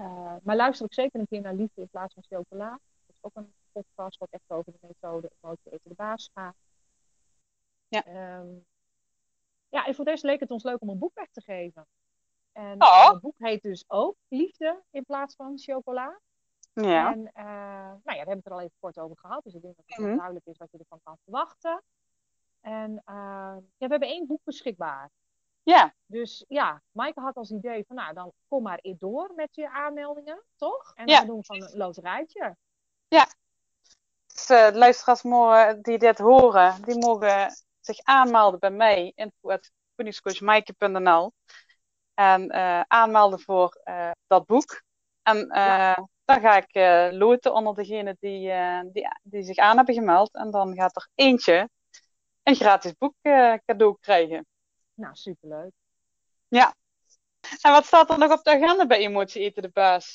Uh, 0.00 0.36
maar 0.42 0.56
luister 0.56 0.84
ook 0.84 0.94
zeker 0.94 1.20
een 1.20 1.26
keer 1.26 1.40
naar 1.40 1.54
Liefde 1.54 1.80
in 1.80 1.88
plaats 1.88 2.14
van 2.14 2.22
chocola. 2.22 2.70
Dat 2.70 3.16
is 3.16 3.22
ook 3.22 3.34
een 3.34 3.52
podcast 3.72 4.18
wat 4.18 4.30
echt 4.30 4.50
over 4.50 4.72
de 4.72 4.78
methode 4.86 5.30
emotie 5.40 5.72
eten 5.72 5.88
de 5.88 5.94
baas 5.94 6.30
gaat. 6.34 6.54
Ja. 7.88 8.38
Um, 8.38 8.64
ja, 9.68 9.86
en 9.86 9.94
voor 9.94 10.04
deze 10.04 10.26
leek 10.26 10.40
het 10.40 10.50
ons 10.50 10.62
leuk 10.62 10.80
om 10.80 10.88
een 10.88 10.98
boek 10.98 11.14
weg 11.14 11.30
te 11.30 11.40
geven. 11.40 11.86
En 12.52 12.82
oh. 12.82 13.10
het 13.10 13.20
boek 13.20 13.34
heet 13.38 13.62
dus 13.62 13.84
ook 13.86 14.16
Liefde 14.28 14.82
in 14.90 15.04
plaats 15.04 15.34
van 15.34 15.58
chocola. 15.58 16.20
Ja. 16.72 17.12
En 17.12 17.18
uh, 17.18 17.44
nou 17.44 18.00
ja, 18.02 18.02
daar 18.04 18.16
hebben 18.16 18.26
we 18.26 18.34
het 18.34 18.46
er 18.46 18.52
al 18.52 18.60
even 18.60 18.76
kort 18.78 18.98
over 18.98 19.16
gehad. 19.18 19.44
Dus 19.44 19.54
ik 19.54 19.62
denk 19.62 19.76
dat 19.76 19.84
het 19.86 19.98
mm 19.98 20.04
-hmm. 20.04 20.16
duidelijk 20.16 20.46
is 20.46 20.56
wat 20.56 20.70
je 20.70 20.78
ervan 20.78 21.00
kan 21.02 21.16
verwachten. 21.24 21.82
En 22.66 22.90
uh, 22.90 23.54
ja, 23.54 23.60
we 23.78 23.86
hebben 23.86 24.08
één 24.08 24.26
boek 24.26 24.40
beschikbaar. 24.44 25.10
Ja. 25.62 25.94
Dus 26.06 26.44
ja, 26.48 26.82
Maaike 26.90 27.20
had 27.20 27.36
als 27.36 27.50
idee 27.50 27.84
van 27.86 27.96
nou, 27.96 28.14
dan 28.14 28.32
kom 28.48 28.62
maar 28.62 28.78
eerst 28.78 29.00
door 29.00 29.32
met 29.34 29.54
je 29.54 29.70
aanmeldingen, 29.70 30.42
toch? 30.56 30.92
En 30.94 31.06
ja. 31.06 31.18
dan 31.18 31.26
doen 31.26 31.38
we 31.38 31.44
van 31.44 31.62
een 31.62 31.76
loterijtje. 31.76 32.56
Ja. 33.08 33.26
Dus 34.26 34.50
uh, 34.50 34.68
luisteraars 34.72 35.22
die 35.82 35.98
dit 35.98 36.18
horen, 36.18 36.82
die 36.82 36.98
mogen 36.98 37.50
zich 37.80 38.02
aanmelden 38.02 38.60
bij 38.60 38.70
mij, 38.70 39.12
info.voedingscoachmaaike.nl. 39.14 41.32
En 42.14 42.52
aanmelden 42.90 43.40
voor 43.40 43.80
dat 44.26 44.46
boek. 44.46 44.82
En 45.22 45.48
dan 46.24 46.40
ga 46.40 46.64
ik 46.66 46.74
loten 47.12 47.54
onder 47.54 47.74
degenen 47.74 48.16
die, 48.20 48.52
die, 48.92 49.08
die 49.22 49.42
zich 49.42 49.56
aan 49.56 49.76
hebben 49.76 49.94
gemeld. 49.94 50.34
En 50.34 50.50
dan 50.50 50.74
gaat 50.74 50.96
er 50.96 51.08
eentje 51.14 51.68
een 52.46 52.54
gratis 52.54 52.92
boek 52.98 53.14
cadeau 53.64 53.96
krijgen. 54.00 54.46
Nou, 54.94 55.14
superleuk. 55.14 55.72
Ja. 56.48 56.74
En 57.60 57.72
wat 57.72 57.86
staat 57.86 58.10
er 58.10 58.18
nog 58.18 58.32
op 58.32 58.44
de 58.44 58.50
agenda 58.50 58.86
bij 58.86 58.98
Emotie 58.98 59.42
Eten 59.42 59.62
de 59.62 59.70
Baas 59.72 60.14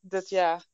dit 0.00 0.28
jaar? 0.28 0.66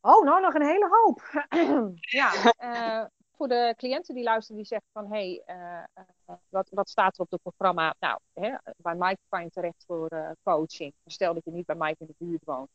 Oh, 0.00 0.24
nou 0.24 0.40
nog 0.40 0.54
een 0.54 0.66
hele 0.66 0.88
hoop. 0.88 1.46
ja, 2.18 2.32
uh, 2.60 3.04
voor 3.36 3.48
de 3.48 3.74
cliënten 3.76 4.14
die 4.14 4.24
luisteren, 4.24 4.56
die 4.56 4.66
zeggen 4.66 4.88
van 4.92 5.12
hé, 5.12 5.42
hey, 5.44 5.56
uh, 5.56 6.34
wat, 6.48 6.68
wat 6.70 6.88
staat 6.88 7.14
er 7.14 7.20
op 7.20 7.30
het 7.30 7.42
programma? 7.42 7.94
Nou, 7.98 8.18
hè, 8.32 8.54
bij 8.76 8.94
Mike 8.94 9.18
kan 9.28 9.42
je 9.42 9.50
terecht 9.50 9.84
voor 9.86 10.36
coaching. 10.42 10.92
Stel 11.06 11.34
dat 11.34 11.44
je 11.44 11.50
niet 11.50 11.66
bij 11.66 11.76
Mike 11.76 11.96
in 11.98 12.06
de 12.06 12.14
buurt 12.18 12.44
woont. 12.44 12.70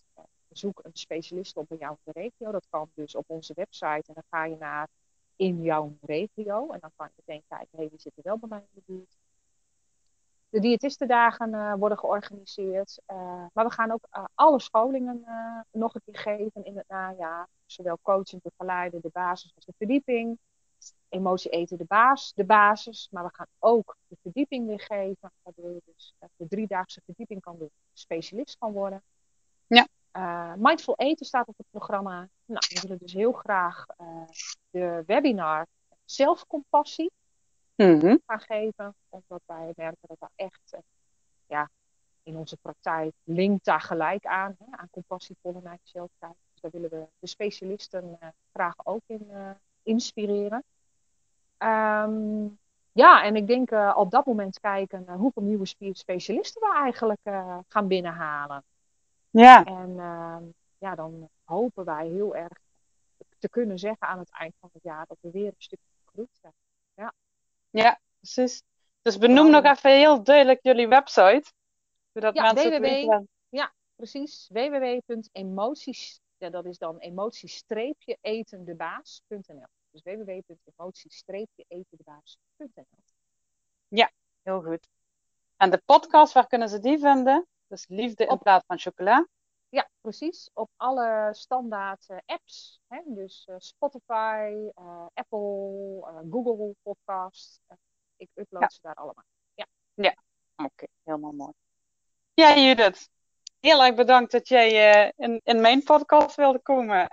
zoek 0.50 0.80
een 0.84 0.92
specialist 0.94 1.58
op 1.58 1.72
in 1.72 1.78
jouw 1.78 1.98
regio. 2.04 2.52
Dat 2.52 2.68
kan 2.70 2.92
dus 2.94 3.16
op 3.16 3.26
onze 3.28 3.54
website. 3.56 4.04
En 4.08 4.14
dan 4.14 4.24
ga 4.30 4.46
je 4.46 4.56
naar 4.58 4.88
in 5.42 5.62
jouw 5.62 5.98
regio. 6.02 6.72
En 6.72 6.80
dan 6.80 6.92
kan 6.96 7.08
je 7.08 7.24
meteen 7.26 7.44
kijken, 7.48 7.78
hey, 7.78 7.90
wie 7.90 8.00
zit 8.00 8.18
er 8.18 8.24
wel 8.24 8.38
bij 8.38 8.50
mij 8.50 8.60
in 8.60 8.68
de 8.74 8.82
buurt? 8.86 9.18
de 10.52 10.60
diëtistendagen 10.60 11.50
uh, 11.50 11.74
worden 11.74 11.98
georganiseerd. 11.98 13.02
Uh, 13.08 13.46
maar 13.54 13.66
we 13.66 13.72
gaan 13.72 13.92
ook 13.92 14.08
uh, 14.18 14.24
alle 14.36 14.60
scholingen 14.60 15.26
nog 15.72 15.96
een 15.96 16.02
keer 16.06 16.18
geven 16.18 16.66
in 16.66 16.78
het 16.78 16.88
najaar. 16.88 17.48
Zowel 17.66 18.00
coaching, 18.02 18.42
begeleiden, 18.42 19.02
de 19.02 19.10
basis 19.14 19.52
als 19.56 19.66
de 19.66 19.74
verdieping. 19.78 20.40
Emotie 21.10 21.52
eten, 21.52 21.78
de, 21.78 21.86
baas, 21.86 22.34
de 22.34 22.44
basis. 22.44 23.08
Maar 23.12 23.24
we 23.24 23.30
gaan 23.34 23.48
ook 23.60 23.98
de 24.08 24.18
verdieping 24.22 24.68
weer 24.68 24.80
geven. 24.80 25.32
Waardoor 25.42 25.72
je 25.72 25.82
dus 25.86 26.14
de 26.36 26.48
driedaagse 26.48 27.02
verdieping 27.06 27.42
kan 27.42 27.58
doen. 27.58 27.72
Specialist 27.94 28.58
kan 28.58 28.72
worden. 28.72 29.04
Ja. 29.68 29.88
Mindful 30.58 30.96
eten 30.98 31.26
staat 31.26 31.48
op 31.48 31.58
het 31.58 31.66
programma. 31.70 32.28
Nou, 32.46 32.66
we 32.70 32.80
willen 32.82 32.98
dus 32.98 33.14
heel 33.14 33.32
graag 33.32 33.86
de 34.70 35.04
webinar 35.06 35.68
zelfcompassie 36.06 37.12
Mhm. 37.76 38.16
gaan 38.26 38.40
geven. 38.40 38.96
Omdat 39.10 39.42
wij 39.46 39.74
merken 39.76 40.08
dat 40.08 40.20
daar 40.20 40.32
echt, 40.36 40.74
uh, 40.74 40.80
ja, 41.46 41.70
in 42.24 42.38
onze 42.38 42.58
praktijk 42.58 43.14
linkt 43.24 43.66
daar 43.66 43.82
gelijk 43.82 44.26
aan, 44.26 44.56
hè, 44.60 44.78
aan 44.78 44.90
compassievolle 44.92 45.60
naar. 45.64 45.78
Dus 45.84 46.10
daar 46.62 46.72
willen 46.72 46.90
we 46.90 47.08
de 47.20 47.28
specialisten 47.28 48.20
graag 48.54 48.74
ook 48.84 49.02
in 49.06 49.32
inspireren. 49.84 50.64
Um, 51.58 52.60
ja, 52.92 53.24
en 53.24 53.36
ik 53.36 53.48
denk 53.48 53.72
op 53.96 54.12
dat 54.12 54.26
moment 54.26 54.60
kijken 54.60 55.10
hoeveel 55.10 55.44
nieuwe 55.44 55.66
specialisten 55.94 56.62
we 56.62 56.74
eigenlijk 56.76 57.22
gaan 57.68 57.88
binnenhalen. 57.88 58.64
Ja. 59.32 59.66
En 59.66 60.00
ehm, 60.00 60.44
ja, 60.78 60.96
dan 60.96 61.30
hopen 61.44 61.86
wij 61.86 62.08
heel 62.08 62.36
erg 62.36 62.60
te 63.40 63.50
kunnen 63.50 63.80
zeggen 63.80 64.08
aan 64.08 64.20
het 64.20 64.32
eind 64.32 64.54
van 64.60 64.70
het 64.74 64.84
jaar 64.84 65.06
dat 65.08 65.18
we 65.22 65.32
weer 65.32 65.48
een 65.48 65.56
stukje 65.58 65.86
gegroeid 66.06 66.38
zijn. 66.42 66.54
Ja. 66.94 67.14
Ja, 67.70 68.00
precies. 68.20 68.64
Dus 69.02 69.18
benoem 69.18 69.50
nog 69.50 69.64
even 69.64 69.92
heel 69.92 70.24
duidelijk 70.24 70.60
jullie 70.64 70.88
website. 70.88 71.54
Zodat 72.14 72.36
ja, 72.36 72.54
mensen 72.54 72.82
www, 72.82 73.24
Ja, 73.50 73.74
precies. 73.96 74.50
www.emoties, 74.54 76.20
ja, 76.38 76.50
dat 76.50 76.66
is 76.66 76.78
dan 76.78 76.98
emoties-etendebaas.nl. 76.98 79.68
Dus 79.92 80.02
www.emoties-etendebaas.nl. 80.04 82.86
Ja, 83.88 84.12
heel 84.42 84.62
goed. 84.62 84.88
En 85.58 85.70
de 85.70 85.82
podcast, 85.86 86.34
waar 86.34 86.48
kunnen 86.48 86.70
ze 86.70 86.80
die 86.80 87.00
vinden? 87.00 87.48
Dus 87.72 87.86
Liefde 87.88 88.26
in 88.26 88.38
plaats 88.38 88.66
van 88.68 88.80
chocola. 88.80 89.28
Ja, 89.70 89.90
precies. 90.02 90.50
Op 90.54 90.70
alle 90.78 91.30
standaard 91.32 92.10
uh, 92.10 92.18
apps. 92.26 92.82
Hè? 92.88 93.02
Dus 93.06 93.48
uh, 93.50 93.56
Spotify, 93.58 94.54
uh, 94.80 95.06
Apple, 95.14 96.26
Google 96.30 96.76
Podcast. 96.82 97.62
ik 98.18 98.30
upload 98.34 98.62
ja. 98.62 98.70
ze 98.70 98.80
daar 98.82 98.94
allemaal. 98.94 99.24
Ja, 99.54 99.66
ja. 99.94 100.16
oké. 100.56 100.64
Okay. 100.64 100.88
Helemaal 101.04 101.32
mooi. 101.32 101.54
Ja, 102.34 102.56
Judith. 102.56 103.10
Heel 103.60 103.84
erg 103.84 103.96
bedankt 103.96 104.32
dat 104.32 104.48
jij 104.48 105.14
in, 105.16 105.42
in 105.44 105.62
mijn 105.62 105.84
podcast 105.84 106.36
wilde 106.36 106.60
komen. 106.60 107.08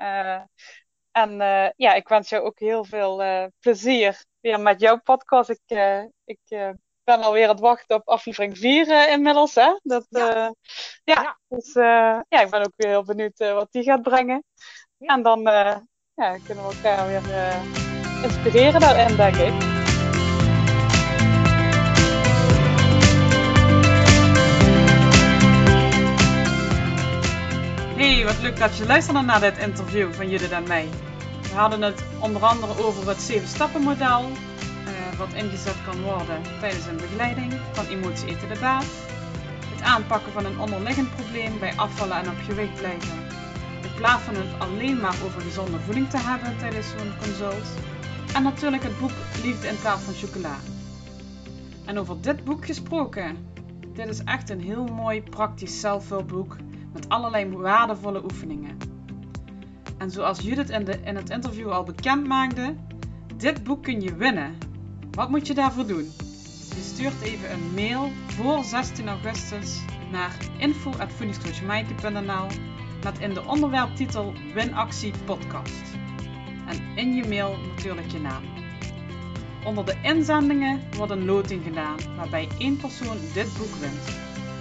en 1.10 1.30
ja, 1.76 1.94
ik 1.94 2.08
wens 2.08 2.28
jou 2.28 2.44
ook 2.44 2.58
heel 2.58 2.84
veel 2.84 3.16
plezier 3.58 4.24
weer 4.40 4.60
met 4.60 4.80
jouw 4.80 5.00
podcast. 5.00 5.48
Ik, 5.48 5.60
ik 6.24 6.74
ben 7.16 7.22
alweer 7.22 7.44
aan 7.44 7.50
het 7.50 7.60
wachten 7.60 7.96
op 7.96 8.08
aflevering 8.08 8.58
4 8.58 8.88
uh, 8.88 9.10
inmiddels. 9.12 9.54
Hè? 9.54 9.78
Dat, 9.82 10.06
ja. 10.08 10.36
Uh, 10.36 10.50
ja. 11.04 11.38
Dus 11.48 11.74
uh, 11.74 12.20
ja, 12.28 12.40
ik 12.40 12.50
ben 12.50 12.60
ook 12.60 12.72
weer 12.76 12.88
heel 12.88 13.04
benieuwd 13.04 13.38
wat 13.38 13.68
die 13.70 13.82
gaat 13.82 14.02
brengen. 14.02 14.44
En 14.98 15.22
dan 15.22 15.40
ja, 16.14 16.38
kunnen 16.46 16.68
we 16.68 16.74
elkaar 16.74 17.06
weer 17.06 17.22
inspireren 18.22 18.80
daarin, 18.80 19.16
denk 19.16 19.36
ik. 19.36 19.52
Hey, 27.96 28.24
wat 28.24 28.40
leuk 28.42 28.58
dat 28.58 28.76
je 28.76 28.86
luisterde 28.86 29.20
naar 29.20 29.40
dit 29.40 29.58
interview 29.58 30.12
van 30.12 30.28
Judith 30.28 30.52
en 30.52 30.68
mij. 30.68 30.88
We 31.42 31.54
hadden 31.54 31.82
het 31.82 32.04
onder 32.20 32.44
andere 32.44 32.84
over 32.84 33.08
het 33.08 33.32
7-stappen-model, 33.32 34.24
wat 35.18 35.32
ingezet 35.32 35.82
kan 35.84 36.02
worden 36.02 36.42
tijdens 36.60 36.86
een 36.86 36.96
begeleiding 36.96 37.52
van 37.72 37.86
emotie 37.86 38.28
eten 38.28 38.48
de 38.48 38.58
baas, 38.60 38.86
het 39.74 39.82
aanpakken 39.82 40.32
van 40.32 40.44
een 40.44 40.60
onderliggend 40.60 41.14
probleem 41.14 41.58
bij 41.58 41.72
afvallen 41.76 42.16
en 42.16 42.28
op 42.28 42.38
gewicht 42.44 42.74
blijven, 42.74 43.18
in 43.82 43.94
plaats 43.96 44.22
van 44.22 44.34
het 44.34 44.58
alleen 44.58 45.00
maar 45.00 45.16
over 45.24 45.40
gezonde 45.40 45.78
voeding 45.80 46.10
te 46.10 46.18
hebben 46.18 46.58
tijdens 46.58 46.88
zo'n 46.88 47.12
consult, 47.22 47.68
en 48.34 48.42
natuurlijk 48.42 48.82
het 48.82 48.98
boek 48.98 49.10
Liefde 49.42 49.68
in 49.68 49.80
plaats 49.80 50.02
van 50.02 50.14
chocola. 50.14 50.56
En 51.84 51.98
over 51.98 52.20
dit 52.20 52.44
boek 52.44 52.66
gesproken, 52.66 53.36
dit 53.92 54.08
is 54.08 54.24
echt 54.24 54.50
een 54.50 54.60
heel 54.60 54.84
mooi 54.84 55.22
praktisch 55.22 55.80
zelfhulpboek 55.80 56.56
met 56.92 57.08
allerlei 57.08 57.48
waardevolle 57.48 58.24
oefeningen. 58.24 58.76
En 59.96 60.10
zoals 60.10 60.40
Judith 60.40 60.70
in, 60.70 60.84
de, 60.84 61.00
in 61.04 61.16
het 61.16 61.30
interview 61.30 61.70
al 61.70 61.84
bekend 61.84 62.26
maakte, 62.26 62.74
dit 63.36 63.64
boek 63.64 63.82
kun 63.82 64.00
je 64.00 64.14
winnen 64.14 64.67
wat 65.18 65.28
moet 65.28 65.46
je 65.46 65.54
daarvoor 65.54 65.86
doen? 65.86 66.12
Je 66.76 66.82
stuurt 66.82 67.20
even 67.22 67.52
een 67.52 67.74
mail 67.74 68.10
voor 68.26 68.64
16 68.64 69.08
augustus 69.08 69.80
naar 70.10 70.36
info.voedingscoachmaaike.nl 70.58 72.46
met 73.04 73.18
in 73.18 73.34
de 73.34 73.44
onderwerptitel 73.44 74.32
Winactie 74.54 75.12
Podcast. 75.24 75.82
En 76.66 76.96
in 76.96 77.14
je 77.14 77.28
mail 77.28 77.56
natuurlijk 77.74 78.10
je 78.10 78.20
naam. 78.20 78.42
Onder 79.64 79.84
de 79.84 79.96
inzendingen 80.02 80.82
wordt 80.96 81.12
een 81.12 81.24
loting 81.24 81.62
gedaan 81.64 81.96
waarbij 82.16 82.48
één 82.58 82.76
persoon 82.76 83.16
dit 83.34 83.58
boek 83.58 83.74
wint. 83.80 84.18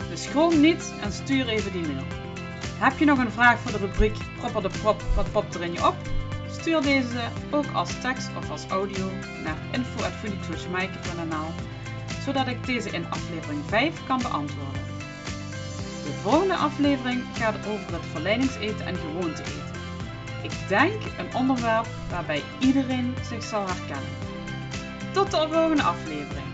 Dus 0.10 0.24
schroom 0.24 0.62
niet 0.62 0.94
en 1.02 1.12
stuur 1.12 1.48
even 1.48 1.72
die 1.72 1.82
mail. 1.94 2.06
Heb 2.80 2.98
je 2.98 3.06
nog 3.06 3.18
een 3.18 3.32
vraag 3.32 3.60
voor 3.60 3.72
de 3.72 3.78
rubriek 3.86 4.18
Propper 4.38 4.62
de 4.62 4.80
Prop, 4.82 5.02
wat 5.16 5.32
popt 5.32 5.56
er 5.56 5.64
in 5.64 5.74
je 5.74 5.88
op? 5.88 5.96
Stuur 6.68 6.82
deze 6.82 7.20
ook 7.52 7.72
als 7.74 8.02
tekst 8.02 8.30
of 8.38 8.50
als 8.50 8.66
audio 8.66 9.10
naar 9.44 9.58
info.foodiecoachmaaike.nl 9.72 11.48
zodat 12.24 12.48
ik 12.48 12.66
deze 12.66 12.90
in 12.90 13.10
aflevering 13.10 13.62
5 13.66 14.06
kan 14.08 14.22
beantwoorden. 14.22 14.82
De 16.04 16.12
volgende 16.22 16.56
aflevering 16.56 17.24
gaat 17.34 17.68
over 17.68 17.94
het 17.94 18.06
verleidingseten 18.12 18.86
en 18.86 18.96
gewoonte 18.96 19.42
eten. 19.42 19.82
Ik 20.44 20.52
denk 20.68 21.04
een 21.18 21.36
onderwerp 21.36 21.88
waarbij 22.10 22.44
iedereen 22.60 23.16
zich 23.30 23.44
zal 23.44 23.66
herkennen. 23.68 24.12
Tot 25.12 25.32
de 25.32 25.48
volgende 25.52 25.84
aflevering. 25.84 26.47